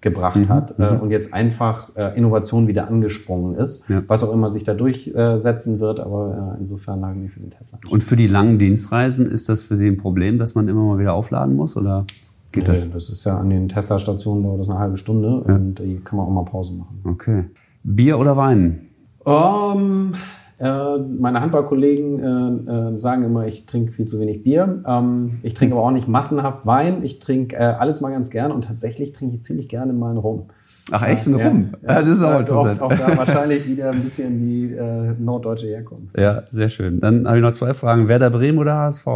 gebracht 0.02 0.36
Mhm, 0.38 0.50
hat 0.50 0.76
äh, 0.78 1.00
und 1.00 1.10
jetzt 1.10 1.34
einfach 1.34 1.90
äh, 1.96 2.16
Innovation 2.16 2.68
wieder 2.68 2.88
angesprungen 2.88 3.56
ist, 3.56 3.90
Ja. 3.90 4.04
was 4.08 4.24
auch 4.24 4.32
immer 4.32 4.50
sich 4.50 4.64
da 4.64 4.76
durchsetzen 4.76 5.80
wird, 5.80 6.00
aber 6.00 6.56
äh, 6.58 6.60
insofern 6.60 7.00
nagel 7.00 7.26
ich 7.26 7.32
für 7.32 7.40
den 7.40 7.50
Tesla. 7.50 7.80
Und 7.90 8.04
für 8.04 8.16
die 8.16 8.28
langen 8.28 8.60
Dienstreisen 8.60 9.26
ist 9.26 9.50
das 9.50 9.64
für 9.64 9.76
Sie 9.76 9.88
ein 9.88 9.98
Problem, 9.98 10.38
dass 10.38 10.54
man 10.54 10.68
immer 10.68 10.84
mal 10.84 11.00
wieder 11.00 11.14
aufladen 11.14 11.56
muss 11.56 11.76
oder 11.76 12.06
geht 12.52 12.68
das? 12.68 12.86
Nee, 12.86 12.92
das 12.94 13.10
ist 13.10 13.24
ja 13.24 13.38
an 13.38 13.50
den 13.50 13.68
Tesla-Stationen 13.68 14.44
dauert 14.44 14.60
das 14.60 14.70
eine 14.70 14.78
halbe 14.78 14.98
Stunde 14.98 15.38
und 15.38 15.76
die 15.80 16.00
kann 16.04 16.18
man 16.18 16.28
auch 16.28 16.32
mal 16.32 16.46
Pause 16.46 16.74
machen. 16.74 17.00
Okay. 17.06 17.46
Bier 17.84 18.20
oder 18.20 18.38
Wein? 18.38 18.82
Ähm, 19.26 20.12
äh, 20.14 20.18
meine 20.60 21.42
Handballkollegen 21.42 22.20
äh, 22.68 22.72
äh, 22.94 23.00
sagen 23.00 23.24
immer, 23.24 23.48
ich 23.48 23.66
trinke 23.66 23.92
viel 23.92 24.06
zu 24.06 24.20
wenig 24.20 24.44
Bier. 24.44 24.84
Ähm, 24.88 25.40
ich 25.44 25.54
trinke 25.54 25.76
aber 25.76 25.86
auch 25.86 25.92
nicht 25.92 26.08
massenhaft 26.08 26.66
Wein. 26.66 27.04
Ich 27.04 27.20
trinke 27.20 27.56
äh, 27.56 27.60
alles 27.60 28.02
mal 28.02 28.12
ganz 28.12 28.30
gern 28.30 28.52
und 28.52 28.66
tatsächlich 28.66 29.12
trinke 29.12 29.36
ich 29.36 29.44
ziemlich 29.44 29.68
gerne 29.68 29.94
mal 29.94 30.10
einen 30.10 30.20
Rum. 30.20 30.48
Ach 30.92 31.04
echt, 31.08 31.28
ein 31.28 31.38
Ja, 31.38 31.48
Rum? 31.48 31.70
Ja, 31.82 32.02
das 32.02 32.10
ist 32.10 32.24
auch 32.24 32.30
also 32.30 32.54
interessant. 32.56 32.82
Auch, 32.82 32.92
auch 32.92 32.98
da 32.98 33.18
wahrscheinlich 33.18 33.68
wieder 33.68 33.92
ein 33.92 34.02
bisschen 34.02 34.40
die 34.40 34.74
äh, 34.74 35.14
norddeutsche 35.18 35.68
Herkunft. 35.68 36.18
Ja, 36.20 36.44
sehr 36.50 36.70
schön. 36.70 37.00
Dann 37.00 37.26
habe 37.28 37.38
ich 37.38 37.44
noch 37.44 37.54
zwei 37.54 37.74
Fragen. 37.74 38.08
Werder 38.08 38.30
Bremen 38.30 38.58
oder 38.58 38.76
HSV? 38.76 39.08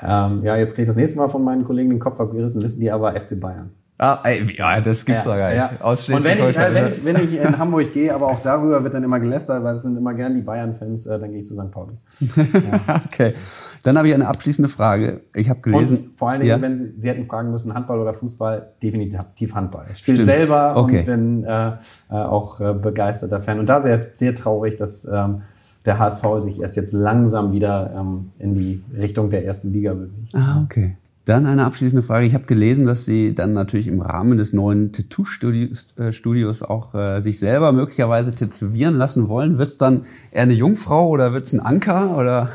Ähm, 0.00 0.42
ja, 0.42 0.56
jetzt 0.56 0.74
kriege 0.74 0.82
ich 0.82 0.88
das 0.88 0.96
nächste 0.96 1.18
Mal 1.18 1.28
von 1.28 1.42
meinen 1.42 1.64
Kollegen 1.64 1.90
den 1.90 1.98
Kopf 1.98 2.20
abgerissen, 2.20 2.62
wissen 2.62 2.80
die 2.80 2.90
aber 2.90 3.18
FC 3.18 3.40
Bayern. 3.40 3.70
Ah, 3.98 4.18
ey, 4.24 4.54
ja, 4.58 4.78
das 4.82 5.06
gibt's 5.06 5.24
doch 5.24 5.36
gar 5.36 5.48
nicht. 5.48 5.56
Ja. 5.56 5.70
Aus 5.80 6.06
Und 6.10 6.22
wenn 6.22 6.38
ich, 6.38 6.56
wenn, 6.56 6.86
ich, 6.86 7.04
wenn 7.04 7.16
ich 7.16 7.40
in 7.40 7.58
Hamburg 7.58 7.92
gehe, 7.94 8.14
aber 8.14 8.26
auch 8.26 8.40
darüber 8.40 8.84
wird 8.84 8.92
dann 8.92 9.02
immer 9.02 9.18
gelästert, 9.20 9.64
weil 9.64 9.76
es 9.76 9.84
sind 9.84 9.96
immer 9.96 10.12
gern 10.12 10.34
die 10.34 10.42
Bayern-Fans, 10.42 11.06
äh, 11.06 11.18
dann 11.18 11.30
gehe 11.30 11.40
ich 11.40 11.46
zu 11.46 11.54
St. 11.54 11.70
Pauli. 11.70 11.94
okay. 13.06 13.32
Dann 13.82 13.96
habe 13.96 14.08
ich 14.08 14.14
eine 14.14 14.28
abschließende 14.28 14.68
Frage. 14.68 15.22
Ich 15.34 15.48
habe 15.48 15.60
gelesen. 15.60 15.96
Und 15.98 16.16
vor 16.18 16.28
allen 16.28 16.40
Dingen, 16.40 16.50
Ja. 16.50 16.60
wenn 16.60 16.76
Sie, 16.76 16.92
Sie 16.98 17.08
hätten 17.08 17.24
fragen 17.24 17.50
müssen, 17.50 17.72
Handball 17.72 17.98
oder 17.98 18.12
Fußball, 18.12 18.72
definitiv 18.82 19.54
Handball. 19.54 19.86
Ich 19.90 19.98
spiele 19.98 20.22
selber 20.22 20.76
Okay. 20.76 20.98
und 21.00 21.04
bin 21.06 21.44
äh, 21.44 21.68
äh, 21.68 21.72
auch 22.10 22.60
äh, 22.60 22.74
begeisterter 22.74 23.40
Fan. 23.40 23.58
Und 23.58 23.66
da 23.66 23.80
sehr, 23.80 24.08
sehr 24.12 24.34
traurig, 24.34 24.76
dass 24.76 25.06
ähm, 25.10 25.40
der 25.86 25.98
HSV 25.98 26.22
sich 26.38 26.60
erst 26.60 26.76
jetzt 26.76 26.92
langsam 26.92 27.52
wieder 27.52 27.94
ähm, 27.96 28.32
in 28.38 28.54
die 28.54 28.82
Richtung 28.94 29.30
der 29.30 29.46
ersten 29.46 29.72
Liga 29.72 29.94
bewegt. 29.94 30.34
Ah, 30.34 30.60
okay. 30.64 30.96
Dann 31.26 31.44
eine 31.44 31.64
abschließende 31.64 32.04
Frage. 32.04 32.24
Ich 32.24 32.34
habe 32.34 32.44
gelesen, 32.44 32.86
dass 32.86 33.04
Sie 33.04 33.34
dann 33.34 33.52
natürlich 33.52 33.88
im 33.88 34.00
Rahmen 34.00 34.38
des 34.38 34.52
neuen 34.52 34.92
Tattoo-Studios 34.92 35.96
äh, 35.98 36.64
auch 36.64 36.94
äh, 36.94 37.20
sich 37.20 37.40
selber 37.40 37.72
möglicherweise 37.72 38.32
tätowieren 38.32 38.96
lassen 38.96 39.28
wollen. 39.28 39.58
Wird's 39.58 39.76
dann 39.76 40.04
eher 40.30 40.44
eine 40.44 40.52
Jungfrau 40.52 41.08
oder 41.08 41.32
wird's 41.32 41.52
ein 41.52 41.58
Anker 41.58 42.16
oder? 42.16 42.50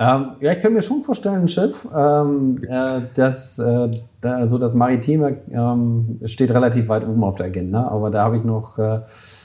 Ähm, 0.00 0.30
ja, 0.40 0.50
ich 0.50 0.60
könnte 0.60 0.72
mir 0.72 0.82
schon 0.82 1.02
vorstellen, 1.02 1.42
ein 1.42 1.48
Schiff, 1.48 1.86
ähm, 1.96 2.58
äh, 2.68 3.02
das, 3.14 3.58
äh, 3.60 3.90
da, 4.20 4.32
also 4.36 4.58
das 4.58 4.74
Maritime 4.74 5.38
ähm, 5.50 6.20
steht 6.24 6.50
relativ 6.50 6.88
weit 6.88 7.06
oben 7.06 7.22
auf 7.22 7.36
der 7.36 7.46
Agenda, 7.46 7.86
aber 7.86 8.10
da 8.10 8.24
habe 8.24 8.36
ich 8.36 8.44
noch 8.44 8.78
äh, 8.78 9.00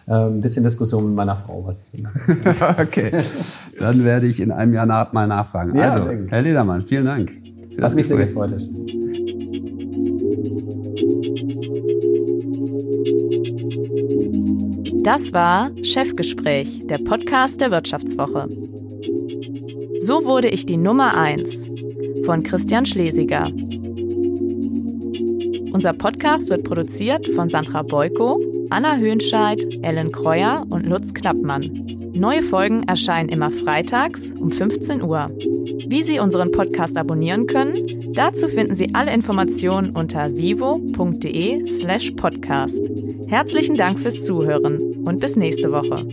äh, 0.08 0.12
ein 0.12 0.42
bisschen 0.42 0.64
Diskussion 0.64 1.06
mit 1.06 1.16
meiner 1.16 1.36
Frau, 1.36 1.64
was 1.66 1.94
ich 1.94 2.04
denn 2.04 2.12
okay. 2.80 3.24
Dann 3.80 4.04
werde 4.04 4.28
ich 4.28 4.40
in 4.40 4.52
einem 4.52 4.74
Jahr 4.74 4.86
nach, 4.86 5.12
mal 5.14 5.28
nachfragen. 5.28 5.76
Ja, 5.76 5.92
also. 5.92 6.10
Herr 6.28 6.42
Ledermann, 6.42 6.84
vielen 6.84 7.06
Dank. 7.06 7.32
Für 7.76 7.82
das 7.82 7.92
Hat 7.92 7.96
mich 7.98 8.08
sehr 8.08 8.18
Gespräch. 8.18 8.34
gefreut. 8.34 8.52
Herr 8.52 8.60
Schmidt. 8.60 8.84
Das 15.06 15.34
war 15.34 15.72
Chefgespräch, 15.84 16.88
der 16.88 16.98
Podcast 16.98 17.60
der 17.60 17.72
Wirtschaftswoche. 17.72 18.48
So 20.00 20.26
wurde 20.26 20.48
ich 20.50 20.66
die 20.66 20.78
Nummer 20.78 21.18
1 21.18 21.70
von 22.26 22.42
Christian 22.44 22.86
Schlesiger. 22.86 23.52
Unser 25.74 25.94
Podcast 25.94 26.50
wird 26.50 26.64
produziert 26.64 27.28
von 27.28 27.50
Sandra 27.50 27.82
Beuko, 27.82 28.40
Anna 28.70 28.96
Höhnscheid, 28.96 29.66
Ellen 29.82 30.12
Kreuer 30.12 30.66
und 30.70 30.86
Lutz 30.86 31.14
Knappmann. 31.14 31.72
Neue 32.16 32.44
Folgen 32.44 32.84
erscheinen 32.84 33.30
immer 33.30 33.52
freitags 33.52 34.32
um 34.40 34.52
15 34.52 35.02
Uhr. 35.04 35.26
Wie 35.88 36.04
Sie 36.04 36.20
unseren 36.20 36.52
Podcast 36.52 36.98
abonnieren 36.98 37.48
können, 37.48 38.14
dazu 38.14 38.48
finden 38.48 38.76
Sie 38.76 38.94
alle 38.96 39.14
Informationen 39.14 39.96
unter 39.96 40.36
vivo.de 40.36 41.66
slash 41.68 42.12
podcast. 42.12 42.80
Herzlichen 43.28 43.76
Dank 43.76 44.00
fürs 44.00 44.24
Zuhören 44.24 44.78
und 45.06 45.20
bis 45.20 45.36
nächste 45.36 45.72
Woche. 45.72 46.06